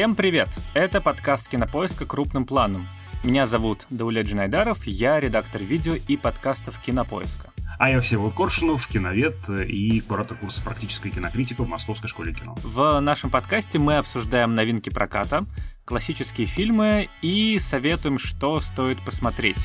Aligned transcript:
Всем 0.00 0.16
привет! 0.16 0.48
Это 0.72 1.02
подкаст 1.02 1.46
«Кинопоиска. 1.50 2.06
Крупным 2.06 2.46
планом». 2.46 2.88
Меня 3.22 3.44
зовут 3.44 3.84
Даулет 3.90 4.24
Джинайдаров, 4.24 4.86
я 4.86 5.20
редактор 5.20 5.62
видео 5.62 5.92
и 5.92 6.16
подкастов 6.16 6.80
«Кинопоиска». 6.80 7.50
А 7.78 7.90
я 7.90 8.00
Всеволод 8.00 8.32
Коршунов, 8.32 8.88
киновед 8.88 9.36
и 9.50 10.00
куратор 10.00 10.38
курса 10.38 10.62
«Практическая 10.62 11.10
кинокритика» 11.10 11.64
в 11.64 11.68
Московской 11.68 12.08
школе 12.08 12.32
кино. 12.32 12.54
В 12.62 12.98
нашем 13.00 13.28
подкасте 13.28 13.78
мы 13.78 13.98
обсуждаем 13.98 14.54
новинки 14.54 14.88
проката, 14.88 15.44
классические 15.84 16.46
фильмы 16.46 17.10
и 17.20 17.58
советуем, 17.58 18.18
что 18.18 18.62
стоит 18.62 18.98
посмотреть. 19.04 19.62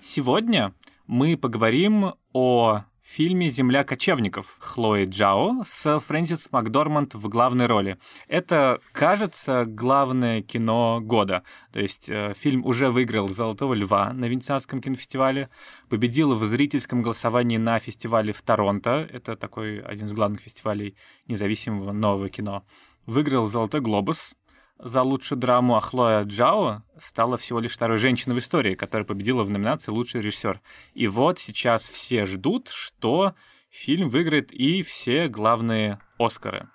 Сегодня 0.00 0.72
мы 1.06 1.36
поговорим 1.36 2.14
о 2.32 2.84
фильме 3.04 3.50
«Земля 3.50 3.84
кочевников» 3.84 4.56
Хлои 4.58 5.04
Джао 5.04 5.62
с 5.66 6.00
Фрэнсис 6.00 6.48
Макдорманд 6.50 7.14
в 7.14 7.28
главной 7.28 7.66
роли. 7.66 7.98
Это, 8.28 8.80
кажется, 8.92 9.66
главное 9.66 10.40
кино 10.42 11.00
года. 11.02 11.44
То 11.72 11.80
есть 11.80 12.08
э, 12.08 12.32
фильм 12.34 12.64
уже 12.64 12.90
выиграл 12.90 13.28
«Золотого 13.28 13.74
льва» 13.74 14.12
на 14.12 14.24
Венецианском 14.24 14.80
кинофестивале, 14.80 15.50
победил 15.88 16.34
в 16.34 16.44
зрительском 16.46 17.02
голосовании 17.02 17.58
на 17.58 17.78
фестивале 17.78 18.32
в 18.32 18.40
Торонто. 18.42 19.06
Это 19.12 19.36
такой 19.36 19.80
один 19.80 20.06
из 20.06 20.12
главных 20.12 20.40
фестивалей 20.40 20.96
независимого 21.28 21.92
нового 21.92 22.28
кино. 22.28 22.64
Выиграл 23.06 23.46
«Золотой 23.46 23.82
глобус», 23.82 24.34
за 24.78 25.02
лучшую 25.02 25.38
драму, 25.38 25.76
а 25.76 25.80
Хлоя 25.80 26.24
Джао 26.24 26.82
стала 27.00 27.36
всего 27.36 27.60
лишь 27.60 27.72
второй 27.72 27.98
женщиной 27.98 28.34
в 28.34 28.38
истории, 28.38 28.74
которая 28.74 29.06
победила 29.06 29.42
в 29.42 29.50
номинации 29.50 29.90
«Лучший 29.90 30.20
режиссер». 30.20 30.60
И 30.94 31.06
вот 31.06 31.38
сейчас 31.38 31.86
все 31.86 32.26
ждут, 32.26 32.68
что 32.68 33.34
фильм 33.70 34.08
выиграет 34.08 34.52
и 34.52 34.82
все 34.82 35.28
главные 35.28 36.00
Оскары. 36.18 36.68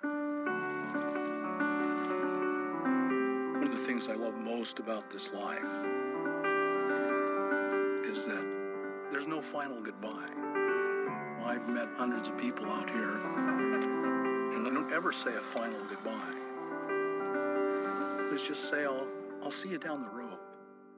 I've 11.50 11.68
met 11.68 11.88
hundreds 11.98 12.28
of 12.28 12.38
people 12.38 12.66
out 12.66 12.88
here, 12.90 13.18
and 14.54 14.64
they 14.64 14.70
don't 14.70 14.92
ever 14.92 15.10
say 15.10 15.34
a 15.34 15.40
final 15.40 15.80
goodbye. 15.88 16.39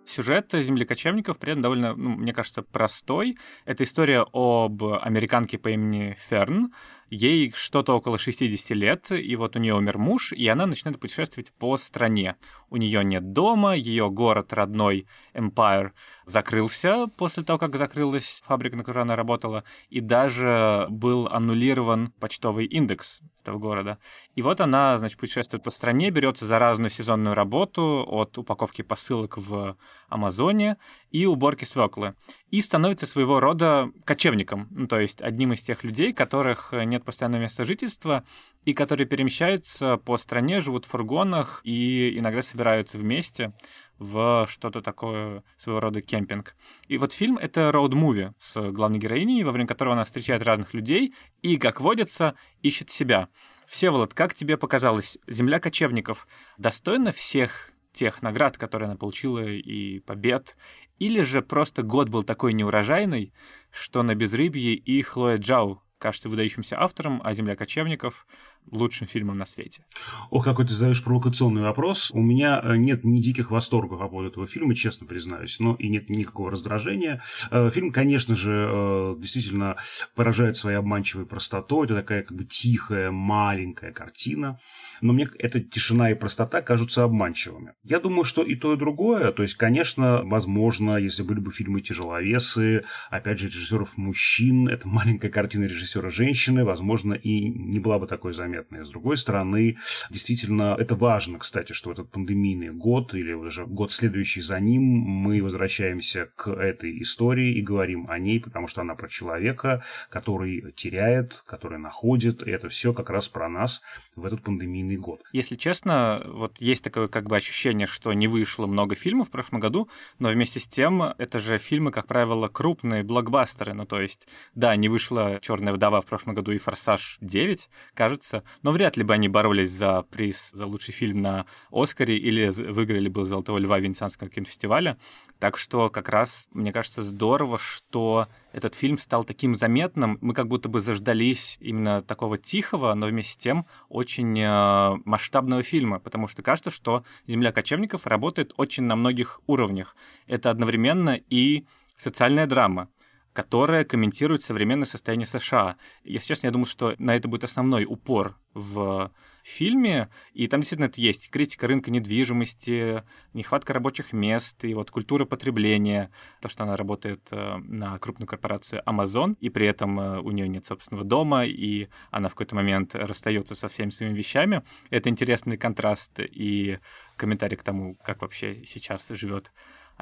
Сюжет 0.05 0.51
землекочевников 0.53 1.39
при 1.39 1.53
этом 1.53 1.63
довольно, 1.63 1.95
ну, 1.95 2.11
мне 2.11 2.33
кажется, 2.33 2.63
простой. 2.63 3.39
Это 3.65 3.85
история 3.85 4.27
об 4.33 4.83
американке 4.83 5.59
по 5.59 5.69
имени 5.69 6.17
Ферн, 6.19 6.73
Ей 7.15 7.53
что-то 7.55 7.93
около 7.93 8.17
60 8.17 8.71
лет, 8.71 9.13
и 9.13 9.37
вот 9.37 9.55
у 9.55 9.59
нее 9.59 9.75
умер 9.75 9.99
муж, 9.99 10.33
и 10.33 10.49
она 10.49 10.65
начинает 10.65 10.99
путешествовать 10.99 11.53
по 11.53 11.77
стране. 11.77 12.37
У 12.71 12.79
нее 12.79 13.05
нет 13.05 13.35
дома, 13.35 13.77
ее 13.77 14.09
город 14.09 14.55
родной 14.55 15.07
Empire 15.35 15.91
закрылся 16.25 17.09
после 17.19 17.43
того, 17.43 17.59
как 17.59 17.77
закрылась 17.77 18.43
фабрика, 18.47 18.79
на 18.79 18.83
которой 18.83 19.03
она 19.03 19.15
работала, 19.15 19.65
и 19.91 20.01
даже 20.01 20.87
был 20.89 21.27
аннулирован 21.27 22.13
почтовый 22.19 22.65
индекс 22.65 23.21
этого 23.43 23.59
города. 23.59 23.99
И 24.35 24.41
вот 24.41 24.63
она, 24.63 24.97
значит, 24.97 25.19
путешествует 25.19 25.63
по 25.63 25.71
стране, 25.71 26.11
берется 26.11 26.47
за 26.47 26.59
разную 26.59 26.89
сезонную 26.89 27.35
работу 27.35 28.07
от 28.09 28.39
упаковки 28.39 28.81
посылок 28.81 29.37
в 29.37 29.77
Амазоне 30.09 30.79
и 31.13 31.27
уборки 31.27 31.65
свеклы. 31.65 32.15
И 32.51 32.61
становится 32.61 33.07
своего 33.07 33.39
рода 33.39 33.91
кочевником, 34.05 34.67
ну, 34.71 34.87
то 34.89 34.99
есть 34.99 35.23
одним 35.23 35.53
из 35.53 35.63
тех 35.63 35.85
людей, 35.85 36.13
которых 36.13 36.73
нет 36.73 37.05
постоянного 37.05 37.43
места 37.43 37.65
жительства, 37.65 38.25
и 38.65 38.73
которые 38.73 39.07
перемещаются 39.07 39.99
по 39.99 40.17
стране, 40.17 40.61
живут 40.61 40.87
в 40.87 40.89
фургонах 40.89 41.61
и 41.65 42.19
иногда 42.19 42.43
собираются 42.43 42.99
вместе 42.99 43.53
в 43.99 44.47
что-то 44.49 44.81
такое, 44.81 45.45
своего 45.59 45.81
рода 45.81 46.01
кемпинг. 46.01 46.57
И 46.89 46.99
вот 46.99 47.13
фильм— 47.13 47.39
это 47.41 47.71
роуд-муви 47.71 48.33
с 48.39 48.71
главной 48.73 48.99
героиней, 48.99 49.45
во 49.45 49.53
время 49.53 49.69
которого 49.69 49.95
она 49.95 50.05
встречает 50.05 50.43
разных 50.43 50.75
людей 50.75 51.15
и, 51.43 51.57
как 51.59 51.81
водится, 51.81 52.35
ищет 52.63 52.91
себя. 52.91 53.29
Всеволод, 53.67 54.13
как 54.15 54.35
тебе 54.35 54.57
показалось, 54.57 55.19
«Земля 55.27 55.59
кочевников» 55.59 56.27
достойна 56.59 57.13
всех 57.13 57.72
тех 57.93 58.23
наград, 58.23 58.59
которые 58.59 58.87
она 58.87 58.97
получила, 58.97 59.41
и 59.41 60.01
побед, 60.01 60.57
или 60.99 61.21
же 61.23 61.43
просто 61.43 61.83
год 61.83 62.09
был 62.09 62.23
такой 62.23 62.53
неурожайный, 62.53 63.33
что 63.71 64.03
на 64.03 64.15
безрыбье 64.15 64.75
и 64.75 65.03
Хлоя 65.03 65.39
Джау 65.39 65.83
кажется 65.99 66.29
выдающимся 66.29 66.81
автором, 66.81 67.21
а 67.23 67.33
«Земля 67.33 67.55
кочевников» 67.55 68.27
лучшим 68.71 69.07
фильмом 69.07 69.39
на 69.39 69.47
свете. 69.47 69.85
О, 70.31 70.41
какой 70.41 70.67
ты 70.67 70.73
задаешь 70.73 71.03
провокационный 71.03 71.63
вопрос. 71.63 72.11
У 72.13 72.21
меня 72.21 72.61
э, 72.63 72.77
нет 72.77 73.05
ни 73.05 73.21
диких 73.21 73.51
восторгов 73.51 74.01
по 74.01 74.09
поводу 74.09 74.31
этого 74.31 74.47
фильма, 74.47 74.75
честно 74.75 75.07
признаюсь, 75.07 75.61
но 75.61 75.75
и 75.79 75.89
нет 75.89 76.09
никакого 76.09 76.51
раздражения. 76.51 77.23
Э, 77.51 77.71
фильм, 77.71 77.93
конечно 77.93 78.35
же, 78.35 78.69
э, 78.71 79.15
действительно 79.19 79.77
поражает 80.15 80.57
своей 80.57 80.79
обманчивой 80.79 81.27
простотой. 81.27 81.87
Это 81.87 81.97
такая 81.97 82.23
как 82.23 82.37
бы 82.37 82.45
тихая, 82.45 83.11
маленькая 83.11 83.93
картина. 83.93 84.59
Но 85.01 85.13
мне 85.13 85.29
эта 85.39 85.61
тишина 85.61 86.11
и 86.11 86.15
простота 86.15 86.63
кажутся 86.63 87.05
обманчивыми. 87.05 87.75
Я 87.85 88.01
думаю, 88.01 88.25
что 88.25 88.43
и 88.43 88.55
то, 88.55 88.73
и 88.73 88.77
другое. 88.77 89.33
То 89.33 89.43
есть, 89.43 89.55
конечно, 89.55 90.23
возможно, 90.25 90.97
если 90.97 91.23
были 91.23 91.41
бы 91.41 91.53
фильмы 91.53 91.83
тяжеловесы, 91.83 92.85
опять 93.11 93.39
же, 93.39 93.49
режиссеров 93.49 93.99
мужчин, 93.99 94.69
это 94.69 94.89
маленькая 94.89 95.31
картина 95.31 95.65
режиссера 95.65 96.11
женщины, 96.11 96.65
возможно, 96.65 97.13
и 97.13 97.49
не 97.49 97.79
была 97.79 97.99
бы 97.99 98.07
такой 98.07 98.33
заметной 98.33 98.52
заметные. 98.53 98.85
С 98.85 98.91
другой 98.91 99.17
стороны, 99.17 99.79
действительно, 100.11 100.77
это 100.79 100.95
важно, 100.95 101.39
кстати, 101.39 101.73
что 101.73 101.93
этот 101.93 102.11
пандемийный 102.11 102.71
год 102.71 103.15
или 103.15 103.33
уже 103.33 103.67
год 103.67 103.93
следующий 103.93 104.43
за 104.43 104.61
ним 104.61 104.83
мы 104.83 105.43
возвращаемся 105.43 106.31
к 106.37 106.51
этой 106.51 107.03
истории 107.03 107.55
и 107.55 107.63
говорим 107.63 108.11
о 108.11 108.19
ней, 108.19 108.41
потому 108.41 108.69
что 108.69 108.83
она 108.83 108.95
про 108.95 109.09
человека, 109.09 109.85
который 110.11 110.73
теряет, 110.73 111.43
который 111.47 111.79
находит, 111.79 112.47
и 112.47 112.51
это 112.51 112.69
все 112.69 112.93
как 112.93 113.11
раз 113.11 113.29
про 113.29 113.49
нас 113.49 113.83
в 114.17 114.25
этот 114.25 114.43
пандемийный 114.43 114.97
год. 114.97 115.23
Если 115.33 115.57
честно, 115.57 116.23
вот 116.27 116.61
есть 116.61 116.85
такое 116.85 117.09
как 117.09 117.29
бы 117.29 117.37
ощущение, 117.37 117.87
что 117.87 118.13
не 118.13 118.29
вышло 118.29 118.67
много 118.67 118.95
фильмов 118.95 119.29
в 119.29 119.31
прошлом 119.31 119.61
году, 119.61 119.89
но 120.19 120.29
вместе 120.29 120.61
с 120.61 120.67
тем 120.67 121.03
это 121.03 121.39
же 121.39 121.59
фильмы, 121.59 121.91
как 121.91 122.07
правило, 122.07 122.49
крупные 122.49 123.03
блокбастеры. 123.03 123.73
Ну, 123.73 123.87
то 123.87 124.01
есть, 124.01 124.29
да, 124.55 124.77
не 124.77 124.89
вышла 124.89 125.39
Черная 125.41 125.73
вдова 125.73 126.01
в 126.01 126.07
прошлом 126.07 126.35
году 126.35 126.53
и 126.53 126.59
Форсаж 126.59 127.19
9, 127.21 127.69
кажется, 127.95 128.42
но 128.63 128.73
вряд 128.73 128.97
ли 128.97 129.05
бы 129.05 129.15
они 129.15 129.29
боролись 129.29 129.71
за 129.71 130.03
приз 130.03 130.51
за 130.53 130.67
лучший 130.67 130.93
фильм 130.93 131.23
на 131.23 131.47
Оскаре 131.71 132.17
или 132.17 132.49
выиграли 132.71 133.09
бы 133.09 133.25
«Золотого 133.25 133.59
льва» 133.59 133.79
Венецианского 133.79 134.31
кинофестиваля. 134.31 134.99
Так 135.39 135.57
что 135.57 135.91
как 135.91 136.09
раз, 136.09 136.49
мне 136.53 136.73
кажется, 136.73 137.03
здорово, 137.03 137.59
что 137.59 138.29
этот 138.53 138.75
фильм 138.75 138.99
стал 138.99 139.25
таким 139.25 139.55
заметным. 139.55 140.19
Мы 140.21 140.35
как 140.35 140.49
будто 140.49 140.69
бы 140.69 140.81
заждались 140.81 141.59
именно 141.61 142.03
такого 142.03 142.39
тихого, 142.39 142.95
но 142.95 143.07
вместе 143.07 143.33
с 143.33 143.37
тем 143.37 143.67
очень 143.89 144.39
э, 144.39 145.01
масштабного 145.05 145.63
фильма, 145.63 145.99
потому 145.99 146.29
что 146.29 146.43
кажется, 146.43 146.71
что 146.71 147.05
«Земля 147.27 147.53
кочевников» 147.53 148.07
работает 148.07 148.53
очень 148.57 148.85
на 148.85 148.97
многих 148.97 149.41
уровнях. 149.47 149.97
Это 150.27 150.51
одновременно 150.51 151.19
и 151.29 151.65
социальная 151.97 152.47
драма, 152.47 152.89
которая 153.33 153.85
комментирует 153.85 154.43
современное 154.43 154.87
состояние 154.87 155.27
США. 155.27 155.77
Если 156.05 156.29
честно, 156.29 156.49
я 156.49 156.53
думаю, 156.53 156.67
что 156.67 156.95
на 156.99 157.17
это 157.17 157.29
будет 157.29 157.45
основной 157.45 157.85
упор 157.85 158.37
в 158.55 159.11
фильме, 159.43 160.11
и 160.35 160.47
там 160.47 160.61
действительно 160.61 160.87
это 160.87 161.01
есть. 161.01 161.31
Критика 161.31 161.67
рынка 161.67 161.91
недвижимости, 161.91 163.03
нехватка 163.33 163.73
рабочих 163.73 164.13
мест, 164.13 164.65
и 164.65 164.75
вот 164.75 164.91
культура 164.91 165.25
потребления, 165.25 166.11
то, 166.41 166.49
что 166.49 166.65
она 166.65 166.77
работает 166.77 167.27
э, 167.31 167.57
на 167.57 167.99
крупную 167.99 168.29
корпорацию 168.29 168.83
Amazon, 168.87 169.37
и 169.41 169.49
при 169.49 169.67
этом 169.67 169.99
э, 169.99 170.21
у 170.21 170.31
нее 170.31 170.49
нет 170.49 170.67
собственного 170.67 171.05
дома, 171.05 171.45
и 171.47 171.89
она 172.11 172.29
в 172.29 172.33
какой-то 172.33 172.55
момент 172.55 172.95
расстается 172.95 173.55
со 173.55 173.69
всеми 173.69 173.91
своими 173.91 174.15
вещами. 174.17 174.63
Это 174.91 175.09
интересный 175.09 175.57
контраст 175.57 176.21
и 176.21 176.79
комментарий 177.17 177.57
к 177.57 177.63
тому, 177.63 177.97
как 178.05 178.23
вообще 178.23 178.65
сейчас 178.65 179.09
живет 179.09 179.51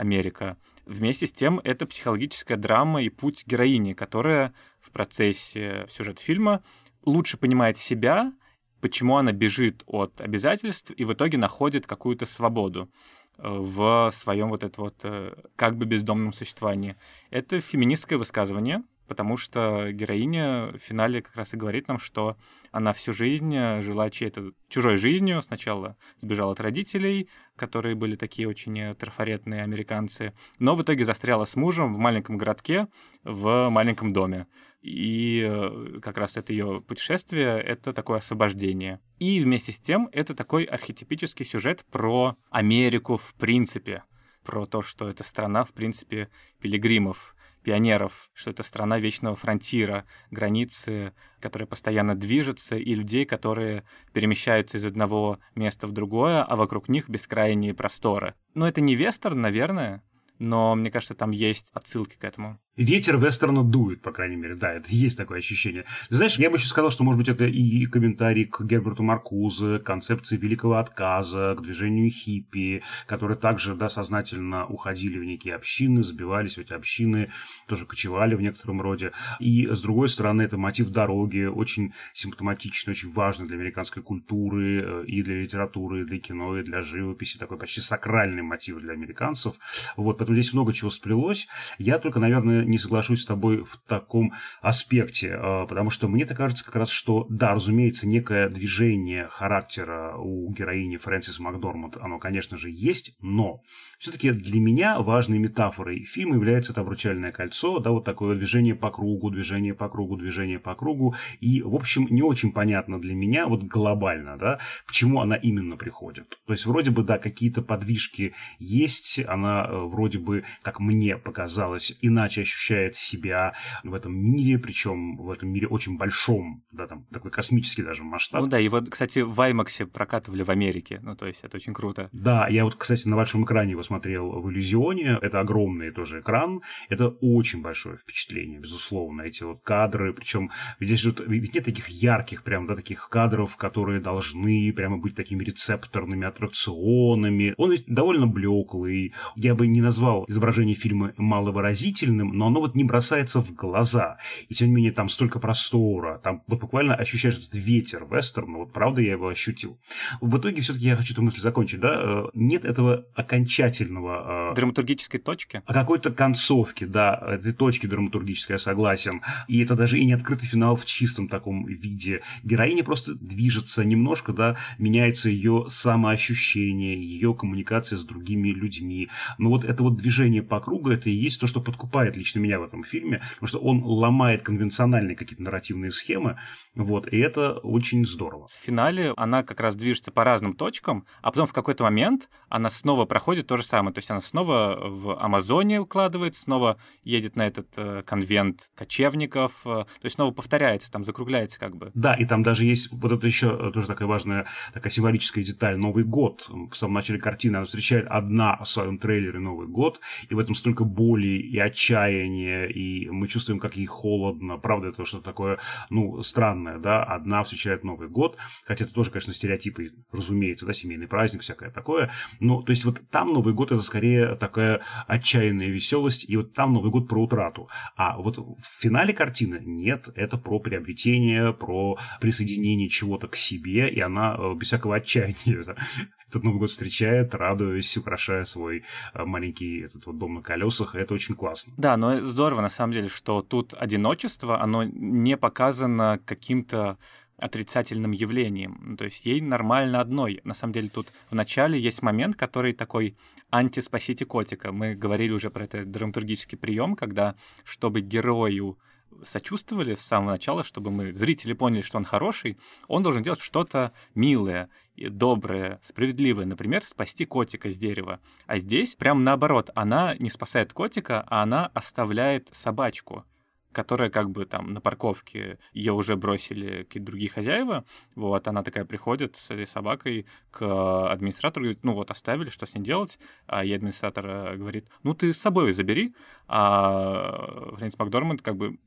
Америка. 0.00 0.56
Вместе 0.86 1.26
с 1.26 1.32
тем, 1.32 1.60
это 1.62 1.84
психологическая 1.86 2.56
драма 2.56 3.02
и 3.02 3.10
путь 3.10 3.46
героини, 3.46 3.92
которая 3.92 4.54
в 4.80 4.90
процессе 4.90 5.86
сюжета 5.90 6.22
фильма 6.22 6.62
лучше 7.04 7.36
понимает 7.36 7.76
себя, 7.76 8.32
почему 8.80 9.18
она 9.18 9.32
бежит 9.32 9.82
от 9.86 10.20
обязательств 10.22 10.90
и 10.96 11.04
в 11.04 11.12
итоге 11.12 11.36
находит 11.36 11.86
какую-то 11.86 12.24
свободу 12.24 12.90
э, 13.36 13.42
в 13.46 14.10
своем 14.14 14.48
вот 14.48 14.64
это 14.64 14.80
вот 14.80 14.96
э, 15.02 15.34
как 15.54 15.76
бы 15.76 15.84
бездомном 15.84 16.32
существовании. 16.32 16.96
Это 17.30 17.60
феминистское 17.60 18.18
высказывание, 18.18 18.82
потому 19.10 19.36
что 19.36 19.90
героиня 19.90 20.68
в 20.68 20.78
финале 20.78 21.20
как 21.20 21.34
раз 21.34 21.52
и 21.52 21.56
говорит 21.56 21.88
нам, 21.88 21.98
что 21.98 22.36
она 22.70 22.92
всю 22.92 23.12
жизнь 23.12 23.50
жила 23.80 24.08
чьей-то 24.08 24.52
чужой 24.68 24.96
жизнью. 24.98 25.42
Сначала 25.42 25.96
сбежала 26.20 26.52
от 26.52 26.60
родителей, 26.60 27.28
которые 27.56 27.96
были 27.96 28.14
такие 28.14 28.46
очень 28.46 28.94
трафаретные 28.94 29.64
американцы, 29.64 30.32
но 30.60 30.76
в 30.76 30.82
итоге 30.82 31.04
застряла 31.04 31.44
с 31.44 31.56
мужем 31.56 31.92
в 31.92 31.98
маленьком 31.98 32.38
городке, 32.38 32.86
в 33.24 33.68
маленьком 33.68 34.12
доме. 34.12 34.46
И 34.80 35.44
э, 35.44 35.98
как 36.00 36.16
раз 36.16 36.36
это 36.36 36.52
ее 36.52 36.80
путешествие, 36.80 37.60
это 37.60 37.92
такое 37.92 38.18
освобождение. 38.18 39.00
И 39.18 39.40
вместе 39.40 39.72
с 39.72 39.80
тем 39.80 40.08
это 40.12 40.36
такой 40.36 40.62
архетипический 40.62 41.44
сюжет 41.44 41.84
про 41.90 42.36
Америку 42.48 43.16
в 43.16 43.34
принципе, 43.34 44.04
про 44.44 44.66
то, 44.66 44.82
что 44.82 45.08
это 45.08 45.24
страна, 45.24 45.64
в 45.64 45.72
принципе, 45.72 46.28
пилигримов, 46.60 47.34
пионеров, 47.62 48.30
что 48.34 48.50
это 48.50 48.62
страна 48.62 48.98
вечного 48.98 49.36
фронтира, 49.36 50.04
границы, 50.30 51.12
которая 51.40 51.66
постоянно 51.66 52.14
движется, 52.14 52.76
и 52.76 52.94
людей, 52.94 53.24
которые 53.24 53.84
перемещаются 54.12 54.78
из 54.78 54.84
одного 54.84 55.38
места 55.54 55.86
в 55.86 55.92
другое, 55.92 56.42
а 56.42 56.56
вокруг 56.56 56.88
них 56.88 57.08
бескрайние 57.08 57.74
просторы. 57.74 58.34
Но 58.54 58.66
это 58.66 58.80
не 58.80 58.94
вестерн, 58.94 59.40
наверное, 59.40 60.02
но 60.40 60.74
мне 60.74 60.90
кажется, 60.90 61.14
там 61.14 61.30
есть 61.30 61.70
отсылки 61.72 62.16
к 62.16 62.24
этому. 62.24 62.58
Ветер 62.76 63.18
вестерна 63.18 63.64
дует, 63.64 64.00
по 64.00 64.12
крайней 64.12 64.36
мере, 64.36 64.54
да, 64.54 64.72
это 64.72 64.86
есть 64.90 65.18
такое 65.18 65.38
ощущение. 65.38 65.84
знаешь, 66.08 66.38
я 66.38 66.50
бы 66.50 66.56
еще 66.56 66.68
сказал, 66.68 66.92
что, 66.92 67.02
может 67.02 67.18
быть, 67.18 67.28
это 67.28 67.44
и 67.44 67.84
комментарий 67.86 68.44
к 68.44 68.62
Герберту 68.62 69.02
Маркузе, 69.02 69.80
к 69.80 69.82
концепции 69.82 70.36
великого 70.36 70.76
отказа, 70.76 71.56
к 71.58 71.62
движению 71.62 72.08
хиппи, 72.10 72.82
которые 73.08 73.36
также, 73.36 73.74
да, 73.74 73.88
сознательно 73.88 74.66
уходили 74.66 75.18
в 75.18 75.24
некие 75.24 75.54
общины, 75.54 76.04
забивались 76.04 76.54
в 76.54 76.60
эти 76.60 76.72
общины, 76.72 77.32
тоже 77.66 77.86
кочевали 77.86 78.36
в 78.36 78.40
некотором 78.40 78.80
роде. 78.80 79.10
И, 79.40 79.66
с 79.66 79.80
другой 79.80 80.08
стороны, 80.08 80.42
это 80.42 80.56
мотив 80.56 80.90
дороги, 80.90 81.46
очень 81.46 81.92
симптоматичный, 82.14 82.92
очень 82.92 83.10
важный 83.10 83.48
для 83.48 83.56
американской 83.56 84.02
культуры, 84.02 84.82
э, 84.82 85.04
и 85.06 85.22
для 85.22 85.42
литературы, 85.42 86.02
и 86.02 86.04
для 86.04 86.20
кино, 86.20 86.56
и 86.56 86.62
для 86.62 86.82
живописи, 86.82 87.36
такой 87.36 87.58
почти 87.58 87.80
сакральный 87.80 88.42
мотив 88.42 88.78
для 88.78 88.92
американцев. 88.92 89.56
Вот, 89.96 90.18
поэтому 90.18 90.38
здесь 90.38 90.52
много 90.52 90.72
чего 90.72 90.88
сплелось. 90.88 91.48
Я 91.76 91.98
только, 91.98 92.20
наверное, 92.20 92.59
не 92.64 92.78
соглашусь 92.78 93.22
с 93.22 93.26
тобой 93.26 93.64
в 93.64 93.78
таком 93.88 94.32
аспекте, 94.60 95.34
а, 95.34 95.66
потому 95.66 95.90
что 95.90 96.08
мне 96.08 96.26
так 96.26 96.36
кажется 96.36 96.64
как 96.64 96.76
раз, 96.76 96.90
что, 96.90 97.26
да, 97.28 97.54
разумеется, 97.54 98.06
некое 98.06 98.48
движение 98.48 99.28
характера 99.28 100.16
у 100.16 100.52
героини 100.52 100.96
Фрэнсис 100.96 101.38
Макдорманд, 101.38 101.96
оно, 102.00 102.18
конечно 102.18 102.56
же, 102.56 102.70
есть, 102.70 103.14
но 103.20 103.62
все-таки 103.98 104.30
для 104.30 104.60
меня 104.60 105.00
важной 105.00 105.38
метафорой 105.38 106.04
фильма 106.04 106.36
является 106.36 106.72
это 106.72 106.80
обручальное 106.82 107.32
кольцо, 107.32 107.78
да, 107.78 107.90
вот 107.90 108.04
такое 108.04 108.36
движение 108.36 108.74
по 108.74 108.90
кругу, 108.90 109.30
движение 109.30 109.74
по 109.74 109.88
кругу, 109.88 110.16
движение 110.16 110.58
по 110.58 110.74
кругу, 110.74 111.14
и, 111.40 111.62
в 111.62 111.74
общем, 111.74 112.06
не 112.10 112.22
очень 112.22 112.52
понятно 112.52 113.00
для 113.00 113.14
меня, 113.14 113.46
вот 113.46 113.62
глобально, 113.62 114.36
да, 114.36 114.58
к 114.86 114.92
чему 114.92 115.20
она 115.20 115.36
именно 115.36 115.76
приходит. 115.76 116.38
То 116.46 116.52
есть, 116.52 116.66
вроде 116.66 116.90
бы, 116.90 117.02
да, 117.02 117.18
какие-то 117.18 117.62
подвижки 117.62 118.34
есть, 118.58 119.20
она 119.26 119.66
э, 119.68 119.76
вроде 119.76 120.18
бы, 120.18 120.44
как 120.62 120.80
мне 120.80 121.16
показалось, 121.16 121.96
иначе 122.00 122.44
ощущает 122.50 122.96
себя 122.96 123.54
в 123.84 123.94
этом 123.94 124.14
мире, 124.14 124.58
причем 124.58 125.16
в 125.16 125.30
этом 125.30 125.50
мире 125.50 125.66
очень 125.68 125.96
большом, 125.96 126.62
да, 126.72 126.86
там 126.86 127.06
такой 127.12 127.30
космический 127.30 127.82
даже 127.82 128.02
масштаб. 128.02 128.42
Ну 128.42 128.46
да, 128.48 128.60
и 128.60 128.68
вот, 128.68 128.90
кстати, 128.90 129.20
в 129.20 129.38
IMAX 129.38 129.86
прокатывали 129.86 130.42
в 130.42 130.50
Америке, 130.50 131.00
ну 131.02 131.14
то 131.14 131.26
есть 131.26 131.40
это 131.42 131.56
очень 131.56 131.74
круто. 131.74 132.08
Да, 132.12 132.48
я 132.48 132.64
вот, 132.64 132.74
кстати, 132.74 133.06
на 133.08 133.16
большом 133.16 133.44
экране 133.44 133.72
его 133.72 133.82
смотрел 133.82 134.40
в 134.40 134.50
иллюзионе, 134.50 135.18
это 135.22 135.40
огромный 135.40 135.90
тоже 135.90 136.20
экран, 136.20 136.60
это 136.88 137.08
очень 137.08 137.62
большое 137.62 137.96
впечатление, 137.96 138.58
безусловно, 138.58 139.22
эти 139.22 139.42
вот 139.42 139.62
кадры, 139.62 140.12
причем 140.12 140.50
здесь 140.80 141.04
вот, 141.04 141.20
ведь 141.26 141.54
нет 141.54 141.64
таких 141.64 141.88
ярких 141.88 142.42
прям, 142.42 142.66
да, 142.66 142.74
таких 142.74 143.08
кадров, 143.08 143.56
которые 143.56 144.00
должны 144.00 144.72
прямо 144.72 144.98
быть 144.98 145.14
такими 145.14 145.44
рецепторными 145.44 146.26
аттракционами. 146.26 147.54
Он 147.56 147.70
ведь 147.70 147.84
довольно 147.86 148.26
блеклый, 148.26 149.14
я 149.36 149.54
бы 149.54 149.66
не 149.66 149.80
назвал 149.80 150.24
изображение 150.28 150.74
фильма 150.74 151.12
маловыразительным, 151.16 152.36
но 152.40 152.46
оно 152.46 152.60
вот 152.60 152.74
не 152.74 152.84
бросается 152.84 153.42
в 153.42 153.54
глаза. 153.54 154.16
И 154.48 154.54
тем 154.54 154.68
не 154.68 154.74
менее 154.76 154.92
там 154.92 155.10
столько 155.10 155.38
простора, 155.38 156.18
там 156.24 156.42
вот 156.46 156.58
буквально 156.58 156.94
ощущаешь 156.94 157.36
этот 157.36 157.54
ветер 157.54 158.06
вестерна, 158.10 158.58
вот 158.58 158.72
правда 158.72 159.02
я 159.02 159.12
его 159.12 159.28
ощутил. 159.28 159.78
В 160.22 160.38
итоге 160.38 160.62
все-таки 160.62 160.86
я 160.86 160.96
хочу 160.96 161.12
эту 161.12 161.20
мысль 161.20 161.38
закончить, 161.40 161.80
да, 161.80 162.00
э, 162.02 162.24
нет 162.32 162.64
этого 162.64 163.04
окончательного... 163.14 164.52
Э, 164.52 164.54
драматургической 164.54 165.20
точки? 165.20 165.62
А 165.66 165.74
какой-то 165.74 166.12
концовки, 166.12 166.84
да, 166.84 167.22
этой 167.30 167.52
точки 167.52 167.84
драматургической, 167.84 168.54
я 168.54 168.58
согласен. 168.58 169.20
И 169.46 169.62
это 169.62 169.74
даже 169.74 169.98
и 169.98 170.06
не 170.06 170.14
открытый 170.14 170.48
финал 170.48 170.76
в 170.76 170.86
чистом 170.86 171.28
таком 171.28 171.66
виде. 171.66 172.22
Героиня 172.42 172.84
просто 172.84 173.16
движется 173.16 173.84
немножко, 173.84 174.32
да, 174.32 174.56
меняется 174.78 175.28
ее 175.28 175.66
самоощущение, 175.68 176.98
ее 176.98 177.34
коммуникация 177.34 177.98
с 177.98 178.04
другими 178.04 178.48
людьми. 178.48 179.10
Но 179.36 179.50
вот 179.50 179.64
это 179.64 179.82
вот 179.82 179.98
движение 179.98 180.42
по 180.42 180.58
кругу, 180.60 180.88
это 180.88 181.10
и 181.10 181.12
есть 181.12 181.38
то, 181.38 181.46
что 181.46 181.60
подкупает 181.60 182.16
лично 182.16 182.29
лично 182.30 182.40
меня 182.40 182.60
в 182.60 182.64
этом 182.64 182.84
фильме, 182.84 183.22
потому 183.34 183.48
что 183.48 183.58
он 183.58 183.82
ломает 183.82 184.42
конвенциональные 184.42 185.16
какие-то 185.16 185.42
нарративные 185.42 185.90
схемы, 185.90 186.38
вот, 186.74 187.12
и 187.12 187.18
это 187.18 187.54
очень 187.58 188.06
здорово. 188.06 188.46
В 188.46 188.52
финале 188.52 189.12
она 189.16 189.42
как 189.42 189.60
раз 189.60 189.74
движется 189.74 190.12
по 190.12 190.24
разным 190.24 190.54
точкам, 190.54 191.06
а 191.22 191.30
потом 191.30 191.46
в 191.46 191.52
какой-то 191.52 191.84
момент 191.84 192.28
она 192.48 192.70
снова 192.70 193.04
проходит 193.04 193.46
то 193.46 193.56
же 193.56 193.64
самое, 193.64 193.92
то 193.92 193.98
есть 193.98 194.10
она 194.10 194.20
снова 194.20 194.78
в 194.80 195.20
Амазоне 195.20 195.80
укладывает, 195.80 196.36
снова 196.36 196.78
едет 197.02 197.36
на 197.36 197.46
этот 197.46 197.68
э, 197.76 198.02
конвент 198.06 198.70
кочевников, 198.76 199.62
э, 199.64 199.84
то 199.84 200.04
есть 200.04 200.16
снова 200.16 200.32
повторяется, 200.32 200.90
там 200.90 201.04
закругляется 201.04 201.58
как 201.58 201.76
бы. 201.76 201.90
Да, 201.94 202.14
и 202.14 202.24
там 202.24 202.42
даже 202.42 202.64
есть 202.64 202.92
вот 202.92 203.12
это 203.12 203.26
еще 203.26 203.48
э, 203.60 203.70
тоже 203.72 203.86
такая 203.86 204.06
важная, 204.06 204.46
такая 204.72 204.92
символическая 204.92 205.44
деталь, 205.44 205.76
Новый 205.76 206.04
год. 206.04 206.48
В 206.48 206.74
самом 206.76 206.94
начале 206.94 207.18
картины 207.18 207.56
она 207.56 207.64
встречает 207.64 208.06
одна 208.08 208.56
в 208.56 208.64
своем 208.66 208.98
трейлере 208.98 209.38
Новый 209.38 209.66
год, 209.66 210.00
и 210.28 210.34
в 210.34 210.38
этом 210.38 210.54
столько 210.54 210.84
боли 210.84 211.40
и 211.40 211.58
отчаяния, 211.58 212.19
состояние, 212.20 212.70
и 212.70 213.08
мы 213.10 213.28
чувствуем, 213.28 213.60
как 213.60 213.76
ей 213.76 213.86
холодно. 213.86 214.58
Правда, 214.58 214.88
это 214.88 215.04
что-то 215.04 215.24
такое, 215.24 215.58
ну, 215.90 216.22
странное, 216.22 216.78
да, 216.78 217.02
одна 217.02 217.42
встречает 217.42 217.84
Новый 217.84 218.08
год, 218.08 218.36
хотя 218.64 218.84
это 218.84 218.94
тоже, 218.94 219.10
конечно, 219.10 219.34
стереотипы, 219.34 219.90
разумеется, 220.12 220.66
да, 220.66 220.72
семейный 220.72 221.06
праздник, 221.06 221.42
всякое 221.42 221.70
такое. 221.70 222.10
Но, 222.40 222.62
то 222.62 222.70
есть, 222.70 222.84
вот 222.84 223.00
там 223.10 223.32
Новый 223.32 223.54
год 223.54 223.72
это 223.72 223.82
скорее 223.82 224.36
такая 224.36 224.80
отчаянная 225.06 225.68
веселость, 225.68 226.28
и 226.28 226.36
вот 226.36 226.52
там 226.52 226.72
Новый 226.72 226.90
год 226.90 227.08
про 227.08 227.22
утрату. 227.22 227.68
А 227.96 228.18
вот 228.18 228.38
в 228.38 228.80
финале 228.80 229.12
картины 229.12 229.60
нет, 229.64 230.08
это 230.14 230.36
про 230.36 230.58
приобретение, 230.60 231.52
про 231.52 231.98
присоединение 232.20 232.88
чего-то 232.88 233.28
к 233.28 233.36
себе, 233.36 233.88
и 233.88 234.00
она 234.00 234.36
э, 234.38 234.54
без 234.54 234.66
всякого 234.66 234.96
отчаяния 234.96 235.64
этот 236.30 236.44
Новый 236.44 236.60
год 236.60 236.70
встречает, 236.70 237.34
радуясь, 237.34 237.96
украшая 237.96 238.44
свой 238.44 238.84
э, 239.14 239.24
маленький 239.24 239.80
этот 239.80 240.06
вот 240.06 240.18
дом 240.18 240.34
на 240.34 240.42
колесах. 240.42 240.94
Это 240.94 241.12
очень 241.12 241.34
классно. 241.34 241.72
Да, 241.76 241.96
но 241.96 242.20
здорово, 242.20 242.60
на 242.60 242.70
самом 242.70 242.92
деле, 242.92 243.08
что 243.08 243.42
тут 243.42 243.74
одиночество, 243.74 244.62
оно 244.62 244.84
не 244.84 245.36
показано 245.36 246.20
каким-то 246.24 246.98
отрицательным 247.36 248.12
явлением. 248.12 248.96
То 248.98 249.06
есть 249.06 249.26
ей 249.26 249.40
нормально 249.40 250.00
одной. 250.00 250.40
На 250.44 250.54
самом 250.54 250.72
деле 250.72 250.88
тут 250.88 251.08
в 251.30 251.34
начале 251.34 251.80
есть 251.80 252.02
момент, 252.02 252.36
который 252.36 252.74
такой 252.74 253.16
антиспасите 253.50 254.24
котика. 254.24 254.72
Мы 254.72 254.94
говорили 254.94 255.32
уже 255.32 255.50
про 255.50 255.64
этот 255.64 255.90
драматургический 255.90 256.58
прием, 256.58 256.94
когда 256.94 257.34
чтобы 257.64 258.02
герою 258.02 258.78
сочувствовали 259.24 259.94
с 259.94 260.00
самого 260.00 260.32
начала, 260.32 260.64
чтобы 260.64 260.90
мы, 260.90 261.12
зрители, 261.12 261.52
поняли, 261.52 261.82
что 261.82 261.98
он 261.98 262.04
хороший, 262.04 262.58
он 262.88 263.02
должен 263.02 263.22
делать 263.22 263.40
что-то 263.40 263.92
милое, 264.14 264.68
доброе, 264.96 265.80
справедливое. 265.82 266.46
Например, 266.46 266.82
спасти 266.82 267.24
котика 267.24 267.70
с 267.70 267.76
дерева. 267.76 268.20
А 268.46 268.58
здесь 268.58 268.94
прям 268.94 269.24
наоборот. 269.24 269.70
Она 269.74 270.14
не 270.16 270.30
спасает 270.30 270.72
котика, 270.72 271.24
а 271.26 271.42
она 271.42 271.66
оставляет 271.74 272.48
собачку 272.52 273.24
которая 273.72 274.10
как 274.10 274.30
бы 274.30 274.44
там 274.46 274.72
на 274.72 274.80
парковке, 274.80 275.58
ее 275.72 275.92
уже 275.92 276.16
бросили 276.16 276.84
какие-то 276.84 277.06
другие 277.06 277.30
хозяева, 277.30 277.84
вот, 278.14 278.48
она 278.48 278.62
такая 278.62 278.84
приходит 278.84 279.36
с 279.36 279.50
этой 279.50 279.66
собакой 279.66 280.26
к 280.50 281.10
администратору, 281.10 281.64
говорит, 281.64 281.84
ну 281.84 281.94
вот, 281.94 282.10
оставили, 282.10 282.50
что 282.50 282.66
с 282.66 282.74
ней 282.74 282.82
делать, 282.82 283.18
а 283.46 283.64
ей 283.64 283.76
администратор 283.76 284.26
э, 284.26 284.56
говорит, 284.56 284.88
ну 285.02 285.14
ты 285.14 285.32
с 285.32 285.38
собой 285.38 285.72
забери, 285.72 286.14
а 286.48 287.70
Фрэнсис 287.76 287.98
Макдорманд 287.98 288.42
как 288.42 288.56
бы, 288.56 288.78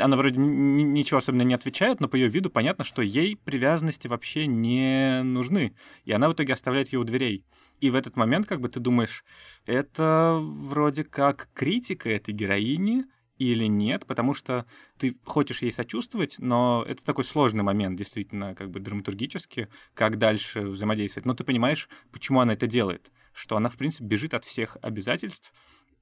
она 0.00 0.16
вроде 0.16 0.38
ничего 0.40 1.18
особенно 1.18 1.42
не 1.42 1.54
отвечает, 1.54 2.00
но 2.00 2.08
по 2.08 2.16
ее 2.16 2.28
виду 2.28 2.50
понятно, 2.50 2.84
что 2.84 3.02
ей 3.02 3.36
привязанности 3.36 4.08
вообще 4.08 4.46
не 4.46 5.22
нужны, 5.22 5.74
и 6.04 6.12
она 6.12 6.28
в 6.28 6.32
итоге 6.32 6.54
оставляет 6.54 6.92
ее 6.92 6.98
у 6.98 7.04
дверей. 7.04 7.44
И 7.80 7.90
в 7.90 7.96
этот 7.96 8.16
момент 8.16 8.46
как 8.46 8.60
бы 8.60 8.68
ты 8.68 8.80
думаешь, 8.80 9.24
это 9.66 10.38
вроде 10.40 11.04
как 11.04 11.48
критика 11.54 12.08
этой 12.08 12.32
героини, 12.32 13.04
или 13.38 13.64
нет, 13.64 14.06
потому 14.06 14.34
что 14.34 14.66
ты 14.98 15.16
хочешь 15.24 15.62
ей 15.62 15.72
сочувствовать, 15.72 16.36
но 16.38 16.84
это 16.86 17.04
такой 17.04 17.24
сложный 17.24 17.62
момент, 17.64 17.98
действительно, 17.98 18.54
как 18.54 18.70
бы 18.70 18.80
драматургически, 18.80 19.68
как 19.94 20.18
дальше 20.18 20.62
взаимодействовать. 20.62 21.26
Но 21.26 21.34
ты 21.34 21.44
понимаешь, 21.44 21.88
почему 22.12 22.40
она 22.40 22.54
это 22.54 22.66
делает, 22.66 23.10
что 23.32 23.56
она, 23.56 23.68
в 23.68 23.76
принципе, 23.76 24.04
бежит 24.04 24.34
от 24.34 24.44
всех 24.44 24.76
обязательств. 24.82 25.52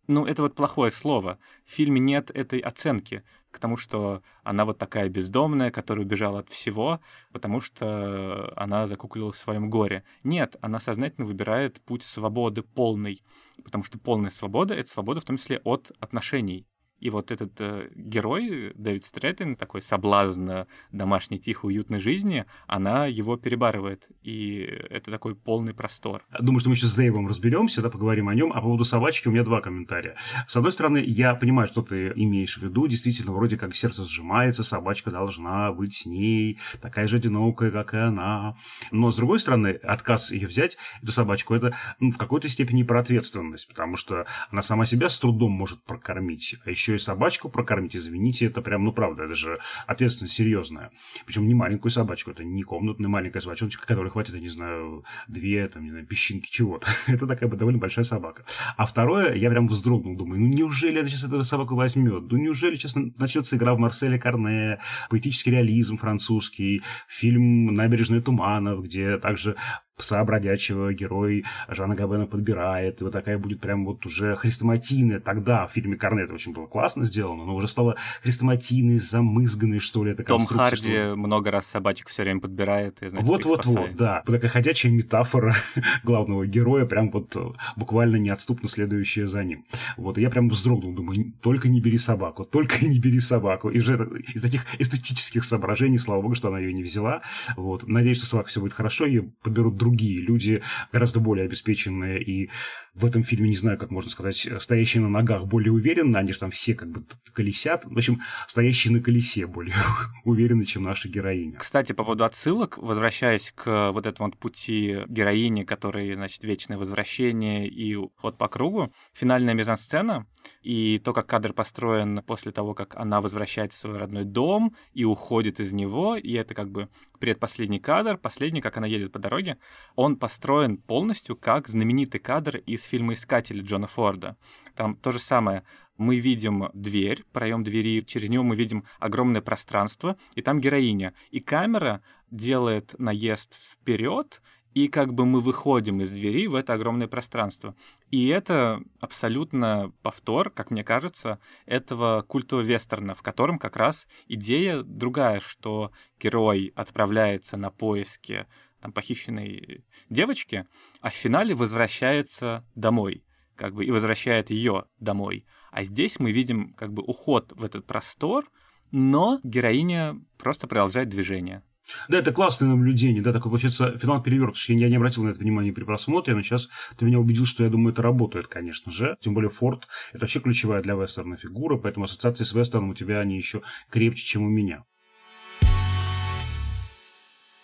Ну, 0.09 0.27
это 0.27 0.43
вот 0.43 0.57
плохое 0.57 0.91
слово. 0.91 1.39
В 1.65 1.71
фильме 1.71 2.01
нет 2.01 2.31
этой 2.31 2.59
оценки. 2.59 3.23
к 3.53 3.59
тому, 3.59 3.77
что 3.77 4.23
она 4.43 4.65
вот 4.65 4.79
такая 4.79 5.09
бездомная, 5.09 5.71
которая 5.71 6.05
убежала 6.05 6.41
от 6.41 6.49
всего, 6.49 7.01
потому 7.33 7.61
что 7.61 8.53
она 8.57 8.87
закуклилась 8.87 9.37
в 9.37 9.41
своем 9.41 9.71
горе. 9.71 10.05
Нет, 10.25 10.57
она 10.61 10.81
сознательно 10.81 11.27
выбирает 11.27 11.81
путь 11.83 12.03
свободы 12.03 12.63
полной, 12.63 13.23
потому 13.63 13.85
что 13.85 13.99
полная 13.99 14.31
свобода— 14.31 14.75
это 14.75 14.91
свобода 14.91 15.21
в 15.21 15.25
том 15.25 15.37
числе 15.37 15.59
от 15.65 15.93
отношений. 16.01 16.67
И 17.03 17.11
вот 17.11 17.33
этот 17.33 17.61
э, 17.61 17.89
герой, 17.97 18.73
Дэвид 18.77 19.05
Стрэттон, 19.05 19.57
такой 19.57 19.83
соблазн 19.83 20.51
домашней, 20.93 21.41
тихой, 21.41 21.75
уютной 21.75 21.99
жизни, 21.99 22.45
она 22.69 23.07
его 23.07 23.37
перебарывает. 23.37 24.07
И 24.23 24.61
это 24.89 25.11
такой 25.11 25.35
полный 25.35 25.75
простор. 25.75 26.23
Думаю, 26.39 26.61
что 26.61 26.69
мы 26.69 26.77
сейчас 26.77 26.91
с 26.91 26.95
Дэйвом 26.95 27.27
разберемся, 27.27 27.83
да, 27.83 27.91
поговорим 27.91 28.29
о 28.29 28.35
нем. 28.37 28.53
А 28.53 28.57
по 28.57 28.67
поводу 28.67 28.85
собачки 28.85 29.27
у 29.27 29.33
меня 29.33 29.43
два 29.43 29.61
комментария. 29.61 30.15
С 30.47 30.57
одной 30.57 30.71
стороны, 30.71 31.03
я 31.05 31.35
понимаю, 31.35 31.67
что 31.67 31.83
ты 31.83 32.13
имеешь 32.15 32.57
в 32.57 32.63
виду. 32.63 32.87
Действительно, 32.87 33.33
вроде 33.33 33.59
как 33.59 33.75
сердце 33.75 34.05
сжимается, 34.05 34.63
собачка 34.63 35.11
должна 35.11 35.73
быть 35.73 35.97
с 35.97 36.07
ней, 36.07 36.61
такая 36.81 37.09
же 37.09 37.17
одинокая, 37.17 37.73
как 37.73 37.95
и 37.95 37.99
она. 37.99 38.55
Но, 38.93 39.11
с 39.11 39.17
другой 39.17 39.41
стороны, 39.41 39.71
отказ 39.71 40.31
ее 40.31 40.47
взять, 40.47 40.79
эту 41.03 41.11
собачку, 41.11 41.55
это 41.55 41.75
ну, 41.99 42.13
в 42.13 42.17
какой-то 42.17 42.49
степени 42.49 42.85
про 42.85 43.01
ответственность, 43.01 43.67
потому 43.67 43.97
что 43.97 44.25
она 44.53 44.63
сама 44.63 44.87
себя 44.87 45.09
с 45.09 45.19
трудом 45.19 45.51
может 45.51 45.83
прокормить. 45.83 46.55
А 46.65 46.71
еще 46.71 46.92
еще 46.93 46.97
и 46.97 46.99
собачку 46.99 47.49
прокормить, 47.49 47.97
извините, 47.97 48.47
это 48.47 48.63
прям, 48.63 48.85
ну, 48.85 48.93
правда, 48.93 49.25
это 49.25 49.35
же 49.35 49.59
ответственность 49.87 50.35
серьезная. 50.35 50.91
Причем 51.27 51.47
не 51.47 51.55
маленькую 51.55 51.91
собачку, 51.91 52.31
это 52.31 52.45
не 52.45 52.63
комнатная 52.63 53.09
маленькая 53.09 53.41
собачоночка, 53.41 53.87
которой 53.87 54.11
хватит, 54.11 54.35
я 54.35 54.41
не 54.41 54.49
знаю, 54.49 55.05
две, 55.29 55.69
там, 55.69 55.85
не 55.85 55.91
знаю, 55.91 56.07
песчинки 56.07 56.51
чего-то. 56.51 56.87
это 57.07 57.27
такая 57.27 57.49
довольно 57.51 57.79
большая 57.79 58.05
собака. 58.05 58.45
А 58.77 58.87
второе, 58.87 59.35
я 59.35 59.51
прям 59.51 59.67
вздрогнул, 59.67 60.17
думаю, 60.17 60.41
ну, 60.41 60.49
неужели 60.49 61.01
это 61.01 61.09
сейчас 61.09 61.25
эту 61.25 61.43
собаку 61.43 61.75
возьмет? 61.75 62.31
Ну, 62.31 62.37
неужели 62.37 62.77
сейчас 62.77 62.95
начнется 62.95 63.57
игра 63.57 63.75
в 63.75 63.79
Марселе 63.79 64.19
Карне, 64.19 64.79
поэтический 65.11 65.51
реализм 65.51 65.97
французский, 65.97 66.83
фильм 67.09 67.67
«Набережная 67.67 68.21
туманов», 68.21 68.83
где 68.85 69.19
также 69.19 69.57
пса 69.97 70.25
бродячего 70.25 70.93
герой 70.93 71.45
Жана 71.69 71.95
Габена 71.95 72.27
подбирает, 72.27 73.01
и 73.01 73.05
вот 73.05 73.13
такая 73.13 73.39
будет 73.39 73.61
прям 73.61 73.85
вот 73.85 74.05
уже 74.07 74.37
хрестоматийная. 74.37 75.21
Тогда 75.21 75.67
в 75.67 75.73
фильме 75.73 75.97
Корнет 75.97 76.31
очень 76.31 76.53
было 76.53 76.67
классно 76.67 77.05
сделано, 77.05 77.45
но 77.45 77.55
уже 77.55 77.69
стало 77.69 77.97
хрестоматийной, 78.23 78.99
замызганной, 78.99 79.79
что 79.79 80.05
ли, 80.05 80.13
это 80.13 80.25
Том 80.25 80.47
Харди 80.47 80.89
что... 80.89 81.17
много 81.17 81.51
раз 81.51 81.67
собачек 81.67 82.09
все 82.09 82.23
время 82.23 82.41
подбирает 82.41 82.99
Вот-вот-вот, 83.01 83.97
да. 83.97 84.23
Такая 84.27 84.51
ходячая 84.51 84.93
метафора 84.93 85.55
главного 86.05 86.47
героя, 86.47 86.87
прям 86.87 87.11
вот 87.11 87.37
э, 87.37 87.51
буквально 87.77 88.17
неотступно 88.17 88.69
следующая 88.69 89.27
за 89.27 89.45
ним. 89.45 89.65
Вот, 89.97 90.19
и 90.19 90.23
я 90.23 90.31
прям 90.31 90.49
вздрогнул, 90.49 90.95
думаю, 90.95 91.33
только 91.43 91.69
не 91.69 91.81
бери 91.81 91.99
собаку, 91.99 92.45
только 92.51 92.85
не 92.85 92.99
бери 92.99 93.21
собаку. 93.21 93.69
И 93.69 93.79
же 93.79 94.23
из 94.35 94.41
таких 94.43 94.67
эстетических 94.79 95.45
соображений, 95.45 95.99
слава 95.99 96.23
богу, 96.23 96.35
что 96.35 96.49
она 96.49 96.59
ее 96.59 96.73
не 96.73 96.83
взяла. 96.83 97.23
Вот. 97.57 97.87
Надеюсь, 97.87 98.19
что 98.19 98.27
собака 98.27 98.49
все 98.49 98.61
будет 98.61 98.73
хорошо, 98.73 99.07
и 99.07 99.21
подберут 99.21 99.77
другие 99.83 100.21
люди, 100.21 100.63
гораздо 100.93 101.19
более 101.21 101.47
обеспеченные 101.47 102.23
и 102.23 102.51
в 102.95 103.07
этом 103.07 103.23
фильме, 103.23 103.49
не 103.49 103.57
знаю, 103.57 103.79
как 103.79 103.91
можно 103.91 104.11
сказать, 104.11 104.49
стоящие 104.59 105.03
на 105.03 105.09
ногах 105.09 105.47
более 105.47 105.73
уверенно, 105.73 106.19
они 106.19 106.33
же 106.33 106.41
там 106.41 106.51
все 106.51 106.75
как 106.75 106.91
бы 106.91 107.05
колесят. 107.33 107.87
В 107.87 107.97
общем, 107.97 108.21
стоящие 108.47 108.93
на 108.93 109.01
колесе 109.01 109.47
более 109.47 109.75
уверены, 110.25 110.65
чем 110.65 110.83
наша 110.83 111.09
героиня. 111.09 111.59
Кстати, 111.59 111.93
по 111.93 112.05
поводу 112.05 112.25
отсылок, 112.25 112.77
возвращаясь 112.77 113.53
к 113.53 113.93
вот 113.93 114.07
этому 114.07 114.29
вот 114.29 114.39
пути 114.39 114.99
героини, 115.09 115.65
который, 115.65 116.15
значит, 116.15 116.45
вечное 116.45 116.77
возвращение 116.77 117.67
и 117.67 117.97
ход 118.17 118.37
по 118.37 118.49
кругу, 118.49 118.93
финальная 119.15 119.55
мизансцена 119.55 120.27
и 120.63 120.99
то, 120.99 121.15
как 121.15 121.27
кадр 121.27 121.55
построен 121.55 122.23
после 122.23 122.53
того, 122.53 122.75
как 122.75 122.95
она 122.97 123.23
возвращается 123.23 123.79
в 123.79 123.81
свой 123.81 123.99
родной 123.99 124.25
дом 124.25 124.77
и 124.93 125.05
уходит 125.05 125.61
из 125.61 125.73
него, 125.73 126.17
и 126.17 126.33
это 126.33 126.55
как 126.55 126.71
бы 126.71 126.89
предпоследний 127.19 127.79
кадр, 127.79 128.19
последний, 128.19 128.61
как 128.61 128.77
она 128.77 128.87
едет 128.87 129.13
по 129.13 129.19
дороге, 129.19 129.59
он 129.95 130.17
построен 130.17 130.77
полностью 130.77 131.37
как 131.37 131.69
знаменитый 131.69 132.21
кадр 132.21 132.57
из 132.67 132.82
фильма 132.83 133.15
«Искатели» 133.15 133.63
Джона 133.63 133.87
Форда. 133.87 134.37
Там 134.75 134.97
то 134.97 135.11
же 135.11 135.19
самое. 135.19 135.65
Мы 135.99 136.19
видим 136.19 136.71
дверь, 136.75 137.25
проем 137.33 137.63
двери, 137.63 138.03
через 138.03 138.29
него 138.29 138.45
мы 138.45 138.57
видим 138.57 138.85
огромное 138.99 139.43
пространство, 139.43 140.17
и 140.35 140.43
там 140.43 140.61
героиня. 140.61 141.15
И 141.31 141.41
камера 141.41 142.03
делает 142.31 142.95
наезд 142.99 143.55
вперед, 143.55 144.41
и 144.75 144.89
как 144.89 145.13
бы 145.13 145.27
мы 145.27 145.41
выходим 145.41 146.01
из 146.01 146.11
двери 146.11 146.47
в 146.47 146.55
это 146.55 146.73
огромное 146.73 147.07
пространство. 147.07 147.75
И 148.11 148.29
это 148.29 148.83
абсолютно 149.01 149.93
повтор, 150.03 150.51
как 150.51 150.71
мне 150.71 150.83
кажется, 150.83 151.39
этого 151.67 152.23
культового 152.23 152.65
вестерна, 152.65 153.15
в 153.15 153.23
котором 153.23 153.59
как 153.59 153.77
раз 153.77 154.09
идея 154.29 154.83
другая, 154.83 155.41
что 155.41 155.93
герой 156.19 156.73
отправляется 156.75 157.57
на 157.57 157.71
поиски 157.71 158.47
там, 158.83 158.93
похищенной 158.93 159.85
девочки, 160.11 160.67
а 161.01 161.11
в 161.11 161.15
финале 161.15 161.55
возвращается 161.55 162.67
домой, 162.75 163.25
как 163.57 163.75
бы, 163.75 163.85
и 163.85 163.91
возвращает 163.91 164.51
ее 164.51 164.85
домой. 164.99 165.47
А 165.71 165.85
здесь 165.85 166.19
мы 166.19 166.33
видим 166.33 166.75
как 166.75 166.93
бы 166.93 167.03
уход 167.03 167.53
в 167.55 167.65
этот 167.65 167.87
простор, 167.87 168.51
но 168.91 169.41
героиня 169.45 170.21
просто 170.37 170.67
продолжает 170.67 171.09
движение. 171.09 171.63
Да, 172.09 172.19
это 172.19 172.33
классное 172.33 172.69
наблюдение, 172.69 173.23
да, 173.23 173.33
такой, 173.33 173.51
получается, 173.51 173.99
финал 173.99 174.23
переверт, 174.23 174.55
потому 174.55 174.79
я 174.79 174.89
не 174.89 174.97
обратил 174.97 175.25
на 175.25 175.31
это 175.31 175.41
внимание 175.41 175.73
при 175.73 175.83
просмотре, 175.83 176.35
но 176.35 176.43
сейчас 176.43 176.69
ты 176.97 177.05
меня 177.05 177.19
убедил, 177.19 177.45
что 177.45 177.65
я 177.65 177.71
думаю, 177.71 177.93
это 177.93 178.03
работает, 178.03 178.47
конечно 178.47 178.93
же. 178.93 179.17
Тем 179.21 179.35
более 179.35 179.51
Форд– 179.51 179.89
это 180.13 180.21
вообще 180.21 180.41
ключевая 180.41 180.81
для 180.81 180.95
вестерна 180.95 181.37
фигура, 181.37 181.77
поэтому 181.77 182.05
ассоциации 182.05 182.45
с 182.45 182.53
вестерном 182.53 182.91
у 182.91 182.95
тебя 182.95 183.19
они 183.19 183.37
еще 183.37 183.63
крепче, 183.91 184.25
чем 184.25 184.43
у 184.43 184.49
меня. 184.49 184.85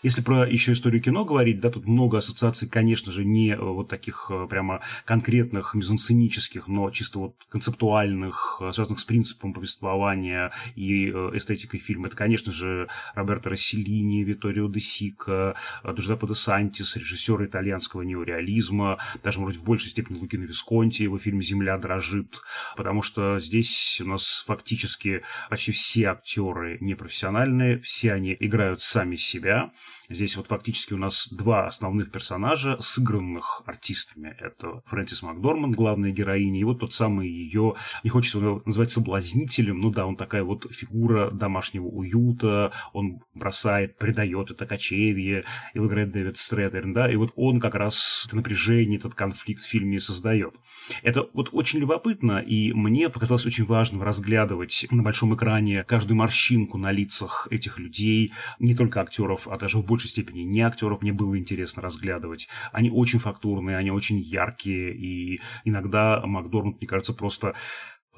Если 0.00 0.22
про 0.22 0.48
еще 0.48 0.74
историю 0.74 1.02
кино 1.02 1.24
говорить, 1.24 1.58
да, 1.58 1.70
тут 1.70 1.86
много 1.86 2.18
ассоциаций, 2.18 2.68
конечно 2.68 3.10
же, 3.10 3.24
не 3.24 3.50
э, 3.50 3.56
вот 3.56 3.88
таких 3.88 4.30
э, 4.30 4.46
прямо 4.48 4.80
конкретных 5.04 5.74
мизансценических, 5.74 6.68
но 6.68 6.90
чисто 6.92 7.18
вот 7.18 7.34
концептуальных, 7.48 8.58
э, 8.60 8.70
связанных 8.70 9.00
с 9.00 9.04
принципом 9.04 9.52
повествования 9.52 10.52
и 10.76 11.08
эстетикой 11.08 11.80
фильма. 11.80 12.06
Это, 12.06 12.16
конечно 12.16 12.52
же, 12.52 12.86
Роберто 13.16 13.50
Расселини, 13.50 14.22
Виторио 14.22 14.68
де 14.68 14.78
Сика, 14.78 15.56
Джузеппе 15.84 16.28
де 16.28 16.34
Сантис, 16.34 16.94
режиссеры 16.94 17.46
итальянского 17.46 18.02
неореализма, 18.02 18.98
даже, 19.24 19.40
может, 19.40 19.60
в 19.60 19.64
большей 19.64 19.90
степени 19.90 20.18
Лукино 20.18 20.44
Висконти, 20.44 21.02
его 21.02 21.18
фильм 21.18 21.42
«Земля 21.42 21.76
дрожит», 21.76 22.40
потому 22.76 23.02
что 23.02 23.40
здесь 23.40 24.00
у 24.00 24.08
нас 24.08 24.44
фактически 24.46 25.22
почти 25.50 25.72
все 25.72 26.10
актеры 26.10 26.78
непрофессиональные, 26.80 27.80
все 27.80 28.12
они 28.12 28.36
играют 28.38 28.80
сами 28.80 29.16
себя, 29.16 29.72
Здесь 30.08 30.36
вот 30.36 30.46
фактически 30.46 30.94
у 30.94 30.98
нас 30.98 31.28
два 31.30 31.66
основных 31.66 32.10
персонажа, 32.10 32.76
сыгранных 32.80 33.62
артистами. 33.66 34.34
Это 34.38 34.82
Фрэнсис 34.86 35.22
Макдорманд, 35.22 35.74
главная 35.74 36.10
героиня, 36.10 36.60
и 36.60 36.64
вот 36.64 36.80
тот 36.80 36.94
самый 36.94 37.28
ее, 37.28 37.74
не 38.04 38.10
хочется 38.10 38.38
его 38.38 38.62
называть 38.64 38.90
соблазнителем, 38.90 39.80
ну 39.80 39.90
да, 39.90 40.06
он 40.06 40.16
такая 40.16 40.44
вот 40.44 40.66
фигура 40.72 41.30
домашнего 41.30 41.86
уюта, 41.86 42.72
он 42.92 43.20
бросает, 43.34 43.98
предает 43.98 44.50
это 44.50 44.66
кочевье, 44.66 45.44
его 45.74 45.86
играет 45.86 46.12
Дэвид 46.12 46.36
Стрэтерн, 46.36 46.92
да, 46.92 47.10
и 47.10 47.16
вот 47.16 47.32
он 47.36 47.60
как 47.60 47.74
раз 47.74 48.24
это 48.26 48.36
напряжение, 48.36 48.98
этот 48.98 49.14
конфликт 49.14 49.62
в 49.62 49.68
фильме 49.68 50.00
создает. 50.00 50.54
Это 51.02 51.28
вот 51.32 51.50
очень 51.52 51.80
любопытно, 51.80 52.38
и 52.38 52.72
мне 52.72 53.08
показалось 53.08 53.46
очень 53.46 53.64
важным 53.64 54.02
разглядывать 54.02 54.86
на 54.90 55.02
большом 55.02 55.34
экране 55.34 55.84
каждую 55.84 56.16
морщинку 56.16 56.78
на 56.78 56.92
лицах 56.92 57.48
этих 57.50 57.78
людей, 57.78 58.32
не 58.58 58.74
только 58.74 59.00
актеров, 59.00 59.48
а 59.48 59.56
даже 59.56 59.77
в 59.82 59.86
большей 59.86 60.10
степени 60.10 60.40
не 60.40 60.60
актеров 60.60 61.02
мне 61.02 61.12
было 61.12 61.38
интересно 61.38 61.82
разглядывать. 61.82 62.48
Они 62.72 62.90
очень 62.90 63.18
фактурные, 63.18 63.76
они 63.76 63.90
очень 63.90 64.18
яркие, 64.18 64.94
и 64.94 65.40
иногда 65.64 66.22
Макдорманд, 66.24 66.78
мне 66.80 66.88
кажется, 66.88 67.14
просто 67.14 67.54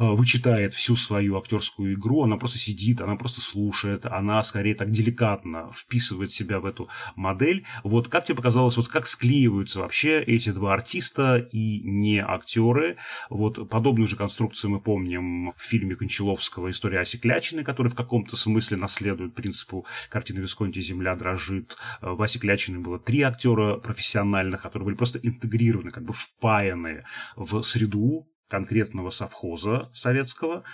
вычитает 0.01 0.73
всю 0.73 0.97
свою 0.97 1.37
актерскую 1.37 1.95
игру, 1.95 2.23
она 2.23 2.37
просто 2.37 2.59
сидит, 2.59 3.03
она 3.03 3.17
просто 3.17 3.41
слушает, 3.41 4.07
она 4.07 4.43
скорее 4.43 4.75
так 4.75 4.91
деликатно 4.91 5.71
вписывает 5.75 6.33
себя 6.33 6.59
в 6.59 6.67
эту 6.67 6.89
модель. 7.17 7.67
Вот 7.85 8.09
как 8.09 8.25
тебе 8.25 8.37
показалось, 8.37 8.77
вот 8.77 8.89
как 8.89 9.07
склеиваются 9.07 9.81
вообще 9.81 10.23
эти 10.23 10.51
два 10.51 10.73
артиста 10.73 11.37
и 11.37 11.81
не 11.81 12.19
актеры? 12.19 12.97
Вот 13.29 13.69
подобную 13.69 14.09
же 14.09 14.17
конструкцию 14.17 14.71
мы 14.71 14.81
помним 14.81 15.53
в 15.57 15.63
фильме 15.63 15.97
Кончаловского 15.97 16.71
«История 16.71 17.01
Оси 17.01 17.19
который 17.63 17.89
в 17.89 17.95
каком-то 17.95 18.37
смысле 18.37 18.79
наследует 18.79 19.35
принципу 19.35 19.85
картины 20.09 20.41
Висконти 20.41 20.81
«Земля 20.81 21.15
дрожит». 21.15 21.77
Э, 22.01 22.11
в 22.11 22.23
Оси 22.23 22.39
было 22.79 22.99
три 22.99 23.21
актера 23.21 23.77
профессиональных, 23.77 24.63
которые 24.63 24.87
были 24.87 24.97
просто 24.97 25.19
интегрированы, 25.19 25.91
как 25.91 26.05
бы 26.05 26.15
впаяны 26.15 27.05
в 27.37 27.63
среду 27.63 28.30
конкретного 28.51 29.11
совхоза 29.11 29.91
советского. 29.95 30.65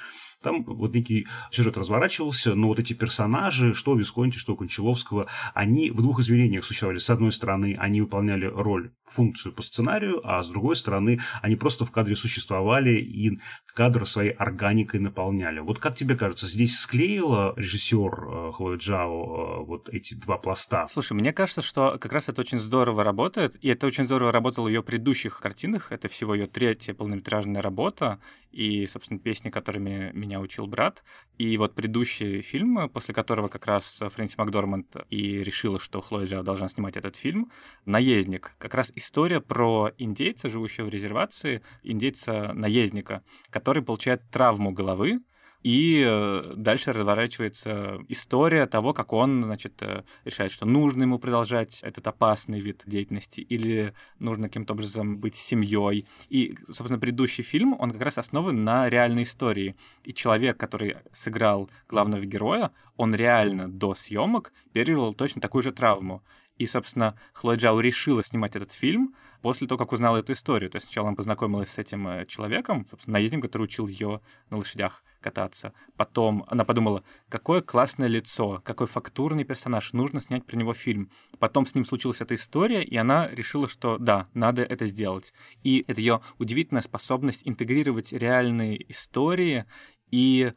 Там 0.47 0.63
вот 0.63 0.95
некий 0.95 1.27
сюжет 1.51 1.77
разворачивался, 1.77 2.55
но 2.55 2.69
вот 2.69 2.79
эти 2.79 2.93
персонажи, 2.93 3.75
что 3.75 3.97
Висконти, 3.97 4.39
что 4.39 4.55
Кончаловского, 4.55 5.27
они 5.55 5.91
в 5.91 6.01
двух 6.01 6.21
измерениях 6.21 6.65
существовали. 6.65 6.99
С 6.99 7.11
одной 7.11 7.33
стороны, 7.33 7.75
они 7.81 8.01
выполняли 8.01 8.47
роль, 8.47 8.93
функцию 9.09 9.53
по 9.53 9.63
сценарию, 9.63 10.21
а 10.23 10.43
с 10.43 10.49
другой 10.49 10.77
стороны, 10.77 11.21
они 11.43 11.57
просто 11.57 11.85
в 11.85 11.91
кадре 11.91 12.15
существовали 12.15 12.99
и 13.01 13.41
кадр 13.75 14.07
своей 14.07 14.31
органикой 14.31 15.01
наполняли. 15.01 15.61
Вот 15.61 15.79
как 15.79 15.97
тебе 15.97 16.17
кажется, 16.17 16.47
здесь 16.47 16.79
склеила 16.79 17.53
режиссер 17.57 17.99
э, 17.99 18.53
Хлоя 18.53 18.77
Джао 18.77 19.63
э, 19.63 19.65
вот 19.65 19.89
эти 19.89 20.15
два 20.15 20.39
пласта? 20.39 20.87
Слушай, 20.89 21.13
мне 21.13 21.33
кажется, 21.33 21.63
что 21.63 21.99
как 21.99 22.13
раз 22.13 22.29
это 22.29 22.41
очень 22.41 22.59
здорово 22.59 23.05
работает, 23.05 23.57
и 23.63 23.69
это 23.69 23.87
очень 23.87 24.05
здорово 24.05 24.33
работало 24.33 24.67
в 24.67 24.69
ее 24.69 24.83
предыдущих 24.83 25.41
картинах. 25.41 25.93
Это 25.93 26.09
всего 26.09 26.35
ее 26.35 26.47
третья 26.47 26.95
полнометражная 26.95 27.63
работа, 27.63 28.19
и, 28.57 28.87
собственно, 28.87 29.21
песни, 29.21 29.51
которыми 29.51 30.11
меня 30.15 30.41
учил 30.41 30.67
брат. 30.67 31.05
И 31.37 31.59
вот 31.59 31.75
предыдущий 31.75 32.41
фильм, 32.41 32.89
после 32.89 33.13
которого 33.13 33.49
как 33.49 33.67
раз 33.67 34.01
Фрэнсис 34.01 34.39
Макдорманд 34.39 34.97
и 35.11 35.43
решила, 35.43 35.79
что 35.79 36.01
Хлоя 36.01 36.25
Джао 36.25 36.43
должна 36.43 36.71
снимать 36.71 36.97
этот 36.97 37.17
фильм, 37.17 37.51
«Наездник». 37.85 38.53
Как 38.59 38.73
раз 38.73 38.91
история 38.95 39.43
про 39.43 39.93
индейца, 39.99 40.49
живущего 40.49 40.87
в 40.87 40.89
резервации, 40.89 41.63
индейца-наездника, 41.83 43.23
который 43.51 43.83
получает 43.83 44.23
травму 44.31 44.73
головы, 44.73 45.21
и 45.63 46.05
э, 46.07 46.53
дальше 46.57 46.93
разворачивается 46.93 47.99
история 48.09 48.67
того, 48.67 48.93
как 48.93 49.13
он, 49.13 49.43
значит, 49.45 49.81
э, 49.83 50.05
решает, 50.25 50.53
что 50.53 50.67
нужно 50.67 51.03
ему 51.03 51.19
продолжать 51.19 51.81
этот 51.83 52.07
опасный 52.07 52.61
вид 52.61 52.83
деятельности 52.87 53.41
или 53.41 53.95
нужно 54.19 54.49
каким-то 54.49 54.75
образом 54.75 55.19
быть 55.19 55.35
семьей. 55.35 56.07
И, 56.29 56.57
собственно, 56.67 56.99
предыдущий 56.99 57.43
фильм, 57.43 57.75
он 57.79 57.91
как 57.91 58.03
раз 58.03 58.19
основан 58.19 58.65
на 58.65 58.89
реальной 58.89 59.25
истории. 59.25 59.77
И 60.05 60.15
человек, 60.15 60.57
который 60.57 60.97
сыграл 61.13 61.69
главного 61.89 62.25
героя, 62.25 62.71
он 62.97 63.15
реально 63.15 63.69
до 63.69 63.95
съемок 63.95 64.53
пережил 64.73 65.15
точно 65.15 65.41
такую 65.41 65.63
же 65.63 65.73
травму. 65.73 66.23
И, 66.59 66.67
собственно, 66.67 67.19
Хлоя 67.35 67.57
Джао 67.57 67.81
решила 67.81 68.23
снимать 68.23 68.57
этот 68.57 68.73
фильм 68.73 69.15
после 69.43 69.67
того, 69.67 69.79
как 69.79 69.93
узнала 69.93 70.19
эту 70.19 70.33
историю. 70.33 70.71
То 70.71 70.77
есть 70.77 70.87
сначала 70.87 71.09
она 71.09 71.17
познакомилась 71.17 71.71
с 71.71 71.79
этим 71.79 72.09
э, 72.09 72.27
человеком, 72.27 72.87
собственно, 72.89 73.15
наездником, 73.15 73.43
который 73.43 73.65
учил 73.65 73.87
ее 73.87 74.21
на 74.49 74.57
лошадях 74.57 75.03
кататься. 75.21 75.73
Потом 75.97 76.45
она 76.49 76.65
подумала, 76.65 77.05
какое 77.29 77.61
классное 77.61 78.09
лицо, 78.09 78.61
какой 78.65 78.87
фактурный 78.87 79.45
персонаж, 79.45 79.93
нужно 79.93 80.21
снять 80.21 80.45
про 80.45 80.57
него 80.57 80.75
фильм. 80.75 81.11
Потом 81.39 81.67
с 81.67 81.75
ним 81.75 81.85
случилась 81.85 82.21
эта 82.21 82.35
история, 82.35 82.83
и 82.83 82.97
она 82.97 83.29
решила, 83.29 83.69
что 83.69 83.99
да, 83.99 84.29
надо 84.35 84.63
это 84.63 84.87
сделать. 84.87 85.33
И 85.63 85.85
это 85.87 86.01
ее 86.01 86.21
удивительная 86.39 86.83
способность 86.83 87.43
интегрировать 87.45 88.13
реальные 88.13 88.91
истории 88.91 89.65
и 90.11 90.53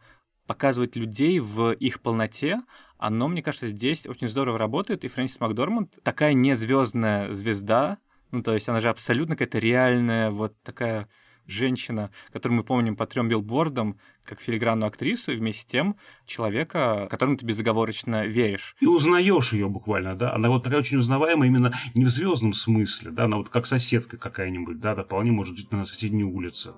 показывать 0.46 0.96
людей 0.96 1.40
в 1.40 1.74
их 1.74 2.02
полноте, 2.02 2.62
оно, 2.98 3.30
мне 3.30 3.42
кажется, 3.42 3.68
здесь 3.68 4.06
очень 4.06 4.28
здорово 4.28 4.58
работает, 4.58 5.06
и 5.06 5.08
Фрэнсис 5.08 5.40
Макдорманд 5.40 5.98
такая 6.04 6.34
не 6.34 6.56
звездная 6.56 7.32
звезда, 7.34 7.98
ну, 8.32 8.44
то 8.44 8.54
есть 8.54 8.68
она 8.68 8.82
же 8.82 8.90
абсолютно 8.90 9.36
какая-то 9.36 9.58
реальная, 9.58 10.32
вот 10.32 10.54
такая 10.64 11.08
женщина, 11.52 12.12
которую 12.32 12.58
мы 12.58 12.64
помним 12.64 12.96
по 12.96 13.06
трем 13.06 13.30
билбордам, 13.30 13.98
как 14.24 14.40
филигранную 14.40 14.88
актрису, 14.88 15.32
и 15.32 15.36
вместе 15.36 15.62
с 15.62 15.66
тем 15.66 15.96
человека, 16.26 17.08
которому 17.10 17.38
ты 17.38 17.46
безоговорочно 17.46 18.26
веришь. 18.26 18.76
И 18.80 18.86
узнаешь 18.86 19.54
ее 19.54 19.68
буквально, 19.68 20.16
да? 20.16 20.34
Она 20.34 20.50
вот 20.50 20.64
такая 20.64 20.80
очень 20.80 20.98
узнаваемая 20.98 21.48
именно 21.48 21.74
не 21.96 22.06
в 22.06 22.10
звездном 22.10 22.54
смысле, 22.54 23.12
да? 23.12 23.26
Она 23.26 23.38
вот 23.38 23.50
как 23.50 23.66
соседка 23.66 24.18
какая-нибудь, 24.18 24.80
да, 24.80 24.96
да, 24.96 25.04
вполне 25.04 25.32
может 25.32 25.58
жить 25.58 25.72
на 25.72 25.86
соседней 25.86 26.24
улице. 26.24 26.74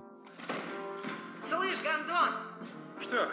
Слышь, 1.40 1.78
Гондон! 1.82 2.30
Что? 3.00 3.28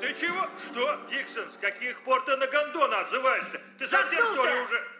Ты 0.00 0.14
чего? 0.20 0.46
Что, 0.66 1.00
Диксон, 1.10 1.44
с 1.50 1.56
каких 1.60 2.02
пор 2.04 2.22
ты 2.26 2.36
на 2.36 2.46
Гондона 2.46 3.00
отзываешься? 3.00 3.60
Ты 3.78 3.86
совсем 3.86 4.20
что 4.20 4.44
ли 4.44 4.60
уже... 4.64 4.93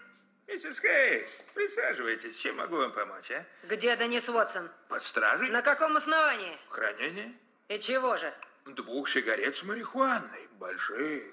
Миссис 0.54 0.78
Хейс, 0.78 1.42
присаживайтесь. 1.52 2.36
Чем 2.36 2.54
могу 2.58 2.76
вам 2.76 2.92
помочь, 2.92 3.28
а? 3.32 3.44
Где 3.64 3.96
Денис 3.96 4.28
Уотсон? 4.28 4.70
Под 4.88 5.02
стражей? 5.02 5.50
На 5.50 5.62
каком 5.62 5.96
основании? 5.96 6.56
Хранение? 6.68 7.32
И 7.66 7.80
чего 7.80 8.16
же? 8.16 8.32
Двух 8.64 9.08
сигарет 9.08 9.56
с 9.56 9.64
марихуаной. 9.64 10.48
Больших. 10.60 11.24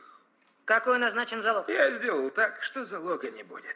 Какой 0.66 0.98
назначен 0.98 1.44
залог? 1.44 1.70
Я 1.70 1.92
сделал 1.92 2.32
так, 2.32 2.64
что 2.64 2.84
залога 2.84 3.30
не 3.30 3.44
будет. 3.44 3.76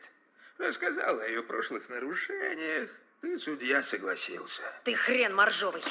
Рассказал 0.57 1.19
о 1.19 1.27
ее 1.27 1.43
прошлых 1.43 1.89
нарушениях, 1.89 2.89
и 3.25 3.37
судья 3.37 3.81
согласился. 3.83 4.61
Ты 4.83 4.93
хрен 4.93 5.35
моржовый. 5.35 5.81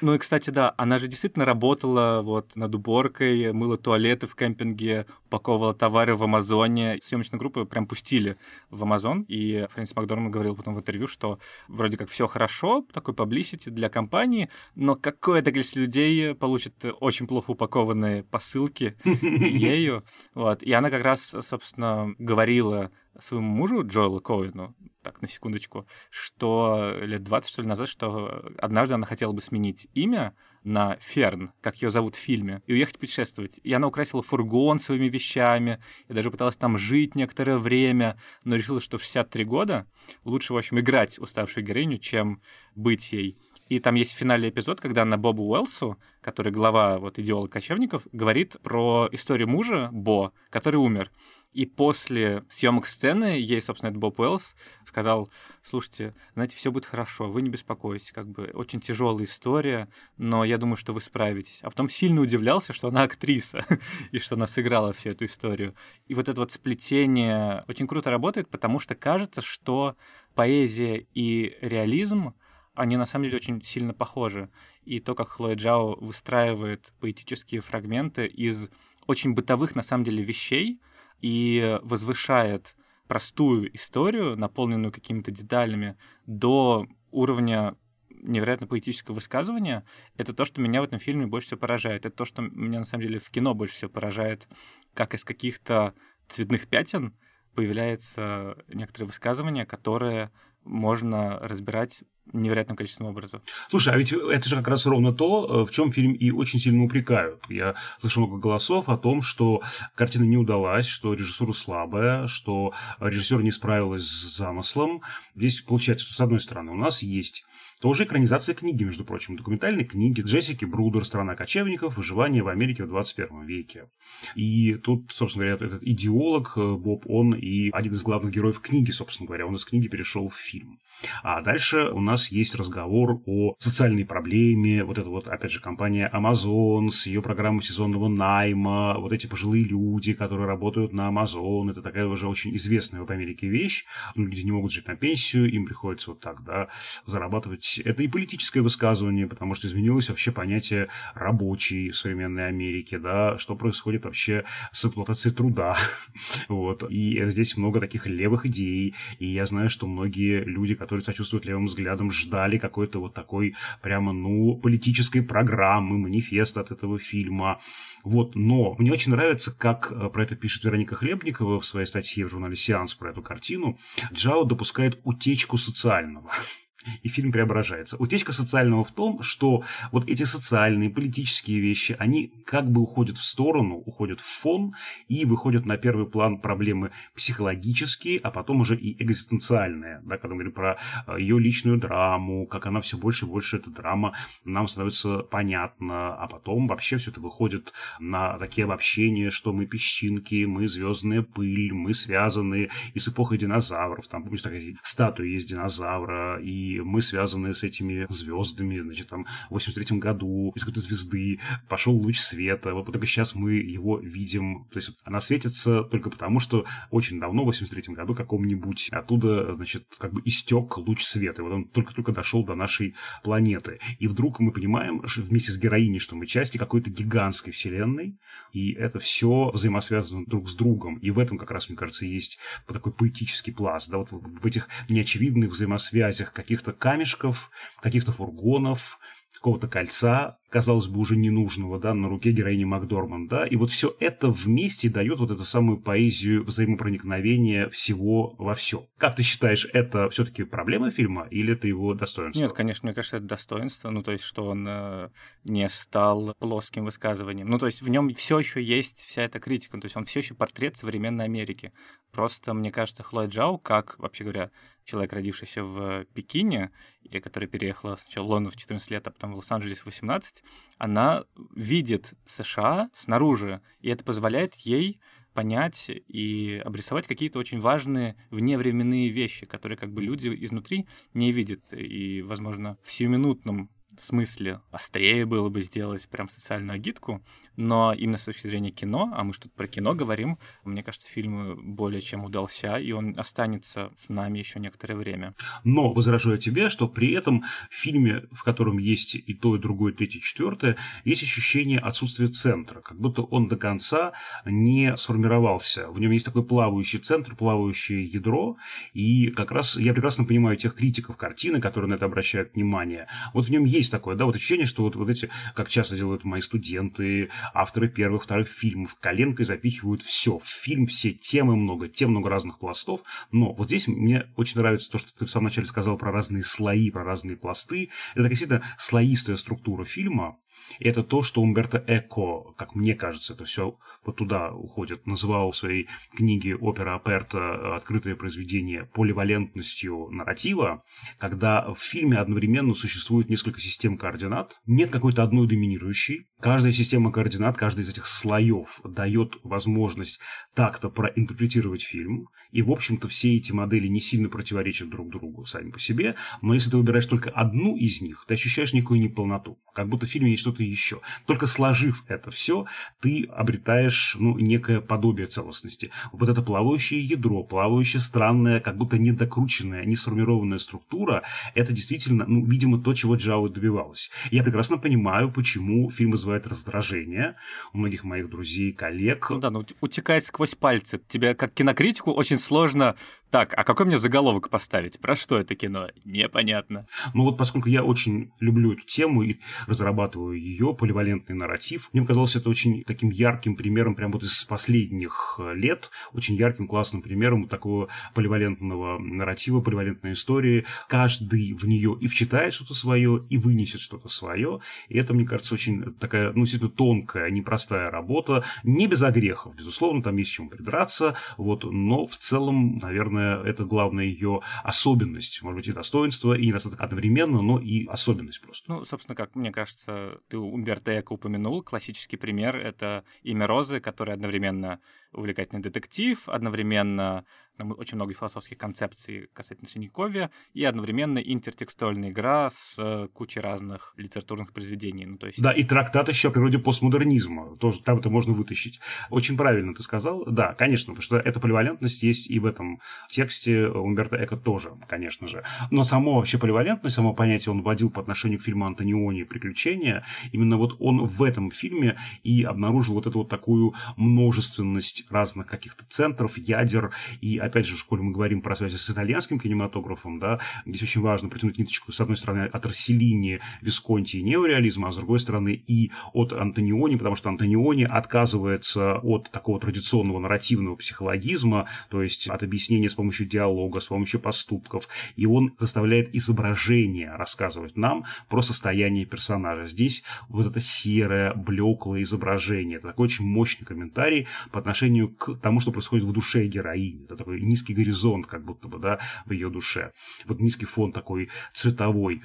Ну 0.00 0.14
и, 0.14 0.18
кстати, 0.18 0.50
да, 0.50 0.74
она 0.76 0.98
же 0.98 1.06
действительно 1.06 1.44
работала 1.44 2.20
вот 2.22 2.56
над 2.56 2.74
уборкой, 2.74 3.52
мыла 3.52 3.76
туалеты 3.76 4.26
в 4.26 4.34
кемпинге, 4.34 5.06
упаковывала 5.26 5.72
товары 5.72 6.14
в 6.16 6.22
Амазоне. 6.22 6.98
Съемочную 7.02 7.38
группу 7.38 7.64
прям 7.64 7.86
пустили 7.86 8.36
в 8.70 8.82
Амазон, 8.82 9.22
и 9.28 9.66
Фрэнсис 9.70 9.94
Макдорманд 9.96 10.32
говорил 10.32 10.56
потом 10.56 10.74
в 10.74 10.78
интервью, 10.78 11.06
что 11.06 11.38
вроде 11.68 11.96
как 11.96 12.08
все 12.08 12.26
хорошо, 12.26 12.84
такой 12.92 13.14
publicity 13.14 13.70
для 13.70 13.88
компании, 13.88 14.50
но 14.74 14.96
какое-то 14.96 15.52
количество 15.52 15.80
людей 15.80 16.34
получит 16.34 16.74
очень 17.00 17.26
плохо 17.26 17.52
упакованные 17.52 18.24
посылки 18.24 18.96
ею. 19.04 20.04
Вот. 20.34 20.62
И 20.62 20.72
она 20.72 20.90
как 20.90 21.02
раз, 21.02 21.34
собственно, 21.40 22.14
говорила 22.18 22.90
своему 23.20 23.48
мужу 23.48 23.86
Джоэлу 23.86 24.20
Коуину, 24.20 24.74
так, 25.02 25.20
на 25.22 25.28
секундочку, 25.28 25.86
что 26.10 26.96
лет 27.00 27.22
20, 27.22 27.50
что 27.50 27.62
ли, 27.62 27.68
назад, 27.68 27.88
что 27.88 28.50
однажды 28.58 28.94
она 28.94 29.06
хотела 29.06 29.32
бы 29.32 29.40
сменить 29.40 29.86
имя 29.94 30.34
на 30.64 30.96
Ферн, 31.00 31.52
как 31.60 31.76
ее 31.82 31.90
зовут 31.90 32.16
в 32.16 32.18
фильме, 32.18 32.62
и 32.66 32.72
уехать 32.72 32.98
путешествовать. 32.98 33.60
И 33.62 33.72
она 33.72 33.86
украсила 33.86 34.22
фургон 34.22 34.78
своими 34.78 35.08
вещами, 35.08 35.80
и 36.08 36.14
даже 36.14 36.30
пыталась 36.30 36.56
там 36.56 36.78
жить 36.78 37.14
некоторое 37.14 37.58
время, 37.58 38.18
но 38.44 38.56
решила, 38.56 38.80
что 38.80 38.96
в 38.96 39.02
63 39.02 39.44
года 39.44 39.86
лучше, 40.24 40.54
в 40.54 40.56
общем, 40.56 40.80
играть 40.80 41.18
уставшую 41.18 41.64
героиню, 41.64 41.98
чем 41.98 42.40
быть 42.74 43.12
ей. 43.12 43.38
И 43.68 43.78
там 43.78 43.94
есть 43.94 44.12
финальный 44.12 44.50
эпизод, 44.50 44.80
когда 44.80 45.02
она 45.02 45.16
Бобу 45.16 45.44
Уэлсу, 45.44 45.98
который 46.20 46.52
глава 46.52 46.98
вот 46.98 47.18
идеолог 47.18 47.50
кочевников, 47.50 48.06
говорит 48.12 48.56
про 48.62 49.08
историю 49.12 49.48
мужа 49.48 49.88
Бо, 49.92 50.32
который 50.50 50.76
умер. 50.76 51.10
И 51.54 51.66
после 51.66 52.44
съемок 52.48 52.86
сцены 52.88 53.38
ей, 53.38 53.62
собственно, 53.62 53.90
этот 53.90 54.00
Боб 54.00 54.18
Уэллс 54.18 54.56
сказал, 54.84 55.30
слушайте, 55.62 56.12
знаете, 56.34 56.56
все 56.56 56.72
будет 56.72 56.84
хорошо, 56.84 57.30
вы 57.30 57.42
не 57.42 57.48
беспокойтесь, 57.48 58.10
как 58.10 58.28
бы 58.28 58.50
очень 58.54 58.80
тяжелая 58.80 59.24
история, 59.24 59.88
но 60.16 60.44
я 60.44 60.58
думаю, 60.58 60.76
что 60.76 60.92
вы 60.92 61.00
справитесь. 61.00 61.60
А 61.62 61.70
потом 61.70 61.88
сильно 61.88 62.20
удивлялся, 62.20 62.72
что 62.72 62.88
она 62.88 63.04
актриса, 63.04 63.64
и 64.10 64.18
что 64.18 64.34
она 64.34 64.48
сыграла 64.48 64.92
всю 64.92 65.10
эту 65.10 65.26
историю. 65.26 65.76
И 66.08 66.14
вот 66.14 66.28
это 66.28 66.40
вот 66.40 66.50
сплетение 66.50 67.64
очень 67.68 67.86
круто 67.86 68.10
работает, 68.10 68.48
потому 68.48 68.80
что 68.80 68.96
кажется, 68.96 69.40
что 69.40 69.96
поэзия 70.34 71.06
и 71.14 71.56
реализм 71.60 72.34
они 72.74 72.96
на 72.96 73.06
самом 73.06 73.26
деле 73.26 73.36
очень 73.36 73.62
сильно 73.62 73.94
похожи. 73.94 74.50
И 74.84 74.98
то, 74.98 75.14
как 75.14 75.28
Хлоя 75.28 75.54
Джао 75.54 75.94
выстраивает 76.00 76.92
поэтические 76.98 77.60
фрагменты 77.60 78.26
из 78.26 78.70
очень 79.06 79.34
бытовых, 79.34 79.76
на 79.76 79.84
самом 79.84 80.02
деле, 80.02 80.24
вещей 80.24 80.80
и 81.24 81.78
возвышает 81.80 82.76
простую 83.08 83.74
историю, 83.74 84.36
наполненную 84.36 84.92
какими-то 84.92 85.30
деталями, 85.30 85.96
до 86.26 86.86
уровня 87.12 87.78
невероятно 88.10 88.66
поэтического 88.66 89.14
высказывания, 89.14 89.86
это 90.18 90.34
то, 90.34 90.44
что 90.44 90.60
меня 90.60 90.82
в 90.82 90.84
этом 90.84 90.98
фильме 90.98 91.26
больше 91.26 91.46
всего 91.46 91.60
поражает. 91.60 92.04
Это 92.04 92.14
то, 92.14 92.26
что 92.26 92.42
меня 92.42 92.80
на 92.80 92.84
самом 92.84 93.04
деле 93.06 93.18
в 93.18 93.30
кино 93.30 93.54
больше 93.54 93.72
всего 93.72 93.90
поражает, 93.90 94.46
как 94.92 95.14
из 95.14 95.24
каких-то 95.24 95.94
цветных 96.28 96.68
пятен 96.68 97.16
появляется 97.54 98.58
некоторые 98.68 99.06
высказывания, 99.06 99.64
которые 99.64 100.30
можно 100.62 101.38
разбирать 101.38 102.04
невероятным 102.32 102.76
количеством 102.76 103.08
образов. 103.08 103.42
Слушай, 103.70 103.94
а 103.94 103.96
ведь 103.96 104.12
это 104.12 104.48
же 104.48 104.56
как 104.56 104.68
раз 104.68 104.86
ровно 104.86 105.12
то, 105.12 105.62
э, 105.62 105.66
в 105.66 105.70
чем 105.70 105.92
фильм 105.92 106.12
и 106.12 106.30
очень 106.30 106.58
сильно 106.58 106.82
упрекают. 106.84 107.42
Я 107.48 107.74
слышал 108.00 108.26
много 108.26 108.40
голосов 108.40 108.88
о 108.88 108.96
том, 108.96 109.22
что 109.22 109.62
картина 109.94 110.24
не 110.24 110.36
удалась, 110.36 110.86
что 110.86 111.12
режиссура 111.12 111.52
слабая, 111.52 112.26
что 112.26 112.72
режиссер 113.00 113.42
не 113.42 113.52
справилась 113.52 114.04
с 114.04 114.36
замыслом. 114.36 115.02
Здесь 115.34 115.60
получается, 115.60 116.06
что 116.06 116.14
с 116.14 116.20
одной 116.20 116.40
стороны 116.40 116.72
у 116.72 116.76
нас 116.76 117.02
есть 117.02 117.44
тоже 117.80 118.04
экранизация 118.04 118.54
книги, 118.54 118.84
между 118.84 119.04
прочим, 119.04 119.36
документальной 119.36 119.84
книги 119.84 120.20
Джессики 120.20 120.64
Брудер 120.64 121.04
«Страна 121.04 121.34
кочевников. 121.34 121.96
Выживание 121.96 122.42
в 122.42 122.48
Америке 122.48 122.84
в 122.84 122.88
21 122.88 123.44
веке». 123.44 123.88
И 124.34 124.74
тут, 124.74 125.12
собственно 125.12 125.46
говоря, 125.46 125.66
этот 125.66 125.82
идеолог 125.82 126.52
э, 126.56 126.74
Боб, 126.74 127.04
он 127.06 127.34
и 127.34 127.70
один 127.70 127.92
из 127.92 128.02
главных 128.02 128.32
героев 128.32 128.60
книги, 128.60 128.90
собственно 128.90 129.26
говоря, 129.26 129.46
он 129.46 129.56
из 129.56 129.64
книги 129.64 129.88
перешел 129.88 130.28
в 130.28 130.36
фильм. 130.36 130.78
А 131.22 131.40
дальше 131.42 131.88
у 131.90 132.00
нас 132.00 132.28
есть 132.28 132.54
разговор 132.54 133.20
о 133.26 133.54
социальной 133.58 134.04
проблеме, 134.04 134.84
вот 134.84 134.98
это 134.98 135.08
вот, 135.08 135.28
опять 135.28 135.50
же, 135.50 135.60
компания 135.60 136.10
Amazon 136.12 136.90
с 136.90 137.06
ее 137.06 137.22
программой 137.22 137.62
сезонного 137.62 138.08
найма, 138.08 138.98
вот 138.98 139.12
эти 139.12 139.26
пожилые 139.26 139.64
люди, 139.64 140.12
которые 140.12 140.46
работают 140.46 140.92
на 140.92 141.10
Amazon, 141.10 141.70
это 141.70 141.82
такая 141.82 142.06
уже 142.06 142.28
очень 142.28 142.54
известная 142.56 143.02
в 143.02 143.10
Америке 143.10 143.48
вещь, 143.48 143.84
люди 144.14 144.42
не 144.42 144.52
могут 144.52 144.72
жить 144.72 144.86
на 144.86 144.96
пенсию, 144.96 145.50
им 145.50 145.66
приходится 145.66 146.10
вот 146.10 146.20
так, 146.20 146.44
да, 146.44 146.68
зарабатывать. 147.06 147.63
Это 147.84 148.02
и 148.02 148.08
политическое 148.08 148.60
высказывание, 148.60 149.26
потому 149.26 149.54
что 149.54 149.66
изменилось 149.66 150.08
вообще 150.08 150.32
понятие 150.32 150.88
рабочий 151.14 151.90
в 151.90 151.96
современной 151.96 152.48
Америке, 152.48 152.98
да, 152.98 153.38
что 153.38 153.56
происходит 153.56 154.04
вообще 154.04 154.44
с 154.72 154.84
эксплуатацией 154.84 155.34
труда, 155.34 155.76
вот, 156.48 156.84
и 156.90 157.22
здесь 157.30 157.56
много 157.56 157.80
таких 157.80 158.06
левых 158.06 158.46
идей, 158.46 158.94
и 159.18 159.26
я 159.26 159.46
знаю, 159.46 159.70
что 159.70 159.86
многие 159.86 160.44
люди, 160.44 160.74
которые 160.74 161.04
сочувствуют 161.04 161.46
левым 161.46 161.66
взглядам, 161.66 162.10
ждали 162.10 162.58
какой-то 162.58 163.00
вот 163.00 163.14
такой 163.14 163.54
прямо, 163.82 164.12
ну, 164.12 164.56
политической 164.56 165.22
программы, 165.22 165.98
манифеста 165.98 166.60
от 166.60 166.70
этого 166.70 166.98
фильма, 166.98 167.60
вот, 168.02 168.34
но 168.34 168.74
мне 168.78 168.92
очень 168.92 169.12
нравится, 169.12 169.56
как 169.56 169.90
э, 169.90 170.10
про 170.10 170.22
это 170.22 170.36
пишет 170.36 170.64
Вероника 170.64 170.94
Хлебникова 170.94 171.60
в 171.60 171.66
своей 171.66 171.86
статье 171.86 172.26
в 172.26 172.30
журнале 172.30 172.56
«Сеанс» 172.56 172.94
про 172.94 173.10
эту 173.10 173.22
картину, 173.22 173.78
Джао 174.12 174.44
допускает 174.44 175.00
утечку 175.04 175.56
социального 175.56 176.30
и 177.02 177.08
фильм 177.08 177.32
преображается. 177.32 177.96
Утечка 177.96 178.32
социального 178.32 178.84
в 178.84 178.92
том, 178.92 179.22
что 179.22 179.64
вот 179.92 180.08
эти 180.08 180.24
социальные, 180.24 180.90
политические 180.90 181.60
вещи, 181.60 181.96
они 181.98 182.32
как 182.46 182.70
бы 182.70 182.80
уходят 182.80 183.18
в 183.18 183.24
сторону, 183.24 183.76
уходят 183.76 184.20
в 184.20 184.26
фон 184.26 184.74
и 185.08 185.24
выходят 185.24 185.66
на 185.66 185.76
первый 185.76 186.06
план 186.06 186.38
проблемы 186.38 186.90
психологические, 187.14 188.18
а 188.18 188.30
потом 188.30 188.60
уже 188.60 188.76
и 188.76 189.02
экзистенциальные. 189.02 190.00
Да, 190.04 190.18
когда 190.18 190.34
мы 190.34 190.44
говорим 190.44 190.52
про 190.52 190.78
э, 191.06 191.20
ее 191.20 191.38
личную 191.38 191.78
драму, 191.78 192.46
как 192.46 192.66
она 192.66 192.80
все 192.80 192.96
больше 192.96 193.26
и 193.26 193.28
больше, 193.28 193.56
эта 193.56 193.70
драма 193.70 194.14
нам 194.44 194.68
становится 194.68 195.18
понятна, 195.18 196.14
а 196.14 196.26
потом 196.26 196.66
вообще 196.66 196.98
все 196.98 197.10
это 197.10 197.20
выходит 197.20 197.72
на 197.98 198.38
такие 198.38 198.64
обобщения, 198.64 199.30
что 199.30 199.52
мы 199.52 199.66
песчинки, 199.66 200.44
мы 200.44 200.68
звездная 200.68 201.22
пыль, 201.22 201.72
мы 201.72 201.94
связаны 201.94 202.70
и 202.92 202.98
с 202.98 203.08
эпохой 203.08 203.38
динозавров. 203.38 204.06
Там, 204.08 204.22
помните, 204.22 204.42
такая 204.42 204.62
статуя 204.82 205.26
есть 205.26 205.48
динозавра, 205.48 206.40
и 206.40 206.73
мы 206.80 207.02
связаны 207.02 207.54
с 207.54 207.62
этими 207.62 208.06
звездами, 208.08 208.80
значит, 208.80 209.08
там, 209.08 209.26
в 209.48 209.54
83 209.54 209.98
году 209.98 210.52
из 210.54 210.64
какой-то 210.64 210.80
звезды 210.80 211.40
пошел 211.68 211.94
луч 211.94 212.18
света, 212.18 212.74
вот 212.74 212.86
только 212.86 213.06
сейчас 213.06 213.34
мы 213.34 213.54
его 213.54 213.98
видим, 213.98 214.66
то 214.70 214.78
есть 214.78 214.88
вот, 214.88 214.98
она 215.04 215.20
светится 215.20 215.82
только 215.82 216.10
потому, 216.10 216.40
что 216.40 216.64
очень 216.90 217.20
давно, 217.20 217.42
в 217.42 217.46
83 217.46 217.94
году, 217.94 218.14
каком-нибудь 218.14 218.88
оттуда, 218.90 219.54
значит, 219.56 219.86
как 219.98 220.12
бы 220.12 220.22
истек 220.24 220.76
луч 220.78 221.02
света, 221.02 221.42
и 221.42 221.44
вот 221.44 221.52
он 221.52 221.64
только-только 221.68 222.12
дошел 222.12 222.44
до 222.44 222.54
нашей 222.54 222.94
планеты, 223.22 223.78
и 223.98 224.06
вдруг 224.06 224.40
мы 224.40 224.52
понимаем 224.52 225.06
что 225.06 225.22
вместе 225.22 225.52
с 225.52 225.58
героиней, 225.58 225.98
что 225.98 226.16
мы 226.16 226.26
части 226.26 226.58
какой-то 226.58 226.90
гигантской 226.90 227.52
вселенной, 227.52 228.18
и 228.52 228.72
это 228.72 228.98
все 228.98 229.50
взаимосвязано 229.52 230.24
друг 230.26 230.48
с 230.48 230.54
другом, 230.54 230.96
и 230.96 231.10
в 231.10 231.18
этом 231.18 231.38
как 231.38 231.50
раз, 231.50 231.68
мне 231.68 231.76
кажется, 231.76 232.06
есть 232.06 232.38
такой 232.66 232.92
поэтический 232.92 233.52
пласт, 233.52 233.90
да, 233.90 233.98
вот 233.98 234.08
в 234.10 234.46
этих 234.46 234.68
неочевидных 234.88 235.50
взаимосвязях 235.50 236.32
каких 236.32 236.62
каких-то 236.64 236.72
камешков, 236.72 237.50
каких-то 237.80 238.12
фургонов, 238.12 238.98
какого-то 239.34 239.68
кольца, 239.68 240.38
казалось 240.54 240.86
бы, 240.86 241.00
уже 241.00 241.16
ненужного, 241.16 241.80
да, 241.80 241.94
на 241.94 242.08
руке 242.08 242.30
героини 242.30 242.62
Макдорман, 242.62 243.26
да, 243.26 243.44
и 243.44 243.56
вот 243.56 243.70
все 243.70 243.96
это 243.98 244.28
вместе 244.28 244.88
дает 244.88 245.18
вот 245.18 245.32
эту 245.32 245.44
самую 245.44 245.78
поэзию 245.78 246.44
взаимопроникновения 246.44 247.68
всего 247.70 248.36
во 248.38 248.54
все. 248.54 248.86
Как 248.96 249.16
ты 249.16 249.24
считаешь, 249.24 249.66
это 249.72 250.08
все-таки 250.10 250.44
проблема 250.44 250.92
фильма 250.92 251.26
или 251.28 251.54
это 251.54 251.66
его 251.66 251.92
достоинство? 251.94 252.40
Нет, 252.40 252.52
конечно, 252.52 252.86
мне 252.86 252.94
кажется, 252.94 253.16
это 253.16 253.26
достоинство, 253.26 253.90
ну, 253.90 254.04
то 254.04 254.12
есть, 254.12 254.22
что 254.22 254.46
он 254.46 254.64
э, 254.68 255.08
не 255.42 255.68
стал 255.68 256.36
плоским 256.38 256.84
высказыванием. 256.84 257.48
Ну, 257.48 257.58
то 257.58 257.66
есть, 257.66 257.82
в 257.82 257.90
нем 257.90 258.14
все 258.14 258.38
еще 258.38 258.62
есть 258.62 259.00
вся 259.00 259.22
эта 259.22 259.40
критика, 259.40 259.76
то 259.80 259.86
есть, 259.86 259.96
он 259.96 260.04
все 260.04 260.20
еще 260.20 260.34
портрет 260.34 260.76
современной 260.76 261.24
Америки. 261.24 261.72
Просто, 262.12 262.54
мне 262.54 262.70
кажется, 262.70 263.02
Хлоя 263.02 263.26
Джао, 263.26 263.58
как, 263.58 263.98
вообще 263.98 264.22
говоря, 264.22 264.52
человек, 264.84 265.12
родившийся 265.12 265.64
в 265.64 266.04
Пекине, 266.14 266.70
и 267.02 267.18
который 267.18 267.48
переехала 267.48 267.96
сначала 267.96 268.24
в 268.24 268.30
Лондон 268.30 268.52
в 268.52 268.56
14 268.56 268.90
лет, 268.92 269.06
а 269.08 269.10
потом 269.10 269.32
в 269.32 269.36
Лос-Анджелес 269.36 269.80
в 269.80 269.86
18, 269.86 270.43
она 270.78 271.24
видит 271.54 272.14
США 272.26 272.90
снаружи, 272.94 273.60
и 273.80 273.88
это 273.88 274.04
позволяет 274.04 274.54
ей 274.56 275.00
понять 275.32 275.90
и 275.90 276.62
обрисовать 276.64 277.06
какие-то 277.06 277.38
очень 277.38 277.60
важные 277.60 278.16
вневременные 278.30 279.08
вещи, 279.08 279.46
которые 279.46 279.76
как 279.76 279.92
бы 279.92 280.02
люди 280.02 280.28
изнутри 280.28 280.86
не 281.12 281.32
видят. 281.32 281.60
И, 281.72 282.22
возможно, 282.22 282.78
в 282.82 282.90
сиюминутном 282.90 283.68
смысле 284.00 284.60
острее 284.70 285.26
было 285.26 285.48
бы 285.48 285.60
сделать 285.62 286.08
прям 286.08 286.28
социальную 286.28 286.76
агитку, 286.76 287.22
но 287.56 287.92
именно 287.92 288.18
с 288.18 288.24
точки 288.24 288.46
зрения 288.46 288.70
кино, 288.70 289.12
а 289.14 289.22
мы 289.24 289.32
что-то 289.32 289.54
про 289.54 289.68
кино 289.68 289.94
говорим, 289.94 290.38
мне 290.64 290.82
кажется, 290.82 291.06
фильм 291.08 291.74
более 291.74 292.00
чем 292.00 292.24
удался, 292.24 292.76
и 292.76 292.92
он 292.92 293.18
останется 293.18 293.92
с 293.96 294.08
нами 294.08 294.38
еще 294.38 294.58
некоторое 294.58 294.96
время. 294.96 295.34
Но 295.62 295.92
возражаю 295.92 296.38
тебе, 296.38 296.68
что 296.68 296.88
при 296.88 297.12
этом 297.12 297.44
в 297.70 297.74
фильме, 297.74 298.24
в 298.32 298.42
котором 298.42 298.78
есть 298.78 299.14
и 299.14 299.34
то, 299.34 299.56
и 299.56 299.58
другое, 299.58 299.92
и 299.92 299.96
третье, 299.96 300.18
и 300.18 300.22
четвертое, 300.22 300.76
есть 301.04 301.22
ощущение 301.22 301.78
отсутствия 301.78 302.28
центра, 302.28 302.80
как 302.80 302.98
будто 302.98 303.22
он 303.22 303.48
до 303.48 303.56
конца 303.56 304.12
не 304.44 304.96
сформировался. 304.96 305.88
В 305.90 306.00
нем 306.00 306.10
есть 306.10 306.24
такой 306.24 306.44
плавающий 306.44 306.98
центр, 306.98 307.36
плавающее 307.36 308.04
ядро, 308.04 308.56
и 308.92 309.30
как 309.30 309.52
раз 309.52 309.76
я 309.76 309.92
прекрасно 309.92 310.24
понимаю 310.24 310.56
тех 310.56 310.74
критиков 310.74 311.16
картины, 311.16 311.60
которые 311.60 311.90
на 311.90 311.94
это 311.94 312.06
обращают 312.06 312.54
внимание. 312.54 313.06
Вот 313.32 313.46
в 313.46 313.50
нем 313.50 313.64
есть 313.64 313.83
такое, 313.90 314.16
да, 314.16 314.24
вот 314.24 314.36
ощущение, 314.36 314.66
что 314.66 314.82
вот, 314.82 314.96
вот 314.96 315.08
эти, 315.08 315.30
как 315.54 315.68
часто 315.68 315.96
делают 315.96 316.24
мои 316.24 316.40
студенты, 316.40 317.30
авторы 317.52 317.88
первых, 317.88 318.24
вторых 318.24 318.48
фильмов, 318.48 318.96
коленкой 319.00 319.46
запихивают 319.46 320.02
все. 320.02 320.38
В 320.38 320.48
фильм 320.48 320.86
все 320.86 321.12
темы 321.12 321.56
много, 321.56 321.88
тем 321.88 322.10
много 322.10 322.28
разных 322.30 322.58
пластов. 322.58 323.00
Но 323.32 323.52
вот 323.52 323.68
здесь 323.68 323.88
мне 323.88 324.26
очень 324.36 324.60
нравится 324.60 324.90
то, 324.90 324.98
что 324.98 325.14
ты 325.14 325.26
в 325.26 325.30
самом 325.30 325.46
начале 325.46 325.66
сказал 325.66 325.96
про 325.96 326.12
разные 326.12 326.42
слои, 326.42 326.90
про 326.90 327.04
разные 327.04 327.36
пласты. 327.36 327.90
Это 328.14 328.28
действительно 328.28 328.62
слоистая 328.78 329.36
структура 329.36 329.84
фильма, 329.84 330.38
это 330.78 331.02
то, 331.02 331.22
что 331.22 331.42
Умберто 331.42 331.82
Эко, 331.86 332.52
как 332.56 332.74
мне 332.74 332.94
кажется, 332.94 333.34
это 333.34 333.44
все 333.44 333.78
вот 334.04 334.16
туда 334.16 334.52
уходит, 334.52 335.06
называл 335.06 335.52
в 335.52 335.56
своей 335.56 335.88
книге 336.14 336.56
«Опера 336.56 336.94
Аперта. 336.94 337.76
Открытое 337.76 338.16
произведение» 338.16 338.88
поливалентностью 338.94 340.08
нарратива, 340.10 340.82
когда 341.18 341.72
в 341.72 341.80
фильме 341.80 342.18
одновременно 342.18 342.74
существует 342.74 343.28
несколько 343.28 343.60
систем 343.60 343.96
координат, 343.96 344.56
нет 344.66 344.90
какой-то 344.90 345.22
одной 345.22 345.46
доминирующей, 345.46 346.26
каждая 346.40 346.72
система 346.72 347.10
координат, 347.10 347.56
каждый 347.56 347.82
из 347.82 347.90
этих 347.90 348.06
слоев 348.06 348.80
дает 348.84 349.36
возможность 349.42 350.20
так-то 350.54 350.90
проинтерпретировать 350.90 351.82
фильм, 351.82 352.28
и, 352.50 352.62
в 352.62 352.70
общем-то, 352.70 353.08
все 353.08 353.36
эти 353.36 353.52
модели 353.52 353.88
не 353.88 354.00
сильно 354.00 354.28
противоречат 354.28 354.88
друг 354.88 355.10
другу 355.10 355.44
сами 355.44 355.70
по 355.70 355.80
себе, 355.80 356.14
но 356.40 356.54
если 356.54 356.70
ты 356.70 356.76
выбираешь 356.76 357.06
только 357.06 357.30
одну 357.30 357.76
из 357.76 358.00
них, 358.00 358.24
ты 358.28 358.34
ощущаешь 358.34 358.72
некую 358.72 359.00
неполноту, 359.00 359.58
как 359.74 359.88
будто 359.88 360.06
в 360.06 360.10
фильме 360.10 360.30
есть 360.30 360.43
что-то 360.44 360.62
еще. 360.62 361.00
Только 361.26 361.46
сложив 361.46 362.04
это 362.08 362.30
все, 362.30 362.66
ты 363.00 363.24
обретаешь 363.24 364.16
ну, 364.18 364.38
некое 364.38 364.80
подобие 364.80 365.26
целостности. 365.26 365.90
Вот 366.12 366.28
это 366.28 366.42
плавающее 366.42 367.00
ядро, 367.00 367.42
плавающая 367.42 368.00
странная, 368.00 368.60
как 368.60 368.76
будто 368.76 368.98
недокрученная, 368.98 369.84
не 369.86 369.96
сформированная 369.96 370.58
структура, 370.58 371.22
это 371.54 371.72
действительно, 371.72 372.26
ну, 372.28 372.44
видимо, 372.44 372.78
то, 372.78 372.92
чего 372.92 373.16
Джао 373.16 373.48
добивалась. 373.48 374.10
Я 374.30 374.42
прекрасно 374.42 374.76
понимаю, 374.76 375.30
почему 375.32 375.90
фильм 375.90 376.10
вызывает 376.10 376.46
раздражение 376.46 377.36
у 377.72 377.78
многих 377.78 378.04
моих 378.04 378.28
друзей, 378.28 378.72
коллег. 378.72 379.30
Ну 379.30 379.38
да, 379.38 379.50
ну 379.50 379.64
утекает 379.80 380.24
сквозь 380.24 380.54
пальцы. 380.54 381.00
Тебе, 381.08 381.34
как 381.34 381.54
кинокритику, 381.54 382.12
очень 382.12 382.36
сложно 382.36 382.96
так, 383.34 383.52
а 383.56 383.64
какой 383.64 383.86
мне 383.86 383.98
заголовок 383.98 384.48
поставить? 384.48 385.00
Про 385.00 385.16
что 385.16 385.36
это 385.40 385.56
кино? 385.56 385.88
Непонятно. 386.04 386.86
Ну 387.14 387.24
вот 387.24 387.36
поскольку 387.36 387.68
я 387.68 387.82
очень 387.82 388.30
люблю 388.38 388.74
эту 388.74 388.86
тему 388.86 389.24
и 389.24 389.38
разрабатываю 389.66 390.40
ее, 390.40 390.72
поливалентный 390.72 391.34
нарратив, 391.34 391.90
мне 391.92 392.06
казалось 392.06 392.36
это 392.36 392.48
очень 392.48 392.84
таким 392.84 393.10
ярким 393.10 393.56
примером 393.56 393.96
прямо 393.96 394.12
вот 394.12 394.22
из 394.22 394.44
последних 394.44 395.40
э, 395.40 395.52
лет, 395.56 395.90
очень 396.12 396.36
ярким, 396.36 396.68
классным 396.68 397.02
примером 397.02 397.40
вот 397.40 397.50
такого 397.50 397.88
поливалентного 398.14 399.00
нарратива, 399.00 399.60
поливалентной 399.60 400.12
истории. 400.12 400.64
Каждый 400.88 401.54
в 401.54 401.66
нее 401.66 401.98
и 402.00 402.06
вчитает 402.06 402.54
что-то 402.54 402.74
свое, 402.74 403.26
и 403.30 403.36
вынесет 403.36 403.80
что-то 403.80 404.08
свое. 404.08 404.60
И 404.88 404.96
это, 404.96 405.12
мне 405.12 405.26
кажется, 405.26 405.54
очень 405.54 405.92
такая, 405.94 406.32
ну, 406.34 406.42
действительно 406.42 406.70
тонкая, 406.70 407.30
непростая 407.30 407.90
работа, 407.90 408.44
не 408.62 408.86
без 408.86 409.02
огрехов, 409.02 409.56
безусловно, 409.56 410.04
там 410.04 410.18
есть 410.18 410.30
чем 410.30 410.48
придраться, 410.48 411.16
вот, 411.36 411.64
но 411.64 412.06
в 412.06 412.14
целом, 412.14 412.78
наверное, 412.78 413.23
наверное, 413.24 413.50
это 413.50 413.64
главная 413.64 414.04
ее 414.04 414.40
особенность, 414.62 415.42
может 415.42 415.56
быть, 415.58 415.68
и 415.68 415.72
достоинство, 415.72 416.34
и 416.34 416.46
недостаток 416.46 416.80
одновременно, 416.80 417.42
но 417.42 417.58
и 417.58 417.86
особенность 417.86 418.40
просто. 418.40 418.72
Ну, 418.72 418.84
собственно, 418.84 419.16
как 419.16 419.34
мне 419.34 419.52
кажется, 419.52 420.20
ты 420.28 420.38
Умберто 420.38 420.98
Эко 420.98 421.12
упомянул, 421.12 421.62
классический 421.62 422.16
пример— 422.16 422.56
это 422.64 423.04
«Имя 423.22 423.46
Розы», 423.46 423.80
которое 423.80 424.12
одновременно 424.12 424.80
увлекательный 425.14 425.62
детектив, 425.62 426.28
одновременно 426.28 427.24
там 427.56 427.72
очень 427.78 427.96
много 427.96 428.14
философских 428.14 428.58
концепций 428.58 429.28
касательно 429.32 429.68
Средневековья, 429.68 430.30
и 430.54 430.64
одновременно 430.64 431.18
интертекстуальная 431.18 432.10
игра 432.10 432.50
с 432.50 432.74
э, 432.78 433.08
кучей 433.12 433.40
разных 433.40 433.94
литературных 433.96 434.52
произведений. 434.52 435.06
Ну, 435.06 435.18
то 435.18 435.26
есть... 435.28 435.40
Да, 435.40 435.52
и 435.52 435.62
трактат 435.62 436.08
еще 436.08 436.28
о 436.28 436.30
природе 436.32 436.58
постмодернизма. 436.58 437.56
Тоже 437.56 437.80
там 437.80 437.98
это 437.98 438.10
можно 438.10 438.32
вытащить. 438.32 438.80
Очень 439.10 439.36
правильно 439.36 439.74
ты 439.74 439.82
сказал. 439.82 440.24
Да, 440.26 440.54
конечно, 440.54 440.94
потому 440.94 441.02
что 441.02 441.16
эта 441.16 441.38
поливалентность 441.38 442.02
есть 442.02 442.28
и 442.28 442.38
в 442.38 442.46
этом 442.46 442.80
тексте 443.08 443.68
Умберто 443.68 444.22
Эко 444.22 444.36
тоже, 444.36 444.72
конечно 444.88 445.28
же. 445.28 445.44
Но 445.70 445.84
само 445.84 446.16
вообще 446.16 446.38
поливалентность, 446.38 446.96
само 446.96 447.14
понятие 447.14 447.52
он 447.52 447.62
вводил 447.62 447.90
по 447.90 448.00
отношению 448.00 448.40
к 448.40 448.42
фильму 448.42 448.66
Антониони 448.66 449.22
«Приключения». 449.22 450.04
Именно 450.32 450.56
вот 450.56 450.76
он 450.80 451.06
в 451.06 451.22
этом 451.22 451.50
фильме 451.50 451.98
и 452.24 452.42
обнаружил 452.42 452.94
вот 452.94 453.06
эту 453.06 453.18
вот 453.18 453.28
такую 453.28 453.74
множественность 453.96 455.03
разных 455.10 455.46
каких-то 455.46 455.84
центров, 455.88 456.38
ядер. 456.38 456.90
И 457.20 457.38
опять 457.38 457.66
же, 457.66 457.76
в 457.76 457.78
школе 457.78 458.02
мы 458.02 458.12
говорим 458.12 458.40
про 458.40 458.54
связи 458.54 458.76
с 458.76 458.90
итальянским 458.90 459.38
кинематографом, 459.38 460.18
да, 460.18 460.40
здесь 460.66 460.82
очень 460.82 461.00
важно 461.00 461.28
протянуть 461.28 461.58
ниточку, 461.58 461.92
с 461.92 462.00
одной 462.00 462.16
стороны, 462.16 462.46
от 462.46 462.66
Расселини, 462.66 463.40
Висконти 463.60 464.18
и 464.18 464.22
неореализма, 464.22 464.88
а 464.88 464.92
с 464.92 464.96
другой 464.96 465.20
стороны 465.20 465.62
и 465.66 465.90
от 466.12 466.32
Антониони, 466.32 466.96
потому 466.96 467.16
что 467.16 467.28
Антониони 467.28 467.84
отказывается 467.84 468.96
от 468.96 469.30
такого 469.30 469.60
традиционного 469.60 470.18
нарративного 470.20 470.76
психологизма, 470.76 471.68
то 471.90 472.02
есть 472.02 472.28
от 472.28 472.42
объяснения 472.42 472.88
с 472.88 472.94
помощью 472.94 473.26
диалога, 473.26 473.80
с 473.80 473.86
помощью 473.86 474.20
поступков, 474.20 474.88
и 475.16 475.26
он 475.26 475.54
заставляет 475.58 476.14
изображение 476.14 477.14
рассказывать 477.16 477.76
нам 477.76 478.04
про 478.28 478.42
состояние 478.42 479.04
персонажа. 479.04 479.66
Здесь 479.66 480.02
вот 480.28 480.46
это 480.46 480.60
серое, 480.60 481.34
блеклое 481.34 482.02
изображение, 482.02 482.78
это 482.78 482.88
такой 482.88 483.06
очень 483.06 483.24
мощный 483.24 483.64
комментарий 483.64 484.26
по 484.50 484.58
отношению 484.58 484.93
к 485.02 485.36
тому, 485.42 485.60
что 485.60 485.72
происходит 485.72 486.04
в 486.04 486.12
душе 486.12 486.46
героини. 486.46 487.04
Это 487.04 487.16
такой 487.16 487.40
низкий 487.40 487.74
горизонт, 487.74 488.26
как 488.26 488.44
будто 488.44 488.68
бы, 488.68 488.78
да, 488.78 489.00
в 489.26 489.32
ее 489.32 489.50
душе. 489.50 489.92
Вот 490.26 490.40
низкий 490.40 490.66
фон 490.66 490.92
такой 490.92 491.30
цветовой. 491.52 492.22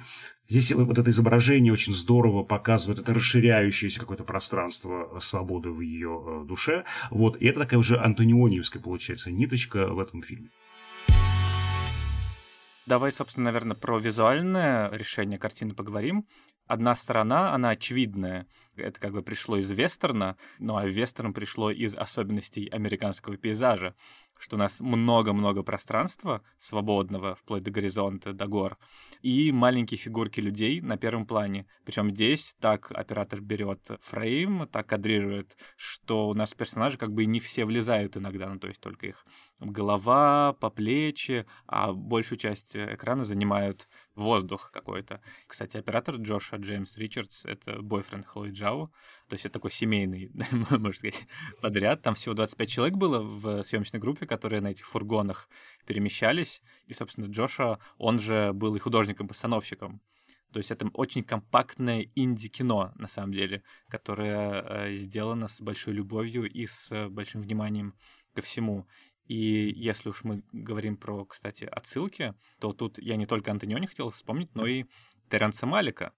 Здесь 0.48 0.72
вот 0.72 0.98
это 0.98 1.10
изображение 1.10 1.72
очень 1.72 1.94
здорово 1.94 2.42
показывает 2.42 2.98
это 2.98 3.14
расширяющееся 3.14 4.00
какое-то 4.00 4.24
пространство 4.24 5.18
свободы 5.20 5.70
в 5.70 5.80
ее 5.80 6.10
э, 6.10 6.44
душе. 6.46 6.84
Вот. 7.10 7.40
И 7.40 7.46
это 7.46 7.60
такая 7.60 7.78
уже 7.78 7.98
антониониевская, 7.98 8.82
получается, 8.82 9.30
ниточка 9.30 9.86
в 9.86 10.00
этом 10.00 10.22
фильме. 10.22 10.50
Давай, 12.86 13.12
собственно, 13.12 13.44
наверное, 13.44 13.76
про 13.76 14.00
визуальное 14.00 14.90
решение 14.90 15.38
картины 15.38 15.74
поговорим. 15.74 16.26
Одна 16.70 16.94
сторона, 16.94 17.52
она 17.52 17.70
очевидная. 17.70 18.46
Это 18.76 19.00
как 19.00 19.10
бы 19.10 19.22
пришло 19.22 19.56
из 19.56 19.68
вестерна, 19.72 20.36
ну 20.60 20.76
а 20.76 20.86
вестерн 20.86 21.34
пришло 21.34 21.72
из 21.72 21.96
особенностей 21.96 22.68
американского 22.68 23.36
пейзажа 23.36 23.96
что 24.40 24.56
у 24.56 24.58
нас 24.58 24.80
много-много 24.80 25.62
пространства 25.62 26.42
свободного, 26.58 27.34
вплоть 27.34 27.62
до 27.62 27.70
горизонта, 27.70 28.32
до 28.32 28.46
гор, 28.46 28.78
и 29.22 29.52
маленькие 29.52 29.98
фигурки 29.98 30.40
людей 30.40 30.80
на 30.80 30.96
первом 30.96 31.26
плане. 31.26 31.66
Причем 31.84 32.10
здесь 32.10 32.54
так 32.58 32.90
оператор 32.90 33.40
берет 33.40 33.86
фрейм, 34.00 34.66
так 34.68 34.86
кадрирует, 34.86 35.56
что 35.76 36.28
у 36.28 36.34
нас 36.34 36.54
персонажи 36.54 36.96
как 36.96 37.12
бы 37.12 37.26
не 37.26 37.38
все 37.38 37.64
влезают 37.64 38.16
иногда, 38.16 38.48
ну 38.48 38.58
то 38.58 38.68
есть 38.68 38.80
только 38.80 39.06
их 39.08 39.26
голова, 39.60 40.54
по 40.54 40.70
плечи, 40.70 41.46
а 41.66 41.92
большую 41.92 42.38
часть 42.38 42.76
экрана 42.76 43.24
занимают 43.24 43.86
воздух 44.14 44.70
какой-то. 44.72 45.20
Кстати, 45.46 45.76
оператор 45.76 46.16
Джоша 46.16 46.56
Джеймс 46.56 46.96
Ричардс— 46.96 47.44
это 47.46 47.82
бойфренд 47.82 48.26
Хлои 48.26 48.50
Джао, 48.50 48.90
то 49.30 49.34
есть 49.34 49.46
это 49.46 49.54
такой 49.54 49.70
семейный, 49.70 50.28
можно 50.70 50.92
сказать, 50.92 51.24
подряд. 51.62 52.02
Там 52.02 52.14
всего 52.14 52.34
25 52.34 52.68
человек 52.68 52.96
было 52.96 53.20
в 53.20 53.62
съемочной 53.62 54.00
группе, 54.00 54.26
которые 54.26 54.60
на 54.60 54.68
этих 54.68 54.86
фургонах 54.86 55.48
перемещались. 55.86 56.62
И, 56.86 56.92
собственно, 56.92 57.26
Джоша, 57.26 57.78
он 57.96 58.18
же 58.18 58.52
был 58.52 58.74
и 58.74 58.80
художником-постановщиком. 58.80 60.00
То 60.52 60.58
есть 60.58 60.72
это 60.72 60.88
очень 60.94 61.22
компактное 61.22 62.08
инди-кино, 62.16 62.92
на 62.96 63.06
самом 63.06 63.32
деле, 63.32 63.62
которое 63.88 64.62
э, 64.62 64.94
сделано 64.94 65.46
с 65.46 65.60
большой 65.60 65.94
любовью 65.94 66.50
и 66.50 66.66
с 66.66 67.08
большим 67.08 67.42
вниманием 67.42 67.94
ко 68.34 68.42
всему. 68.42 68.88
И 69.26 69.72
если 69.76 70.08
уж 70.08 70.24
мы 70.24 70.42
говорим 70.50 70.96
про, 70.96 71.24
кстати, 71.24 71.62
отсылки, 71.62 72.34
то 72.58 72.72
тут 72.72 72.98
я 72.98 73.14
не 73.14 73.26
только 73.26 73.52
Антониони 73.52 73.86
хотел 73.86 74.10
вспомнить, 74.10 74.52
но 74.56 74.66
и 74.66 74.86
Теренса 75.30 75.66
Малика. 75.66 76.12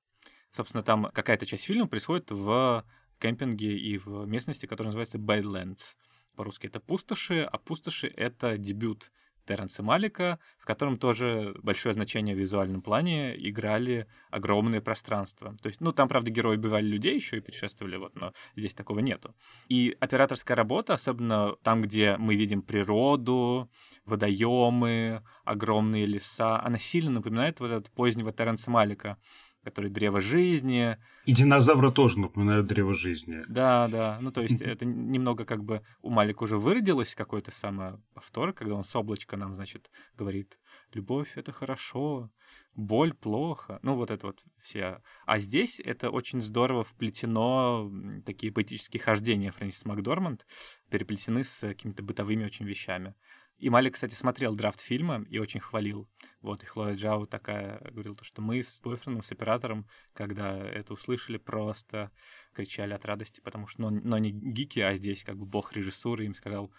Собственно, 0.52 0.82
там 0.82 1.10
какая-то 1.12 1.46
часть 1.46 1.64
фильма 1.64 1.86
происходит 1.86 2.30
в 2.30 2.84
кемпинге 3.22 3.78
и 3.78 3.98
в 3.98 4.26
местности, 4.26 4.66
которая 4.66 4.88
называется 4.88 5.18
Badlands. 5.18 5.96
По-русски 6.36 6.66
это 6.66 6.80
пустоши, 6.80 7.42
а 7.42 7.58
пустоши— 7.58 8.08
это 8.16 8.58
дебют 8.58 9.12
Терренса 9.46 9.82
Малика, 9.82 10.38
в 10.58 10.64
котором 10.64 10.98
тоже 10.98 11.54
большое 11.62 11.92
значение 11.92 12.34
в 12.34 12.38
визуальном 12.38 12.80
плане 12.80 13.34
играли 13.48 14.06
огромные 14.30 14.80
пространства. 14.80 15.56
То 15.62 15.68
есть, 15.68 15.80
ну, 15.80 15.92
там, 15.92 16.08
правда, 16.08 16.30
герои 16.30 16.56
убивали 16.56 16.86
людей 16.86 17.14
еще 17.14 17.38
и 17.38 17.40
путешествовали, 17.40 17.96
вот, 17.96 18.14
но 18.14 18.32
здесь 18.56 18.74
такого 18.74 19.00
нету. 19.00 19.34
И 19.68 19.96
операторская 20.00 20.56
работа, 20.56 20.94
особенно 20.94 21.56
там, 21.62 21.82
где 21.82 22.16
мы 22.16 22.36
видим 22.36 22.62
природу, 22.62 23.70
водоемы, 24.04 25.22
огромные 25.44 26.06
леса, 26.06 26.62
она 26.62 26.78
сильно 26.78 27.10
напоминает 27.10 27.60
вот 27.60 27.70
этот 27.70 27.90
позднего 27.90 28.32
Терренса 28.32 28.70
Малика 28.70 29.18
который 29.62 29.90
древо 29.90 30.20
жизни. 30.20 30.96
И 31.24 31.32
динозавры 31.32 31.92
тоже 31.92 32.18
напоминают 32.18 32.66
древо 32.66 32.94
жизни. 32.94 33.42
Да, 33.48 33.88
да. 33.88 34.18
Ну, 34.20 34.32
то 34.32 34.42
есть 34.42 34.60
это 34.60 34.84
немного 34.84 35.44
как 35.44 35.64
бы 35.64 35.82
у 36.00 36.10
Малика 36.10 36.42
уже 36.42 36.58
выродилось 36.58 37.14
какой-то 37.14 37.50
самое 37.50 38.00
повтор, 38.14 38.52
когда 38.52 38.74
он 38.74 38.84
с 38.84 38.94
облачка 38.96 39.36
нам, 39.36 39.54
значит, 39.54 39.90
говорит, 40.16 40.58
любовь— 40.92 41.32
это 41.36 41.52
хорошо, 41.52 42.30
боль— 42.74 43.14
плохо. 43.20 43.78
Ну, 43.82 43.94
вот 43.94 44.10
это 44.10 44.28
вот 44.28 44.42
все. 44.60 45.00
А 45.26 45.38
здесь 45.38 45.80
это 45.80 46.10
очень 46.10 46.40
здорово 46.40 46.84
вплетено, 46.84 47.90
такие 48.24 48.52
поэтические 48.52 49.00
хождения 49.00 49.52
Фрэнсис 49.52 49.84
Макдорманд 49.84 50.46
переплетены 50.90 51.44
с 51.44 51.60
какими-то 51.60 52.02
бытовыми 52.02 52.44
очень 52.44 52.66
вещами. 52.66 53.14
И 53.62 53.70
Малик, 53.70 53.94
кстати, 53.94 54.14
смотрел 54.14 54.56
драфт 54.56 54.80
фильма 54.80 55.24
и 55.30 55.38
очень 55.38 55.60
хвалил. 55.60 56.08
Вот, 56.40 56.64
и 56.64 56.66
Хлоя 56.66 56.96
Джао 56.96 57.26
такая 57.26 57.78
говорила, 57.92 58.16
что 58.22 58.42
мы 58.42 58.60
с 58.60 58.80
бойфрендом, 58.80 59.22
с 59.22 59.30
оператором, 59.30 59.86
когда 60.14 60.58
это 60.58 60.94
услышали, 60.94 61.36
просто 61.36 62.10
кричали 62.52 62.92
от 62.92 63.04
радости, 63.04 63.40
потому 63.40 63.68
что, 63.68 63.82
ну, 63.82 64.00
но 64.02 64.18
не 64.18 64.32
гики, 64.32 64.80
а 64.80 64.96
здесь 64.96 65.22
как 65.22 65.38
бы 65.38 65.46
бог 65.46 65.72
режиссуры 65.74 66.24
им 66.24 66.34
сказал, 66.34 66.72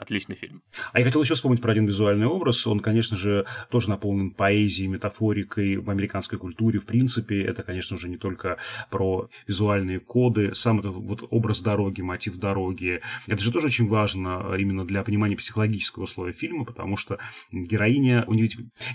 Отличный 0.00 0.34
фильм. 0.34 0.62
А 0.94 0.98
я 0.98 1.04
хотел 1.04 1.20
еще 1.20 1.34
вспомнить 1.34 1.60
про 1.60 1.72
один 1.72 1.84
визуальный 1.84 2.26
образ. 2.26 2.66
Он, 2.66 2.80
конечно 2.80 3.18
же, 3.18 3.44
тоже 3.70 3.90
наполнен 3.90 4.30
поэзией, 4.30 4.88
метафорикой 4.88 5.76
в 5.76 5.90
американской 5.90 6.38
культуре. 6.38 6.78
В 6.78 6.86
принципе, 6.86 7.42
это, 7.42 7.62
конечно 7.62 7.98
же, 7.98 8.08
не 8.08 8.16
только 8.16 8.56
про 8.88 9.28
визуальные 9.46 10.00
коды. 10.00 10.54
Сам 10.54 10.80
этот 10.80 10.94
вот 10.94 11.28
образ 11.28 11.60
дороги, 11.60 12.00
мотив 12.00 12.38
дороги. 12.38 13.02
Это 13.26 13.44
же 13.44 13.52
тоже 13.52 13.66
очень 13.66 13.88
важно 13.88 14.54
именно 14.56 14.86
для 14.86 15.02
понимания 15.02 15.36
психологического 15.36 16.04
условия 16.04 16.32
фильма, 16.32 16.64
потому 16.64 16.96
что 16.96 17.18
героиня, 17.52 18.24
у 18.26 18.32
нее 18.32 18.48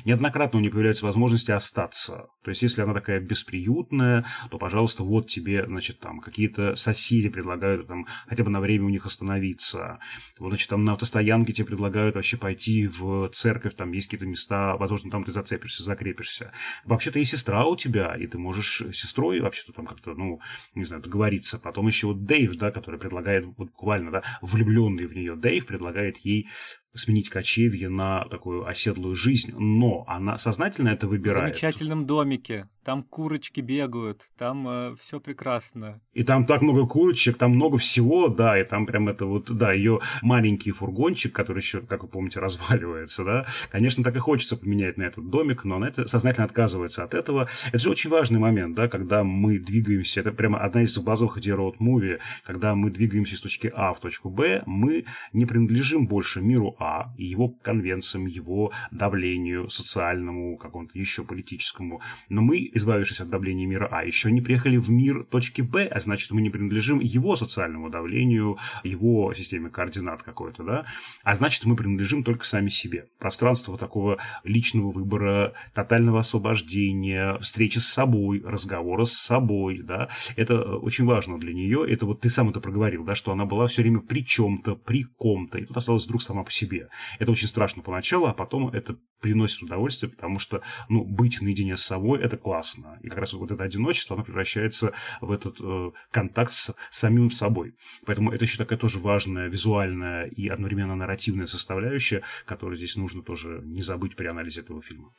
неоднократно 0.06 0.58
у 0.58 0.62
нее 0.64 0.72
появляются 0.72 1.06
возможности 1.06 1.52
остаться. 1.52 2.30
То 2.44 2.50
есть, 2.50 2.64
если 2.64 2.82
она 2.82 2.96
такая 2.96 3.20
бесприютная, 3.20 4.26
то, 4.50 4.58
пожалуйста, 4.58 5.04
вот 5.04 5.28
тебе, 5.28 5.66
значит, 5.68 6.00
там 6.00 6.20
какие-то 6.20 6.74
соседи 6.74 7.30
предлагают 7.30 7.88
там 7.88 8.08
хотя 8.26 8.44
бы 8.44 8.50
на 8.50 8.60
время 8.60 8.86
у 8.86 8.90
них 8.90 9.06
остановиться. 9.06 10.00
Вот, 10.40 10.48
значит, 10.48 10.68
там 10.68 10.84
на 10.84 10.95
автостоянке 10.96 11.54
тебе 11.54 11.68
предлагают 11.68 12.16
вообще 12.16 12.38
пойти 12.38 12.88
в 12.88 13.30
церковь, 13.30 13.76
там 13.76 13.92
есть 13.92 14.08
какие-то 14.08 14.26
места, 14.26 14.76
возможно, 14.78 15.12
там 15.12 15.24
ты 15.24 15.32
зацепишься, 15.32 15.84
закрепишься. 15.84 16.52
Вообще-то 16.84 17.20
есть 17.20 17.32
сестра 17.32 17.66
у 17.66 17.76
тебя, 17.76 18.16
и 18.16 18.28
ты 18.28 18.38
можешь 18.38 18.82
с 18.82 18.96
сестрой 18.96 19.40
вообще-то 19.40 19.74
там 19.74 19.86
как-то, 19.86 20.14
ну, 20.14 20.40
не 20.74 20.84
знаю, 20.84 21.02
договориться. 21.02 21.60
Потом 21.60 21.88
еще 21.88 22.08
вот 22.08 22.26
Дэйв, 22.26 22.56
да, 22.56 22.72
который 22.72 23.00
предлагает, 23.00 23.46
вот 23.46 23.56
буквально, 23.58 24.12
да, 24.12 24.24
влюбленный 24.42 25.06
в 25.06 25.14
нее 25.14 25.36
Дэйв 25.36 25.66
предлагает 25.66 26.18
ей 26.18 26.50
сменить 26.96 27.30
кочевье 27.30 27.90
на 27.90 28.26
такую 28.26 28.66
оседлую 28.68 29.16
жизнь, 29.16 29.54
но 29.58 30.04
она 30.08 30.38
сознательно 30.38 30.90
это 30.90 31.08
выбирает. 31.08 31.56
В 31.56 31.60
замечательном 31.60 32.06
домике, 32.06 32.68
там 32.84 33.04
курочки 33.04 33.62
бегают, 33.62 34.22
там 34.38 34.68
э, 34.68 34.96
все 35.00 35.20
прекрасно. 35.20 36.02
И 36.14 36.24
там 36.24 36.46
так 36.46 36.62
много 36.62 36.86
курочек, 36.86 37.38
там 37.38 37.52
много 37.52 37.78
всего, 37.78 38.28
да, 38.28 38.60
и 38.60 38.64
там 38.64 38.86
прям 38.86 39.10
это 39.10 39.26
вот, 39.26 39.56
да, 39.56 39.74
ее 39.74 40.00
маленький 40.22 40.72
фургончик, 40.72 41.34
который 41.34 41.60
еще, 41.60 41.82
как 41.82 42.04
вы 42.04 42.10
помните, 42.10 42.40
разваливается, 42.46 43.24
да, 43.24 43.48
конечно, 43.72 44.04
так 44.04 44.16
и 44.16 44.20
хочется 44.20 44.56
поменять 44.56 44.98
на 44.98 45.04
этот 45.04 45.30
домик, 45.30 45.64
но 45.66 45.78
она 45.78 45.88
это 45.88 46.08
сознательно 46.08 46.46
отказывается 46.46 47.04
от 47.04 47.14
этого. 47.14 47.50
Это 47.70 47.80
же 47.80 47.90
очень 47.90 48.10
важный 48.10 48.40
момент, 48.40 48.76
да, 48.76 48.88
когда 48.88 49.24
мы 49.24 49.58
двигаемся, 49.58 50.22
это 50.22 50.32
прямо 50.32 50.60
одна 50.60 50.84
из 50.84 50.96
базовых 50.98 51.40
идей 51.40 51.54
роуд-муви, 51.54 52.20
когда 52.46 52.76
мы 52.76 52.92
двигаемся 52.92 53.36
из 53.36 53.42
точки 53.42 53.72
А 53.76 53.94
в 53.94 54.00
точку 54.00 54.30
Б, 54.30 54.62
мы 54.66 55.06
не 55.34 55.46
принадлежим 55.46 56.08
больше 56.08 56.42
миру 56.42 56.76
А, 56.78 56.85
И 57.18 57.26
его 57.26 57.50
конвенциям, 57.50 58.26
его 58.26 58.72
давлению 58.92 59.70
социальному, 59.70 60.58
какому-то 60.58 60.98
еще 60.98 61.24
политическому. 61.24 62.02
Но 62.30 62.42
мы, 62.42 62.70
избавившись 62.74 63.22
от 63.22 63.30
давления 63.30 63.68
мира 63.68 63.88
А, 63.92 64.04
еще 64.04 64.32
не 64.32 64.42
приехали 64.42 64.78
в 64.78 64.90
мир 64.90 65.24
точки 65.24 65.62
Б, 65.62 65.86
а 65.86 66.00
значит, 66.00 66.32
мы 66.32 66.42
не 66.42 66.50
принадлежим 66.50 67.00
его 67.00 67.36
социальному 67.36 67.90
давлению, 67.90 68.58
его 68.84 69.34
системе 69.34 69.70
координат 69.70 70.24
какой-то, 70.24 70.64
да, 70.64 70.86
а 71.24 71.36
значит, 71.36 71.66
мы 71.66 71.76
принадлежим 71.76 72.24
только 72.24 72.46
сами 72.46 72.70
себе. 72.70 73.08
Пространство 73.20 73.78
такого 73.78 74.18
личного 74.44 74.92
выбора, 74.92 75.54
тотального 75.74 76.20
освобождения, 76.20 77.38
встречи 77.40 77.80
с 77.80 77.88
собой, 77.88 78.42
разговора 78.46 79.06
с 79.06 79.14
собой, 79.14 79.82
да, 79.82 80.10
это 80.36 80.78
очень 80.78 81.06
важно 81.06 81.40
для 81.40 81.54
нее. 81.54 81.86
Это 81.88 82.06
вот 82.06 82.22
ты 82.22 82.30
сам 82.30 82.50
это 82.50 82.60
проговорил, 82.60 83.04
да, 83.04 83.16
что 83.16 83.32
она 83.32 83.46
была 83.46 83.68
все 83.68 83.82
время 83.82 84.00
при 84.00 84.26
чем-то, 84.26 84.76
при 84.76 85.04
ком-то, 85.04 85.60
и 85.60 85.66
тут 85.66 85.78
осталась 85.78 86.06
вдруг 86.06 86.22
сама 86.22 86.44
по 86.44 86.52
себе. 86.52 86.75
Это 87.20 87.32
очень 87.32 87.48
страшно 87.48 87.82
поначалу, 87.82 88.28
а 88.28 88.34
потом 88.34 88.70
это 88.70 88.98
приносит 89.22 89.64
удовольствие, 89.64 90.12
потому 90.12 90.40
что, 90.40 90.62
ну, 90.90 91.04
быть 91.04 91.42
наедине 91.42 91.78
с 91.78 91.84
собой– 91.84 92.20
это 92.22 92.38
классно. 92.38 93.00
И 93.02 93.10
как 93.10 93.20
раз 93.20 93.34
вот 93.34 93.52
это 93.52 93.64
одиночество, 93.64 94.16
оно 94.16 94.24
превращается 94.24 94.94
в 95.22 95.32
этот 95.32 95.58
э, 95.60 95.92
контакт 96.12 96.52
с 96.52 96.76
самим 96.90 97.32
собой. 97.32 97.76
Поэтому 98.06 98.32
это 98.32 98.46
еще 98.46 98.58
такая 98.58 98.78
тоже 98.78 99.00
важная 99.00 99.48
визуальная 99.48 100.26
и 100.26 100.48
одновременно 100.48 100.96
нарративная 100.96 101.48
составляющая, 101.48 102.24
которую 102.46 102.78
здесь 102.78 102.96
нужно 102.96 103.24
тоже 103.24 103.62
не 103.64 103.82
забыть 103.82 104.16
при 104.16 104.28
анализе 104.28 104.62
этого 104.62 104.82
фильма. 104.82 105.12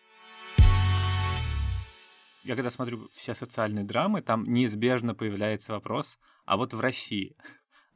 Я 2.46 2.54
когда 2.54 2.70
смотрю 2.70 3.08
все 3.12 3.34
социальные 3.34 3.84
драмы, 3.84 4.22
там 4.22 4.44
неизбежно 4.44 5.16
появляется 5.16 5.72
вопрос, 5.72 6.16
а 6.44 6.56
вот 6.56 6.74
в 6.74 6.80
России 6.80 7.34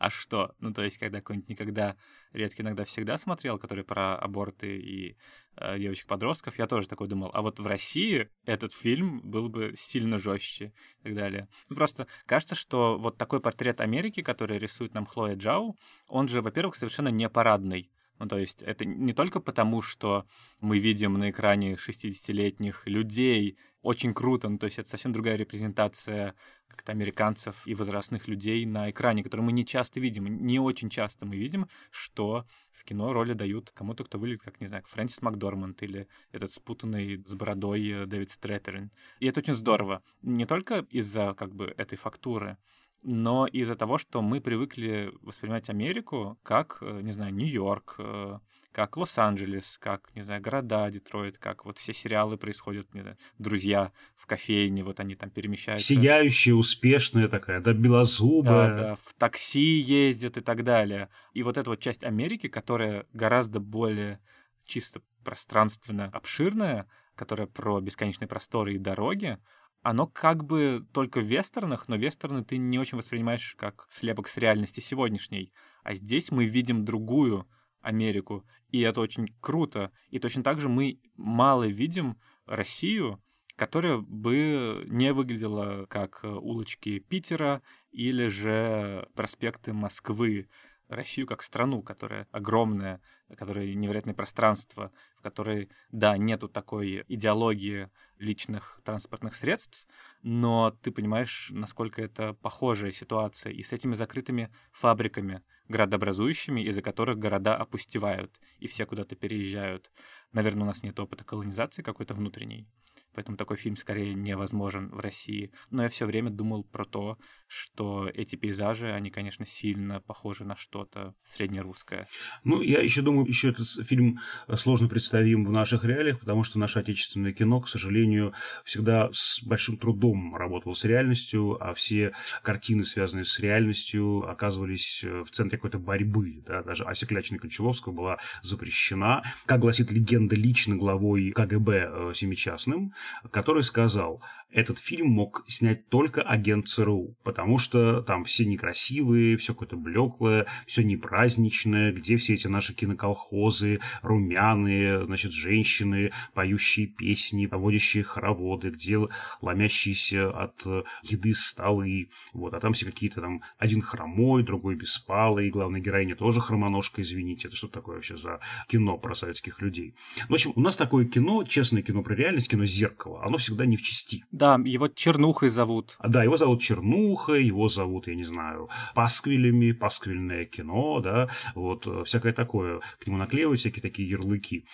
а 0.00 0.08
что? 0.08 0.54
Ну, 0.60 0.72
то 0.72 0.82
есть, 0.82 0.96
когда 0.96 1.18
какой-нибудь 1.18 1.50
никогда, 1.50 1.94
редко 2.32 2.62
иногда 2.62 2.84
всегда 2.86 3.18
смотрел, 3.18 3.58
который 3.58 3.84
про 3.84 4.16
аборты 4.16 4.78
и 4.78 5.18
э, 5.56 5.78
девочек-подростков, 5.78 6.58
я 6.58 6.66
тоже 6.66 6.88
такой 6.88 7.06
думал, 7.06 7.30
а 7.34 7.42
вот 7.42 7.60
в 7.60 7.66
России 7.66 8.30
этот 8.46 8.72
фильм 8.72 9.20
был 9.22 9.50
бы 9.50 9.74
сильно 9.76 10.16
жестче 10.16 10.72
и 11.00 11.02
так 11.02 11.14
далее. 11.14 11.48
Ну, 11.68 11.76
просто 11.76 12.06
кажется, 12.24 12.54
что 12.54 12.96
вот 12.98 13.18
такой 13.18 13.40
портрет 13.40 13.82
Америки, 13.82 14.22
который 14.22 14.56
рисует 14.56 14.94
нам 14.94 15.04
Хлоя 15.04 15.36
Джау, 15.36 15.76
он 16.08 16.28
же, 16.28 16.40
во-первых, 16.40 16.76
совершенно 16.76 17.08
не 17.08 17.28
парадный. 17.28 17.90
Ну, 18.18 18.26
то 18.26 18.38
есть 18.38 18.62
это 18.62 18.86
не 18.86 19.12
только 19.12 19.38
потому, 19.38 19.82
что 19.82 20.26
мы 20.60 20.78
видим 20.78 21.14
на 21.14 21.30
экране 21.30 21.74
60-летних 21.74 22.86
людей, 22.86 23.58
очень 23.82 24.14
круто, 24.14 24.48
ну, 24.48 24.58
то 24.58 24.66
есть 24.66 24.78
это 24.78 24.88
совсем 24.88 25.12
другая 25.12 25.36
репрезентация 25.36 26.34
как-то 26.68 26.92
американцев 26.92 27.66
и 27.66 27.74
возрастных 27.74 28.28
людей 28.28 28.64
на 28.66 28.90
экране, 28.90 29.24
которую 29.24 29.46
мы 29.46 29.52
не 29.52 29.66
часто 29.66 30.00
видим. 30.00 30.26
Не 30.26 30.60
очень 30.60 30.90
часто 30.90 31.26
мы 31.26 31.36
видим, 31.36 31.68
что 31.90 32.46
в 32.70 32.84
кино 32.84 33.12
роли 33.12 33.32
дают 33.32 33.70
кому-то, 33.70 34.04
кто 34.04 34.18
выглядит 34.18 34.42
как, 34.42 34.60
не 34.60 34.66
знаю, 34.66 34.84
Фрэнсис 34.86 35.22
Макдорманд 35.22 35.82
или 35.82 36.06
этот 36.30 36.52
спутанный 36.52 37.24
с 37.26 37.34
бородой 37.34 37.88
э, 37.88 38.06
Дэвид 38.06 38.30
Стрэтерин. 38.30 38.92
И 39.18 39.26
это 39.26 39.40
очень 39.40 39.54
здорово. 39.54 40.02
Не 40.22 40.46
только 40.46 40.86
из-за 40.90 41.34
как 41.34 41.54
бы 41.54 41.74
этой 41.76 41.96
фактуры, 41.96 42.56
но 43.02 43.46
из-за 43.46 43.74
того, 43.74 43.98
что 43.98 44.22
мы 44.22 44.40
привыкли 44.40 45.12
воспринимать 45.22 45.70
Америку 45.70 46.38
как, 46.42 46.78
э, 46.80 47.00
не 47.02 47.12
знаю, 47.12 47.34
Нью-Йорк, 47.34 47.96
э, 47.98 48.38
как 48.72 48.96
Лос-Анджелес, 48.96 49.78
как, 49.78 50.14
не 50.14 50.22
знаю, 50.22 50.40
города, 50.40 50.90
Детройт, 50.90 51.38
как 51.38 51.64
вот 51.64 51.78
все 51.78 51.92
сериалы 51.92 52.36
происходят, 52.36 52.92
не 52.94 53.00
знаю, 53.00 53.16
друзья 53.38 53.92
в 54.16 54.26
кофейне, 54.26 54.84
вот 54.84 55.00
они 55.00 55.16
там 55.16 55.30
перемещаются. 55.30 55.88
Сияющая, 55.88 56.54
успешная 56.54 57.28
такая, 57.28 57.60
да, 57.60 57.72
белозубая. 57.72 58.70
Да, 58.70 58.76
да, 58.76 58.94
в 58.96 59.14
такси 59.14 59.78
ездят 59.78 60.36
и 60.36 60.40
так 60.40 60.62
далее. 60.62 61.08
И 61.32 61.42
вот 61.42 61.56
эта 61.56 61.70
вот 61.70 61.80
часть 61.80 62.04
Америки, 62.04 62.48
которая 62.48 63.06
гораздо 63.12 63.60
более 63.60 64.20
чисто 64.64 65.02
пространственно 65.24 66.10
обширная, 66.12 66.86
которая 67.16 67.46
про 67.46 67.80
бесконечные 67.80 68.28
просторы 68.28 68.74
и 68.74 68.78
дороги, 68.78 69.38
оно 69.82 70.06
как 70.06 70.44
бы 70.44 70.86
только 70.92 71.20
в 71.20 71.24
вестернах, 71.24 71.88
но 71.88 71.96
вестерны 71.96 72.44
ты 72.44 72.58
не 72.58 72.78
очень 72.78 72.98
воспринимаешь 72.98 73.54
как 73.58 73.86
слепок 73.90 74.28
с 74.28 74.36
реальности 74.36 74.80
сегодняшней. 74.80 75.52
А 75.82 75.94
здесь 75.94 76.30
мы 76.30 76.44
видим 76.44 76.84
другую 76.84 77.48
Америку, 77.80 78.44
и 78.68 78.80
это 78.80 79.00
очень 79.00 79.34
круто. 79.40 79.90
И 80.10 80.18
точно 80.18 80.42
так 80.42 80.60
же 80.60 80.68
мы 80.68 81.00
мало 81.16 81.66
видим 81.66 82.18
Россию, 82.44 83.22
которая 83.56 83.98
бы 83.98 84.84
не 84.86 85.12
выглядела 85.12 85.86
как 85.86 86.20
улочки 86.24 86.98
Питера 86.98 87.62
или 87.90 88.26
же 88.26 89.08
проспекты 89.14 89.72
Москвы. 89.72 90.48
Россию 90.96 91.26
как 91.26 91.42
страну, 91.42 91.82
которая 91.82 92.26
огромная, 92.30 93.00
которая 93.36 93.74
невероятное 93.74 94.14
пространство, 94.14 94.92
в 95.16 95.22
которой, 95.22 95.70
да, 95.90 96.16
нету 96.16 96.48
такой 96.48 97.04
идеологии 97.08 97.90
личных 98.18 98.80
транспортных 98.84 99.36
средств, 99.36 99.86
но 100.22 100.76
ты 100.82 100.90
понимаешь, 100.90 101.48
насколько 101.50 102.02
это 102.02 102.34
похожая 102.34 102.90
ситуация 102.90 103.52
и 103.52 103.62
с 103.62 103.72
этими 103.72 103.94
закрытыми 103.94 104.52
фабриками, 104.72 105.42
градообразующими, 105.68 106.60
из-за 106.62 106.82
которых 106.82 107.18
города 107.18 107.56
опустевают, 107.56 108.40
и 108.58 108.66
все 108.66 108.84
куда-то 108.84 109.16
переезжают. 109.16 109.90
Наверное, 110.32 110.64
у 110.64 110.66
нас 110.66 110.82
нет 110.82 110.98
опыта 110.98 111.24
колонизации 111.24 111.82
какой-то 111.82 112.14
внутренней 112.14 112.68
поэтому 113.14 113.36
такой 113.36 113.56
фильм 113.56 113.76
скорее 113.76 114.14
невозможен 114.14 114.90
в 114.90 115.00
России. 115.00 115.50
Но 115.70 115.82
я 115.82 115.88
все 115.88 116.06
время 116.06 116.30
думал 116.30 116.64
про 116.64 116.84
то, 116.84 117.18
что 117.46 118.08
эти 118.12 118.36
пейзажи, 118.36 118.92
они, 118.92 119.10
конечно, 119.10 119.44
сильно 119.44 120.00
похожи 120.00 120.44
на 120.44 120.56
что-то 120.56 121.14
среднерусское. 121.24 122.06
Ну, 122.44 122.62
я 122.62 122.80
еще 122.80 123.02
думаю, 123.02 123.26
еще 123.26 123.50
этот 123.50 123.68
фильм 123.86 124.20
сложно 124.54 124.88
представим 124.88 125.44
в 125.44 125.50
наших 125.50 125.84
реалиях, 125.84 126.20
потому 126.20 126.44
что 126.44 126.58
наше 126.58 126.78
отечественное 126.78 127.32
кино, 127.32 127.60
к 127.60 127.68
сожалению, 127.68 128.32
всегда 128.64 129.10
с 129.12 129.42
большим 129.42 129.76
трудом 129.76 130.36
работало 130.36 130.74
с 130.74 130.84
реальностью, 130.84 131.56
а 131.60 131.74
все 131.74 132.12
картины, 132.42 132.84
связанные 132.84 133.24
с 133.24 133.38
реальностью, 133.40 134.28
оказывались 134.28 135.02
э, 135.02 135.24
в 135.24 135.30
центре 135.30 135.58
какой-то 135.58 135.78
борьбы. 135.78 136.42
Да? 136.46 136.62
Даже 136.62 136.84
Ася 136.84 137.06
Клячина-Кончаловская 137.06 137.92
была 137.92 138.18
запрещена. 138.42 139.22
Как 139.46 139.60
гласит 139.60 139.90
легенда, 139.90 140.36
лично 140.36 140.76
главой 140.76 141.30
КГБ 141.32 141.72
э, 141.72 142.12
Семичастным, 142.14 142.92
который 143.30 143.62
сказал, 143.62 144.22
этот 144.52 144.78
фильм 144.78 145.08
мог 145.08 145.44
снять 145.46 145.88
только 145.88 146.22
агент 146.22 146.68
ЦРУ, 146.68 147.16
потому 147.22 147.58
что 147.58 148.02
там 148.02 148.24
все 148.24 148.44
некрасивые, 148.44 149.36
все 149.36 149.52
какое-то 149.52 149.76
блеклое, 149.76 150.46
все 150.66 150.82
непраздничное, 150.82 151.92
где 151.92 152.16
все 152.16 152.34
эти 152.34 152.46
наши 152.46 152.74
киноколхозы, 152.74 153.80
румяные, 154.02 155.04
значит, 155.04 155.32
женщины, 155.32 156.12
поющие 156.34 156.86
песни, 156.86 157.46
поводящие 157.46 158.02
хороводы, 158.04 158.70
где 158.70 158.98
ломящиеся 159.40 160.30
от 160.30 160.64
еды 161.02 161.34
столы, 161.34 162.10
вот, 162.32 162.54
а 162.54 162.60
там 162.60 162.72
все 162.72 162.86
какие-то 162.86 163.20
там, 163.20 163.42
один 163.58 163.82
хромой, 163.82 164.42
другой 164.42 164.74
беспалый, 164.74 165.50
главная 165.50 165.80
героиня 165.80 166.16
тоже 166.16 166.40
хромоножка, 166.40 167.02
извините, 167.02 167.48
это 167.48 167.56
что 167.56 167.68
такое 167.68 167.96
вообще 167.96 168.16
за 168.16 168.40
кино 168.68 168.98
про 168.98 169.14
советских 169.14 169.60
людей? 169.60 169.94
В 170.28 170.34
общем, 170.34 170.52
у 170.54 170.60
нас 170.60 170.76
такое 170.76 171.04
кино, 171.04 171.44
честное 171.44 171.82
кино 171.82 172.02
про 172.02 172.14
реальность, 172.14 172.48
кино 172.48 172.64
«Зеркало», 172.64 173.24
оно 173.24 173.38
всегда 173.38 173.66
не 173.66 173.76
в 173.76 173.82
части. 173.82 174.24
Да, 174.40 174.58
его 174.64 174.88
Чернухой 174.88 175.50
зовут. 175.50 175.96
А, 175.98 176.08
да, 176.08 176.24
его 176.24 176.38
зовут 176.38 176.62
Чернуха, 176.62 177.34
его 177.34 177.68
зовут, 177.68 178.08
я 178.08 178.14
не 178.14 178.24
знаю, 178.24 178.70
Пасквилями, 178.94 179.72
Пасквильное 179.72 180.46
кино, 180.46 181.00
да, 181.00 181.28
вот, 181.54 181.86
э, 181.86 182.04
всякое 182.04 182.32
такое. 182.32 182.80
К 182.98 183.06
нему 183.06 183.18
наклеивают 183.18 183.60
всякие 183.60 183.82
такие 183.82 184.08
ярлыки. 184.08 184.64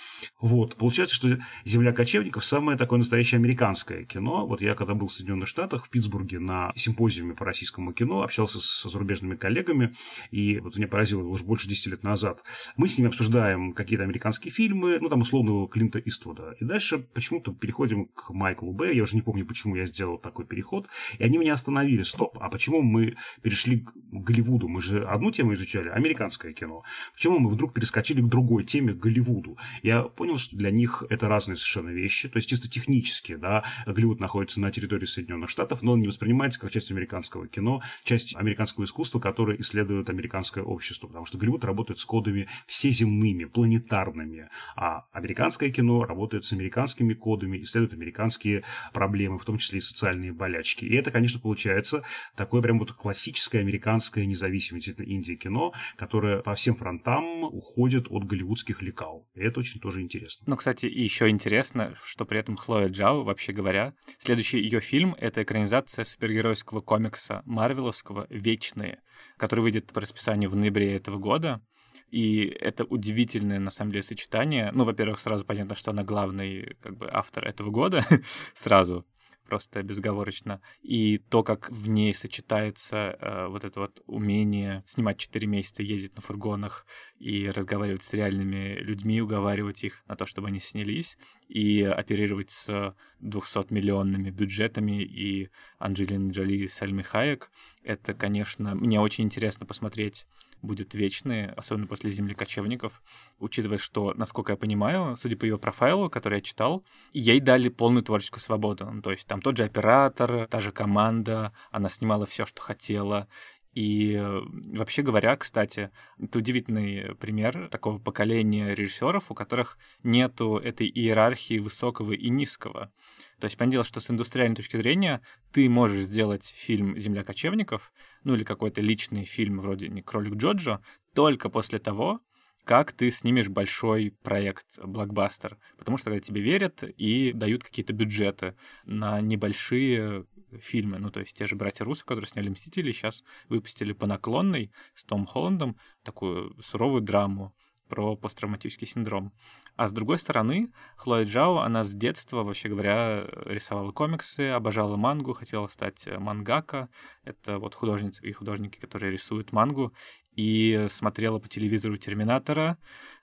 Вот, 0.41 0.77
получается, 0.77 1.17
что 1.17 1.41
«Земля 1.65 1.93
кочевников» 1.93 2.45
самое 2.45 2.79
такое 2.79 2.99
настоящее 2.99 3.39
американское 3.39 4.05
кино. 4.05 4.47
Вот 4.47 4.61
я, 4.61 4.77
когда 4.77 4.95
был 4.95 5.09
в 5.09 5.13
Соединенных 5.13 5.49
Штатах, 5.49 5.87
в 5.87 5.91
Питтсбурге, 5.91 6.39
на 6.39 6.73
симпозиуме 6.77 7.35
по 7.35 7.45
российскому 7.45 7.93
кино, 7.93 8.23
общался 8.23 8.61
с 8.61 8.89
зарубежными 8.89 9.35
коллегами, 9.35 9.95
и 10.31 10.61
вот 10.61 10.77
меня 10.77 10.87
поразило, 10.87 11.23
уже 11.23 11.43
больше 11.43 11.69
10 11.69 11.87
лет 11.87 12.05
назад. 12.05 12.45
Мы 12.77 12.87
с 12.87 12.99
ними 12.99 13.09
обсуждаем 13.09 13.73
какие-то 13.73 14.05
американские 14.05 14.53
фильмы, 14.53 15.01
ну, 15.01 15.09
там, 15.09 15.23
условного 15.23 15.69
Клинта 15.69 15.99
Иствуда. 15.99 16.55
И 16.61 16.65
дальше 16.65 16.99
почему-то 16.99 17.53
переходим 17.53 18.07
к 18.07 18.31
Майклу 18.31 18.73
Б. 18.73 18.95
Я 18.95 19.03
уже 19.03 19.17
не 19.17 19.23
помню, 19.23 19.45
почему 19.57 19.77
я 19.77 19.87
сделал 19.87 20.19
такой 20.19 20.45
переход. 20.45 20.87
И 21.19 21.25
они 21.25 21.39
меня 21.39 21.55
остановили. 21.55 22.03
Стоп, 22.03 22.37
а 22.41 22.51
почему 22.51 22.83
мы 22.83 23.17
перешли 23.41 23.81
к 23.81 23.93
Голливуду? 24.13 24.69
Мы 24.69 24.83
же 24.83 25.03
одну 25.05 25.31
тему 25.31 25.55
изучали, 25.55 25.89
американское 25.89 26.53
кино. 26.53 26.83
Почему 27.15 27.39
мы 27.39 27.49
вдруг 27.49 27.73
перескочили 27.73 28.21
к 28.21 28.27
другой 28.27 28.65
теме, 28.65 28.93
к 28.93 28.99
Голливуду? 28.99 29.57
Я 29.83 30.03
понял, 30.03 30.37
что 30.37 30.57
для 30.57 30.71
них 30.71 31.05
это 31.09 31.27
разные 31.29 31.57
совершенно 31.57 31.89
вещи. 31.89 32.29
То 32.29 32.37
есть, 32.37 32.51
чисто 32.51 32.69
технически, 32.69 33.37
да, 33.37 33.65
Голливуд 33.87 34.21
находится 34.21 34.61
на 34.61 34.71
территории 34.71 35.07
Соединенных 35.07 35.49
Штатов, 35.49 35.83
но 35.83 35.93
он 35.93 36.01
не 36.01 36.09
воспринимается 36.09 36.61
как 36.61 36.71
часть 36.71 36.91
американского 36.91 37.49
кино, 37.49 37.83
часть 38.05 38.37
американского 38.37 38.85
искусства, 38.85 39.21
которое 39.21 39.59
исследует 39.59 40.11
американское 40.11 40.63
общество. 40.63 41.07
Потому 41.07 41.25
что 41.25 41.39
Голливуд 41.39 41.65
работает 41.65 41.99
с 41.99 42.05
кодами 42.05 42.47
всеземными, 42.67 43.45
планетарными. 43.45 44.51
А 44.77 45.07
американское 45.13 45.71
кино 45.71 46.05
работает 46.05 46.45
с 46.45 46.53
американскими 46.53 47.15
кодами, 47.15 47.63
исследует 47.63 47.95
американские 47.95 48.65
проблемы, 48.93 49.39
в 49.39 49.46
том 49.47 49.59
числе 49.59 49.79
и 49.79 49.81
социальные 49.83 50.33
болячки. 50.33 50.85
И 50.85 50.95
это, 50.95 51.11
конечно, 51.11 51.41
получается 51.41 52.05
такое 52.37 52.63
прям 52.63 52.79
вот 52.79 52.93
классическое 52.93 53.61
американское 53.63 54.27
независимое 54.27 54.83
инди-кино, 54.99 55.73
которое 55.97 56.43
по 56.43 56.55
всем 56.55 56.77
фронтам 56.77 57.45
уходит 57.45 58.07
от 58.11 58.25
голливудских 58.25 58.83
лекал. 58.83 59.29
И 59.35 59.41
это 59.41 59.61
очень 59.61 59.81
тоже 59.81 60.03
интересно. 60.03 60.45
Ну, 60.47 60.57
кстати, 60.57 60.87
еще 60.87 61.29
интересно, 61.29 61.97
что 62.05 62.25
при 62.25 62.39
этом 62.39 62.57
Хлоя 62.57 62.89
Джао, 62.89 63.23
вообще 63.23 63.53
говоря, 63.53 63.95
следующий 64.19 64.59
ее 64.59 64.81
фильм— 64.81 65.15
это 65.19 65.43
экранизация 65.43 66.05
супергеройского 66.05 66.81
комикса 66.81 67.43
Марвеловского 67.47 68.27
«Вечные», 68.31 69.01
который 69.39 69.61
выйдет 69.61 69.93
по 69.93 70.01
расписанию 70.01 70.51
в 70.51 70.57
ноябре 70.57 70.95
этого 70.95 71.19
года. 71.19 71.63
И 72.11 72.45
это 72.61 72.85
удивительное, 72.85 73.59
на 73.59 73.71
самом 73.71 73.93
деле, 73.93 74.03
сочетание. 74.03 74.71
Ну, 74.73 74.85
во-первых, 74.85 75.21
сразу 75.21 75.45
понятно, 75.45 75.75
что 75.75 75.91
она 75.91 76.03
главный 76.03 76.77
как 76.81 76.97
бы 76.97 77.09
автор 77.11 77.47
этого 77.47 77.71
года, 77.71 78.05
сразу 78.55 79.07
просто 79.47 79.83
безговорочно. 79.83 80.61
И 80.83 81.19
то, 81.19 81.43
как 81.43 81.71
в 81.71 81.89
ней 81.89 82.13
сочетается 82.15 82.97
э, 82.97 83.47
вот 83.49 83.65
это 83.65 83.81
вот 83.81 84.03
умение 84.07 84.85
снимать 84.87 85.19
4 85.19 85.47
месяца, 85.47 85.83
ездить 85.83 86.17
на 86.17 86.23
фургонах 86.23 86.87
и 87.19 87.49
разговаривать 87.49 88.03
с 88.03 88.13
реальными 88.13 88.75
людьми, 88.79 89.21
уговаривать 89.21 89.85
их 89.85 90.03
на 90.07 90.17
то, 90.17 90.27
чтобы 90.27 90.49
они 90.49 90.59
снялись, 90.59 91.17
и 91.49 91.83
оперировать 91.83 92.51
с 92.51 92.95
200-миллионными 93.23 94.31
бюджетами 94.31 95.03
и 95.03 95.49
Анджелин 95.79 96.31
Джоли 96.31 96.57
и 96.57 96.69
Сальми 96.69 97.03
Хаек. 97.03 97.51
Это, 97.83 98.15
конечно, 98.15 98.75
мне 98.75 99.01
очень 99.01 99.25
интересно 99.25 99.67
посмотреть 99.67 100.27
будет 100.63 100.95
вечный, 100.95 101.51
особенно 101.53 101.87
после 101.87 102.11
«Земли 102.11 102.35
кочевников», 102.35 103.03
учитывая, 103.39 103.79
что, 103.79 104.15
насколько 104.15 104.53
я 104.53 104.57
понимаю, 104.57 105.17
судя 105.17 105.37
по 105.37 105.45
ее 105.45 105.59
профайлу, 105.59 106.11
который 106.11 106.37
я 106.37 106.41
читал, 106.41 106.85
ей 107.13 107.41
дали 107.41 107.69
полную 107.69 108.03
творческую 108.03 108.41
свободу. 108.41 108.91
Ну, 108.91 109.03
то 109.03 109.13
есть 109.13 109.27
там 109.27 109.41
тот 109.41 109.57
же 109.57 109.65
оператор, 109.65 110.47
та 110.49 110.61
же 110.61 110.73
команда, 110.73 111.53
она 111.71 111.89
снимала 111.89 112.27
все, 112.27 112.47
что 112.47 112.61
хотела, 112.63 113.29
и 113.77 114.15
э, 114.15 114.41
вообще 114.73 115.03
говоря, 115.03 115.37
кстати, 115.37 115.91
это 116.19 116.39
удивительный 116.39 117.15
пример 117.15 117.69
такого 117.69 117.99
поколения 117.99 118.75
режиссеров, 118.75 119.31
у 119.31 119.35
которых 119.35 119.77
нету 120.03 120.57
этой 120.57 120.89
иерархии 120.89 121.59
высокого 121.59 122.13
и 122.13 122.31
низкого. 122.31 122.91
То 123.39 123.45
есть, 123.45 123.59
понятное 123.59 123.73
дело, 123.73 123.85
что 123.85 124.01
с 124.01 124.11
индустриальной 124.11 124.57
точки 124.57 124.79
зрения 124.79 125.21
ты 125.53 125.69
можешь 125.69 126.05
сделать 126.05 126.47
фильм 126.47 126.97
«Земля 126.97 127.23
кочевников», 127.23 127.93
ну 128.25 128.35
или 128.35 128.45
какой-то 128.45 128.81
личный 128.81 129.25
фильм 129.25 129.61
вроде 129.61 129.89
«Не 129.89 130.01
кролик 130.01 130.37
Джоджо», 130.37 130.81
только 131.15 131.51
после 131.51 131.79
того, 131.79 132.21
как 132.67 132.93
ты 132.93 133.13
снимешь 133.13 133.49
большой 133.49 134.13
проект, 134.25 134.67
блокбастер. 134.83 135.57
Потому 135.79 135.99
что 135.99 136.11
когда 136.11 136.21
тебе 136.21 136.41
верят 136.41 136.83
и 136.83 137.31
дают 137.33 137.63
какие-то 137.63 137.93
бюджеты 137.93 138.57
на 138.85 139.21
небольшие 139.21 140.27
фильмы. 140.61 140.99
Ну, 140.99 141.11
то 141.11 141.21
есть 141.21 141.37
те 141.37 141.47
же 141.47 141.55
братья 141.55 141.85
Руссо, 141.85 142.05
которые 142.05 142.29
сняли 142.29 142.49
«Мстители», 142.49 142.91
сейчас 142.91 143.23
выпустили 143.49 143.93
по 143.93 144.07
наклонной 144.07 144.73
с 144.95 145.05
Том 145.05 145.27
Холландом 145.27 145.77
такую 146.03 146.61
суровую 146.61 147.03
драму 147.03 147.55
про 147.89 148.17
посттравматический 148.17 148.87
синдром. 148.89 149.33
А 149.77 149.87
с 149.89 149.93
другой 149.93 150.19
стороны, 150.19 150.73
Хлоя 150.97 151.25
Джао, 151.25 151.59
она 151.59 151.85
с 151.85 151.93
детства, 151.93 152.43
вообще 152.43 152.69
говоря, 152.69 153.27
рисовала 153.45 153.91
комиксы, 153.93 154.51
обожала 154.51 154.97
мангу, 154.97 155.35
хотела 155.35 155.69
стать 155.69 156.09
мангака. 156.19 156.89
Это 157.25 157.59
вот 157.59 157.75
художницы 157.75 158.27
и 158.27 158.33
художники, 158.33 158.79
которые 158.79 159.13
рисуют 159.13 159.53
мангу. 159.53 159.93
И 160.37 160.87
смотрела 160.91 161.39
по 161.39 161.49
телевизору 161.49 161.97
«Терминатора», 161.97 162.79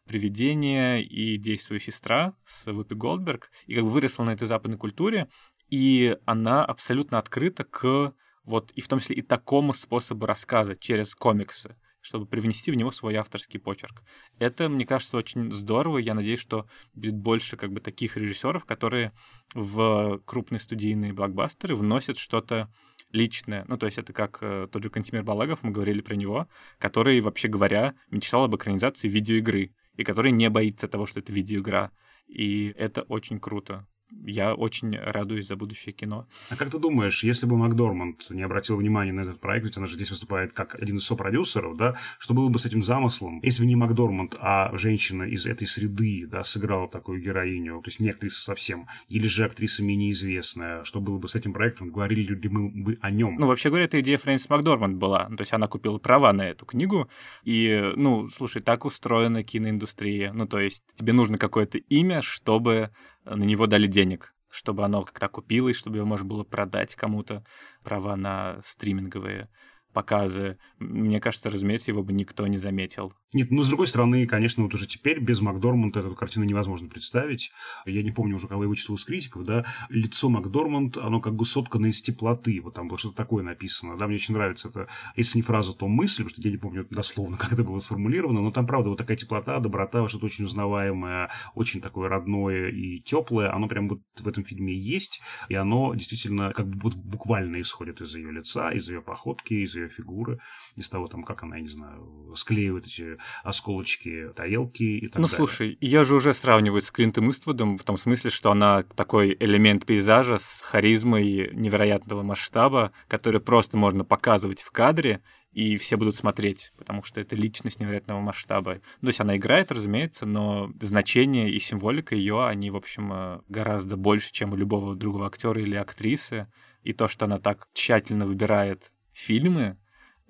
«Привидение» 0.06 1.04
и 1.04 1.38
«Действуя 1.38 1.80
сестра» 1.80 2.36
с 2.46 2.70
Вупи 2.72 2.96
Голдберг. 2.96 3.50
И 3.68 3.76
как 3.76 3.86
бы 3.86 3.90
выросла 3.90 4.24
на 4.24 4.32
этой 4.32 4.48
западной 4.48 4.78
культуре. 4.78 5.30
И 5.70 6.18
она 6.26 6.66
абсолютно 6.66 7.18
открыта 7.20 7.64
к 7.64 8.14
вот 8.44 8.72
и 8.72 8.82
в 8.82 8.88
том 8.88 9.00
числе 9.00 9.16
и 9.16 9.22
такому 9.22 9.74
способу 9.74 10.26
рассказа 10.26 10.76
через 10.76 11.16
комиксы 11.16 11.78
чтобы 12.04 12.26
привнести 12.26 12.70
в 12.70 12.76
него 12.76 12.92
свой 12.92 13.16
авторский 13.16 13.60
почерк. 13.60 14.04
Это, 14.38 14.68
мне 14.68 14.86
кажется, 14.86 15.16
очень 15.16 15.52
здорово. 15.54 16.00
Я 16.00 16.14
надеюсь, 16.14 16.40
что 16.40 16.68
будет 16.94 17.16
больше 17.16 17.56
как 17.56 17.72
бы 17.72 17.80
таких 17.80 18.18
режиссеров, 18.18 18.66
которые 18.66 19.14
в 19.56 20.20
крупные 20.26 20.60
студийные 20.60 21.14
блокбастеры 21.14 21.76
вносят 21.76 22.18
что-то 22.18 22.70
личное. 23.14 23.64
Ну, 23.68 23.78
то 23.78 23.86
есть 23.86 23.98
это 23.98 24.12
как 24.12 24.40
э, 24.42 24.68
тот 24.70 24.84
же 24.84 24.90
Кантимир 24.90 25.24
Балагов, 25.24 25.64
мы 25.64 25.72
говорили 25.72 26.02
про 26.02 26.16
него, 26.16 26.48
который, 26.80 27.22
вообще 27.22 27.48
говоря, 27.48 27.94
мечтал 28.10 28.44
об 28.44 28.56
экранизации 28.56 29.08
видеоигры, 29.08 29.74
и 29.96 30.04
который 30.04 30.32
не 30.32 30.50
боится 30.50 30.88
того, 30.88 31.06
что 31.06 31.20
это 31.20 31.32
видеоигра. 31.32 31.92
И 32.28 32.74
это 32.78 33.04
очень 33.04 33.40
круто 33.40 33.88
я 34.26 34.54
очень 34.54 34.96
радуюсь 34.96 35.48
за 35.48 35.56
будущее 35.56 35.94
кино. 35.94 36.28
А 36.50 36.56
как 36.56 36.70
ты 36.70 36.80
думаешь, 36.80 37.24
если 37.24 37.46
бы 37.46 37.58
Макдорманд 37.58 38.30
не 38.30 38.42
обратил 38.44 38.78
внимания 38.78 39.12
на 39.12 39.22
этот 39.22 39.40
проект, 39.40 39.66
ведь 39.66 39.78
она 39.78 39.88
же 39.88 39.96
здесь 39.96 40.10
выступает 40.10 40.54
как 40.54 40.76
один 40.76 40.98
из 40.98 41.06
сопродюсеров, 41.06 41.76
да, 41.78 41.98
что 42.20 42.34
было 42.34 42.50
бы 42.50 42.60
с 42.60 42.66
этим 42.66 42.84
замыслом? 42.84 43.40
Если 43.44 43.62
бы 43.62 43.68
не 43.68 43.76
Макдорманд, 43.76 44.36
а 44.40 44.76
женщина 44.78 45.24
из 45.24 45.46
этой 45.46 45.68
среды, 45.68 46.26
да, 46.28 46.44
сыграла 46.44 46.88
такую 46.88 47.22
героиню, 47.22 47.82
то 47.82 47.90
есть 47.90 48.00
не 48.00 48.10
актриса 48.10 48.42
совсем, 48.42 48.88
или 49.10 49.28
же 49.28 49.46
актриса 49.46 49.84
менее 49.84 50.12
известная, 50.12 50.84
что 50.84 51.02
было 51.02 51.18
бы 51.18 51.28
с 51.28 51.36
этим 51.36 51.54
проектом, 51.54 51.92
говорили 51.92 52.34
ли 52.34 52.50
мы 52.50 52.70
бы 52.70 52.98
о 53.02 53.12
нем? 53.12 53.36
Ну, 53.36 53.48
вообще 53.48 53.70
говоря, 53.70 53.86
эта 53.86 54.00
идея 54.00 54.18
Фрэнсис 54.18 54.50
Макдорманд 54.50 54.98
была. 54.98 55.26
То 55.26 55.42
есть 55.42 55.54
она 55.54 55.68
купила 55.68 55.98
права 55.98 56.32
на 56.34 56.48
эту 56.48 56.66
книгу, 56.66 57.10
и, 57.44 57.92
ну, 57.96 58.30
слушай, 58.30 58.62
так 58.62 58.86
устроена 58.86 59.44
киноиндустрия. 59.44 60.34
Ну, 60.34 60.48
то 60.48 60.60
есть 60.60 60.84
тебе 60.96 61.14
нужно 61.14 61.38
какое-то 61.38 61.78
имя, 61.78 62.22
чтобы 62.22 62.92
на 63.26 63.44
него 63.44 63.68
дали 63.68 63.88
денег, 63.88 64.34
чтобы 64.50 64.84
оно 64.86 65.04
как-то 65.04 65.28
купилось, 65.28 65.78
чтобы 65.78 65.98
его 65.98 66.06
можно 66.06 66.28
было 66.28 66.44
продать 66.44 66.96
кому-то, 66.96 67.46
права 67.84 68.16
на 68.16 68.62
стриминговые 68.66 69.50
показы. 69.94 70.58
Мне 70.80 71.20
кажется, 71.20 71.50
разумеется, 71.50 71.92
его 71.92 72.04
бы 72.04 72.14
никто 72.14 72.46
не 72.48 72.58
заметил. 72.58 73.14
Нет, 73.34 73.50
ну, 73.50 73.64
с 73.64 73.68
другой 73.68 73.88
стороны, 73.88 74.28
конечно, 74.28 74.64
вот 74.64 74.74
уже 74.74 74.88
теперь 74.88 75.20
без 75.20 75.42
Макдорманда 75.42 76.02
эту 76.02 76.16
картину 76.16 76.46
невозможно 76.46 76.88
представить. 76.88 77.52
Я 77.86 78.04
не 78.04 78.12
помню 78.12 78.36
уже, 78.36 78.48
кого 78.48 78.64
я 78.64 78.70
вычислил 78.70 78.96
из 78.96 79.06
критиков, 79.06 79.44
да, 79.44 79.66
лицо 79.90 80.30
Макдорманд, 80.30 80.98
оно 80.98 81.20
как 81.20 81.36
бы 81.36 81.46
соткано 81.46 81.88
из 81.88 82.02
теплоты, 82.02 82.62
вот 82.62 82.76
там 82.76 82.88
было 82.88 83.00
что-то 83.00 83.16
такое 83.16 83.44
написано, 83.44 83.98
да, 83.98 84.08
мне 84.08 84.16
очень 84.16 84.36
нравится 84.36 84.70
это, 84.70 84.88
если 85.16 85.40
не 85.40 85.44
фраза, 85.44 85.74
то 85.74 85.88
мысль, 85.88 86.24
потому 86.24 86.30
что 86.30 86.42
я 86.42 86.52
не 86.52 86.58
помню 86.58 86.88
дословно, 86.90 87.38
как 87.40 87.54
это 87.54 87.64
было 87.64 87.80
сформулировано, 87.80 88.42
но 88.42 88.52
там, 88.52 88.68
правда, 88.68 88.90
вот 88.90 88.98
такая 88.98 89.18
теплота, 89.18 89.60
доброта, 89.60 90.08
что-то 90.08 90.26
очень 90.26 90.46
узнаваемое, 90.46 91.30
очень 91.56 91.82
такое 91.82 92.10
родное 92.10 92.70
и 92.70 93.00
теплое, 93.00 93.54
оно 93.54 93.68
прям 93.68 93.90
вот 93.90 94.02
в 94.20 94.28
этом 94.28 94.44
фильме 94.44 94.76
есть, 94.76 95.22
и 95.50 95.56
оно 95.56 95.94
действительно 95.96 96.52
как 96.52 96.68
бы 96.68 96.92
буквально 96.92 97.62
исходит 97.62 98.02
из 98.02 98.16
ее 98.16 98.32
лица, 98.32 98.72
из 98.72 98.88
ее 98.88 99.02
походки, 99.02 99.54
из 99.54 99.76
ее 99.76 99.83
фигуры, 99.90 100.40
из 100.76 100.90
того, 100.90 101.08
там, 101.08 101.24
как 101.24 101.44
она, 101.44 101.58
я 101.58 101.62
не 101.62 101.70
знаю, 101.70 102.34
склеивает 102.36 102.86
эти 102.86 103.18
осколочки 103.44 104.30
тарелки 104.36 104.84
и 104.84 105.08
так 105.08 105.22
ну, 105.22 105.28
далее. 105.28 105.38
Ну, 105.40 105.48
слушай, 105.48 105.78
я 105.82 106.04
же 106.04 106.16
уже 106.16 106.34
сравниваю 106.34 106.82
с 106.82 106.92
Клинтом 106.92 107.32
Иствудом 107.32 107.78
в 107.78 107.84
том 107.84 107.98
смысле, 107.98 108.30
что 108.30 108.52
она 108.52 108.84
такой 108.84 109.36
элемент 109.40 109.86
пейзажа 109.86 110.38
с 110.38 110.62
харизмой 110.62 111.50
невероятного 111.54 112.24
масштаба, 112.24 112.92
который 113.08 113.42
просто 113.42 113.78
можно 113.78 114.04
показывать 114.04 114.62
в 114.62 114.72
кадре, 114.72 115.22
и 115.54 115.78
все 115.78 115.98
будут 115.98 116.16
смотреть, 116.16 116.74
потому 116.78 117.04
что 117.04 117.22
это 117.22 117.36
личность 117.36 117.80
невероятного 117.80 118.20
масштаба. 118.20 118.80
То 119.02 119.08
есть 119.08 119.20
она 119.20 119.38
играет, 119.38 119.72
разумеется, 119.72 120.26
но 120.26 120.72
значение 120.82 121.52
и 121.52 121.60
символика 121.60 122.16
ее, 122.16 122.46
они, 122.46 122.72
в 122.72 122.76
общем, 122.76 123.14
э, 123.14 123.40
гораздо 123.50 123.96
больше, 123.96 124.32
чем 124.32 124.54
у 124.54 124.56
любого 124.56 124.96
другого 124.96 125.28
актера 125.28 125.62
или 125.62 125.76
актрисы. 125.76 126.48
И 126.82 126.92
то, 126.92 127.08
что 127.08 127.26
она 127.26 127.40
так 127.40 127.68
тщательно 127.74 128.26
выбирает 128.26 128.92
фильмы, 129.14 129.78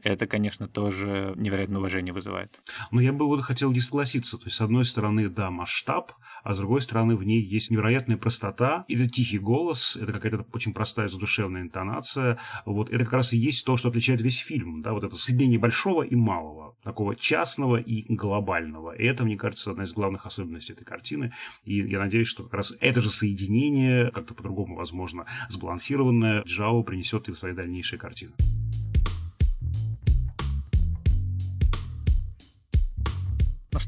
это, 0.03 0.27
конечно, 0.27 0.67
тоже 0.67 1.34
невероятное 1.38 1.79
уважение 1.79 2.13
вызывает. 2.13 2.61
Но 2.91 2.99
я 2.99 3.13
бы 3.13 3.25
вот 3.25 3.41
хотел 3.41 3.71
не 3.71 3.79
согласиться. 3.79 4.38
То 4.38 4.45
есть, 4.45 4.57
с 4.57 4.61
одной 4.61 4.84
стороны, 4.84 5.29
да, 5.29 5.49
масштаб, 5.49 6.11
а 6.43 6.53
с 6.53 6.57
другой 6.57 6.81
стороны, 6.81 7.15
в 7.15 7.23
ней 7.23 7.41
есть 7.41 7.71
невероятная 7.71 8.17
простота. 8.17 8.84
Это 8.89 9.09
тихий 9.09 9.39
голос, 9.39 9.95
это 9.95 10.11
какая-то 10.11 10.45
очень 10.51 10.73
простая 10.73 11.07
задушевная 11.07 11.61
интонация. 11.61 12.38
Вот 12.65 12.89
это 12.89 13.05
как 13.05 13.13
раз 13.13 13.31
и 13.31 13.38
есть 13.38 13.65
то, 13.65 13.77
что 13.77 13.89
отличает 13.89 14.19
весь 14.19 14.39
фильм. 14.39 14.81
Да, 14.81 14.91
вот 14.91 15.05
это 15.05 15.15
соединение 15.15 15.57
большого 15.57 16.03
и 16.03 16.15
малого, 16.15 16.75
такого 16.84 17.15
частного 17.15 17.77
и 17.77 18.13
глобального. 18.13 18.91
И 18.91 19.05
это, 19.05 19.23
мне 19.23 19.38
кажется, 19.38 19.71
одна 19.71 19.86
из 19.86 19.93
главных 19.93 20.25
особенностей 20.25 20.73
этой 20.73 20.84
картины. 20.84 21.34
И 21.63 21.77
я 21.77 21.99
надеюсь, 21.99 22.27
что 22.27 22.43
как 22.43 22.55
раз 22.55 22.73
это 22.81 22.99
же 22.99 23.09
соединение, 23.09 24.11
как-то 24.11 24.34
по-другому, 24.34 24.75
возможно, 24.75 25.25
сбалансированное, 25.47 26.43
Джао 26.43 26.84
принесет 26.84 27.29
и 27.29 27.31
в 27.31 27.38
свои 27.38 27.53
дальнейшие 27.53 27.97
картины. 27.97 28.34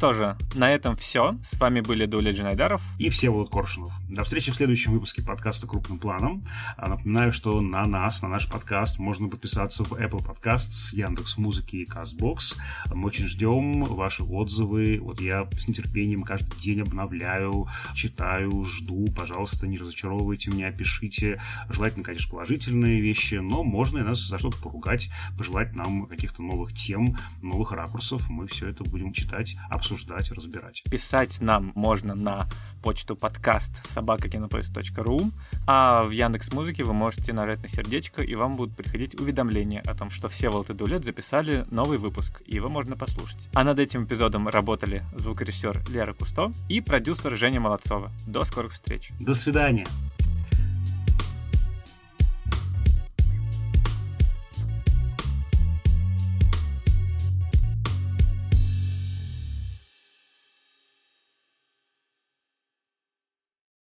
Что 0.06 0.14
же, 0.14 0.38
на 0.53 0.72
этом 0.72 0.95
все. 0.95 1.36
С 1.43 1.60
вами 1.60 1.82
были 1.82 2.06
Дуля 2.06 2.32
Джинайдаров 2.32 2.80
и 2.99 3.10
Всеволод 3.10 3.49
Коршунов. 3.49 3.91
До 4.08 4.24
встречи 4.24 4.51
в 4.51 4.56
следующем 4.56 4.91
выпуске 4.91 5.24
подкаста 5.24 5.66
«Крупным 5.66 5.97
планом». 5.97 6.45
А 6.78 6.89
напоминаю, 6.89 7.34
что 7.34 7.60
на 7.60 7.84
нас, 7.86 8.22
на 8.22 8.28
наш 8.28 8.47
подкаст 8.47 8.99
можно 8.99 9.30
подписаться 9.30 9.84
в 9.84 9.93
Apple 9.93 10.24
Podcasts, 10.24 10.93
Яндекс 10.93 11.38
Музыки 11.38 11.78
и 11.78 11.89
Castbox. 11.89 12.56
Мы 12.93 13.08
очень 13.08 13.26
ждем 13.26 13.84
ваши 13.84 14.22
отзывы. 14.22 14.99
Вот 15.01 15.22
я 15.22 15.49
с 15.58 15.68
нетерпением 15.68 16.22
каждый 16.22 16.56
день 16.62 16.82
обновляю, 16.82 17.68
читаю, 17.95 18.64
жду. 18.64 19.08
Пожалуйста, 19.18 19.66
не 19.66 19.80
разочаровывайте 19.80 20.51
меня, 20.51 20.72
пишите. 20.72 21.41
Желательно, 21.68 22.03
конечно, 22.03 22.30
положительные 22.30 23.01
вещи, 23.01 23.36
но 23.36 23.64
можно 23.64 23.97
и 23.97 24.03
нас 24.03 24.20
за 24.20 24.38
что-то 24.38 24.58
поругать, 24.58 25.10
пожелать 25.36 25.76
нам 25.76 26.06
каких-то 26.06 26.43
новых 26.43 26.76
тем, 26.76 27.18
новых 27.41 27.72
ракурсов. 27.72 28.30
Мы 28.30 28.45
все 28.45 28.68
это 28.70 28.84
будем 28.84 29.12
читать, 29.12 29.58
обсуждать, 29.68 29.95
разбирать. 30.32 30.84
Писать 30.89 31.41
нам 31.41 31.72
можно 31.76 32.16
на 32.16 32.48
почту 32.84 33.16
подкаст 33.16 33.72
собакакинопоиск.ру, 33.91 35.32
а 35.68 36.04
в 36.04 36.12
Яндекс 36.12 36.52
Музыке 36.54 36.84
вы 36.84 36.93
можете 36.93 37.34
нажать 37.34 37.64
на 37.64 37.70
сердечко, 37.70 38.22
и 38.22 38.36
вам 38.36 38.56
будут 38.56 38.76
приходить 38.76 39.20
уведомления 39.20 39.82
о 39.86 39.96
том, 39.96 40.12
что 40.12 40.30
все 40.30 40.50
Волты 40.50 40.74
Дулет 40.74 41.04
записали 41.04 41.66
новый 41.72 41.98
выпуск, 41.98 42.41
и 42.46 42.56
его 42.56 42.70
можно 42.70 42.96
послушать. 42.96 43.50
А 43.54 43.64
над 43.64 43.80
этим 43.80 44.06
эпизодом 44.06 44.48
работали 44.48 45.04
звукорежиссер 45.16 45.89
Лера 45.89 46.14
Кусто 46.14 46.52
и 46.70 46.82
продюсер 46.82 47.36
Женя 47.36 47.60
Молодцова. 47.60 48.12
До 48.28 48.43
скорых 48.43 48.74
встреч. 48.74 49.12
До 49.20 49.34
свидания. 49.34 49.86